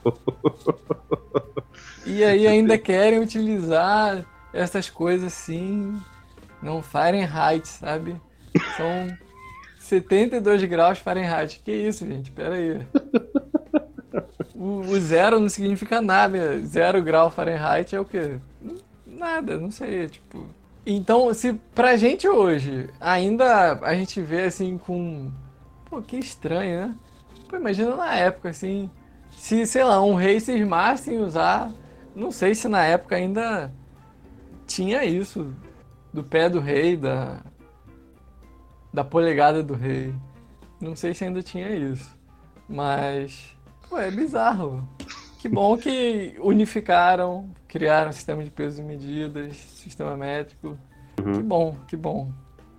E 2.05 2.24
aí 2.24 2.47
ainda 2.47 2.78
querem 2.80 3.19
utilizar 3.19 4.26
essas 4.53 4.89
coisas 4.89 5.34
assim, 5.34 5.99
não 6.63 6.82
Fahrenheit, 6.82 7.67
sabe? 7.67 8.15
São 8.78 9.17
72 9.80 10.63
graus 10.63 10.99
Fahrenheit. 10.99 11.61
Que 11.63 11.74
isso, 11.74 12.07
gente? 12.07 12.32
Pera 12.32 12.55
aí. 12.55 12.88
O, 14.62 14.82
o 14.82 14.99
zero 14.99 15.39
não 15.39 15.49
significa 15.49 15.99
nada. 15.99 16.59
Zero 16.59 17.01
grau 17.01 17.32
Fahrenheit 17.32 17.95
é 17.95 17.99
o 17.99 18.05
quê? 18.05 18.38
Nada, 19.07 19.57
não 19.57 19.72
sei, 19.72 20.07
tipo... 20.07 20.45
Então, 20.86 21.34
se 21.34 21.53
pra 21.74 21.97
gente 21.97 22.28
hoje 22.28 22.88
ainda 22.99 23.74
a 23.82 23.95
gente 23.95 24.22
vê 24.22 24.43
assim 24.43 24.78
com... 24.78 25.32
Pô, 25.86 25.99
que 25.99 26.18
estranho, 26.18 26.89
né? 26.89 26.95
Pô, 27.49 27.55
imagina 27.57 27.95
na 27.95 28.14
época, 28.14 28.49
assim... 28.49 28.88
Se, 29.32 29.66
sei 29.66 29.84
lá, 29.84 29.99
um 30.03 30.14
rei 30.14 30.39
cismasse 30.39 31.12
em 31.12 31.18
usar... 31.18 31.72
Não 32.16 32.30
sei 32.30 32.53
se 32.53 32.68
na 32.68 32.84
época 32.86 33.16
ainda 33.16 33.74
tinha 34.68 35.03
isso. 35.03 35.55
Do 36.14 36.24
pé 36.24 36.47
do 36.47 36.59
rei, 36.59 36.95
da... 36.95 37.39
Da 38.93 39.03
polegada 39.03 39.64
do 39.64 39.74
rei. 39.74 40.14
Não 40.80 40.95
sei 40.95 41.16
se 41.16 41.24
ainda 41.24 41.41
tinha 41.41 41.70
isso. 41.76 42.16
Mas... 42.70 43.59
Pô, 43.91 43.99
é 43.99 44.09
bizarro. 44.09 44.87
Que 45.39 45.49
bom 45.49 45.75
que 45.75 46.37
unificaram, 46.39 47.49
criaram 47.67 48.09
um 48.09 48.13
sistema 48.13 48.41
de 48.41 48.49
pesos 48.49 48.79
e 48.79 48.81
medidas, 48.81 49.53
sistema 49.57 50.15
métrico. 50.15 50.77
Uhum. 51.21 51.33
Que 51.33 51.43
bom, 51.43 51.75
que 51.89 51.97
bom. 51.97 52.31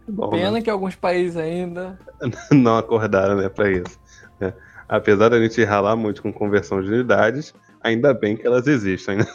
Bom, 0.09 0.31
né? 0.31 0.39
Pena 0.39 0.63
que 0.63 0.71
alguns 0.71 0.97
países 0.97 1.37
ainda. 1.37 1.99
não 2.51 2.79
acordaram, 2.79 3.37
né, 3.37 3.51
pra 3.51 3.71
isso. 3.71 4.01
né? 4.41 4.55
Apesar 4.89 5.29
da 5.29 5.39
gente 5.39 5.63
ralar 5.63 5.97
muito 5.97 6.23
com 6.23 6.33
conversão 6.33 6.81
de 6.81 6.89
unidades, 6.89 7.55
ainda 7.83 8.15
bem 8.15 8.35
que 8.35 8.47
elas 8.47 8.67
existem, 8.67 9.19
né? 9.19 9.27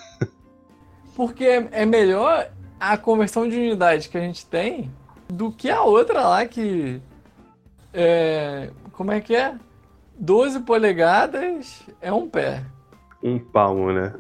Porque 1.15 1.43
é 1.43 1.67
é 1.71 1.85
melhor 1.85 2.49
a 2.79 2.97
conversão 2.97 3.47
de 3.47 3.55
unidade 3.55 4.09
que 4.09 4.17
a 4.17 4.21
gente 4.21 4.47
tem 4.47 4.91
do 5.27 5.51
que 5.51 5.69
a 5.69 5.83
outra 5.83 6.21
lá 6.21 6.43
que. 6.47 6.99
É, 7.93 8.71
como 8.93 9.11
é 9.11 9.21
que 9.21 9.35
é? 9.35 9.55
12 10.19 10.61
polegadas 10.61 11.83
é 12.01 12.11
um 12.11 12.27
pé. 12.29 12.63
Um 13.23 13.39
palmo, 13.39 13.91
né? 13.91 14.13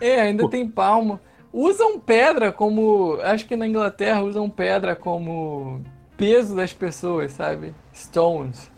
É, 0.00 0.20
ainda 0.20 0.48
tem 0.48 0.68
palmo. 0.68 1.20
Usam 1.52 2.00
pedra 2.00 2.50
como. 2.50 3.18
Acho 3.22 3.46
que 3.46 3.54
na 3.54 3.68
Inglaterra 3.68 4.22
usam 4.22 4.50
pedra 4.50 4.96
como 4.96 5.80
peso 6.16 6.56
das 6.56 6.72
pessoas, 6.72 7.32
sabe? 7.32 7.74
Stones. 7.94 8.70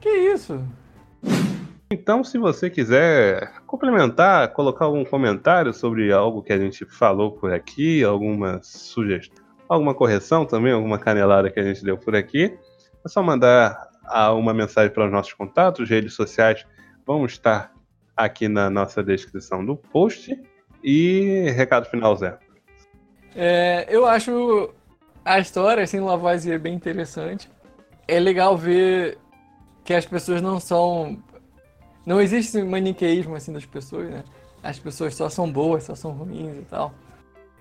Que 0.00 0.08
isso? 0.08 0.62
Então, 1.90 2.22
se 2.22 2.36
você 2.36 2.68
quiser 2.68 3.52
complementar, 3.66 4.52
colocar 4.52 4.84
algum 4.84 5.04
comentário 5.04 5.72
sobre 5.72 6.12
algo 6.12 6.42
que 6.42 6.52
a 6.52 6.58
gente 6.58 6.84
falou 6.84 7.32
por 7.32 7.52
aqui, 7.52 8.04
alguma 8.04 8.60
sugestão, 8.62 9.44
alguma 9.68 9.94
correção 9.94 10.44
também, 10.44 10.72
alguma 10.72 10.98
canelada 10.98 11.50
que 11.50 11.60
a 11.60 11.62
gente 11.62 11.84
deu 11.84 11.96
por 11.96 12.14
aqui, 12.14 12.56
é 13.04 13.08
só 13.08 13.22
mandar 13.22 13.85
uma 14.32 14.54
mensagem 14.54 14.92
para 14.92 15.06
os 15.06 15.12
nossos 15.12 15.32
contatos, 15.32 15.88
redes 15.88 16.14
sociais 16.14 16.66
vão 17.04 17.24
estar 17.24 17.72
aqui 18.16 18.48
na 18.48 18.70
nossa 18.70 19.02
descrição 19.02 19.64
do 19.64 19.76
post. 19.76 20.38
E 20.82 21.50
recado 21.56 21.86
final, 21.86 22.14
Zé. 22.16 22.38
É, 23.34 23.86
eu 23.88 24.06
acho 24.06 24.72
a 25.24 25.40
história, 25.40 25.82
assim, 25.82 26.00
Lavoisier 26.00 26.60
bem 26.60 26.74
interessante. 26.74 27.50
É 28.06 28.20
legal 28.20 28.56
ver 28.56 29.18
que 29.84 29.92
as 29.92 30.06
pessoas 30.06 30.40
não 30.40 30.60
são. 30.60 31.22
Não 32.06 32.20
existe 32.20 32.62
maniqueísmo 32.62 33.34
assim 33.34 33.52
das 33.52 33.66
pessoas, 33.66 34.08
né? 34.08 34.24
As 34.62 34.78
pessoas 34.78 35.14
só 35.14 35.28
são 35.28 35.50
boas, 35.50 35.84
só 35.84 35.94
são 35.94 36.12
ruins 36.12 36.56
e 36.56 36.62
tal. 36.62 36.94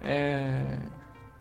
É... 0.02 0.78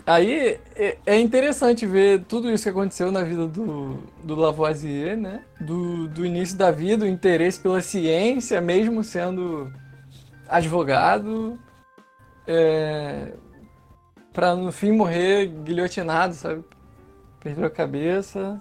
Aí 0.06 0.60
é, 0.76 0.98
é 1.06 1.18
interessante 1.18 1.86
ver 1.86 2.24
tudo 2.24 2.50
isso 2.50 2.64
que 2.64 2.68
aconteceu 2.68 3.10
na 3.10 3.22
vida 3.22 3.46
do, 3.46 3.98
do 4.22 4.34
Lavoisier, 4.34 5.16
né? 5.16 5.42
Do, 5.60 6.06
do 6.08 6.26
início 6.26 6.58
da 6.58 6.70
vida, 6.70 7.06
o 7.06 7.08
interesse 7.08 7.58
pela 7.58 7.80
ciência, 7.80 8.60
mesmo 8.60 9.02
sendo 9.02 9.72
advogado, 10.46 11.58
é, 12.46 13.32
para 14.30 14.54
no 14.54 14.70
fim 14.70 14.92
morrer 14.92 15.46
guilhotinado, 15.46 16.34
sabe? 16.34 16.62
Perdeu 17.40 17.64
a 17.64 17.70
cabeça. 17.70 18.60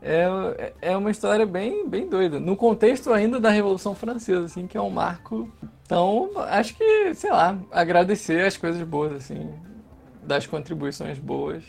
É, 0.00 0.72
é 0.80 0.96
uma 0.96 1.10
história 1.10 1.44
bem, 1.44 1.86
bem 1.86 2.08
doida. 2.08 2.40
No 2.40 2.56
contexto 2.56 3.12
ainda 3.12 3.38
da 3.38 3.50
Revolução 3.50 3.94
Francesa, 3.94 4.46
assim, 4.46 4.66
que 4.66 4.78
é 4.78 4.80
um 4.80 4.88
marco. 4.88 5.46
Então, 5.84 6.30
acho 6.48 6.74
que, 6.74 7.14
sei 7.14 7.30
lá, 7.30 7.58
agradecer 7.70 8.46
as 8.46 8.56
coisas 8.56 8.80
boas, 8.82 9.12
assim, 9.12 9.52
das 10.22 10.46
contribuições 10.46 11.18
boas 11.18 11.62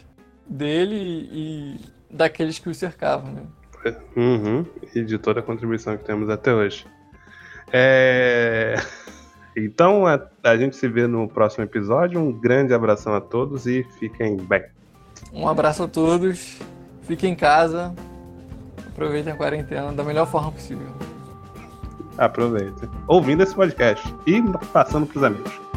dele 0.47 1.30
e 1.32 1.80
daqueles 2.10 2.60
que 2.60 2.70
o 2.70 2.76
cercavam, 2.76 3.32
né? 3.32 3.43
Uhum. 4.16 4.66
E 4.93 5.04
de 5.04 5.18
toda 5.18 5.39
a 5.39 5.43
contribuição 5.43 5.97
que 5.97 6.04
temos 6.04 6.30
até 6.30 6.54
hoje. 6.54 6.86
É... 7.72 8.76
Então, 9.54 10.08
a, 10.08 10.18
a 10.43 10.56
gente 10.56 10.78
se 10.78 10.88
vê 10.88 11.08
no 11.08 11.28
próximo 11.28 11.66
episódio. 11.66 12.20
Um 12.22 12.32
grande 12.32 12.74
abração 12.74 13.14
a 13.14 13.20
todos 13.20 13.68
e 13.68 13.84
fiquem 13.99 14.38
bem. 14.38 14.64
Um 15.34 15.47
abraço 15.47 15.84
a 15.84 15.89
todos. 15.89 16.58
Fiquem 17.02 17.34
em 17.34 17.36
casa. 17.36 17.93
Aproveitem 18.88 19.34
a 19.34 19.36
quarentena 19.36 19.91
da 19.91 20.04
melhor 20.04 20.26
forma 20.26 20.54
possível. 20.54 20.88
Aproveitem. 22.18 22.89
Ouvindo 23.08 23.43
esse 23.43 23.54
podcast 23.54 24.08
e 24.26 24.41
passando 24.72 25.06
para 25.06 25.18
os 25.18 25.24
amigos. 25.26 25.70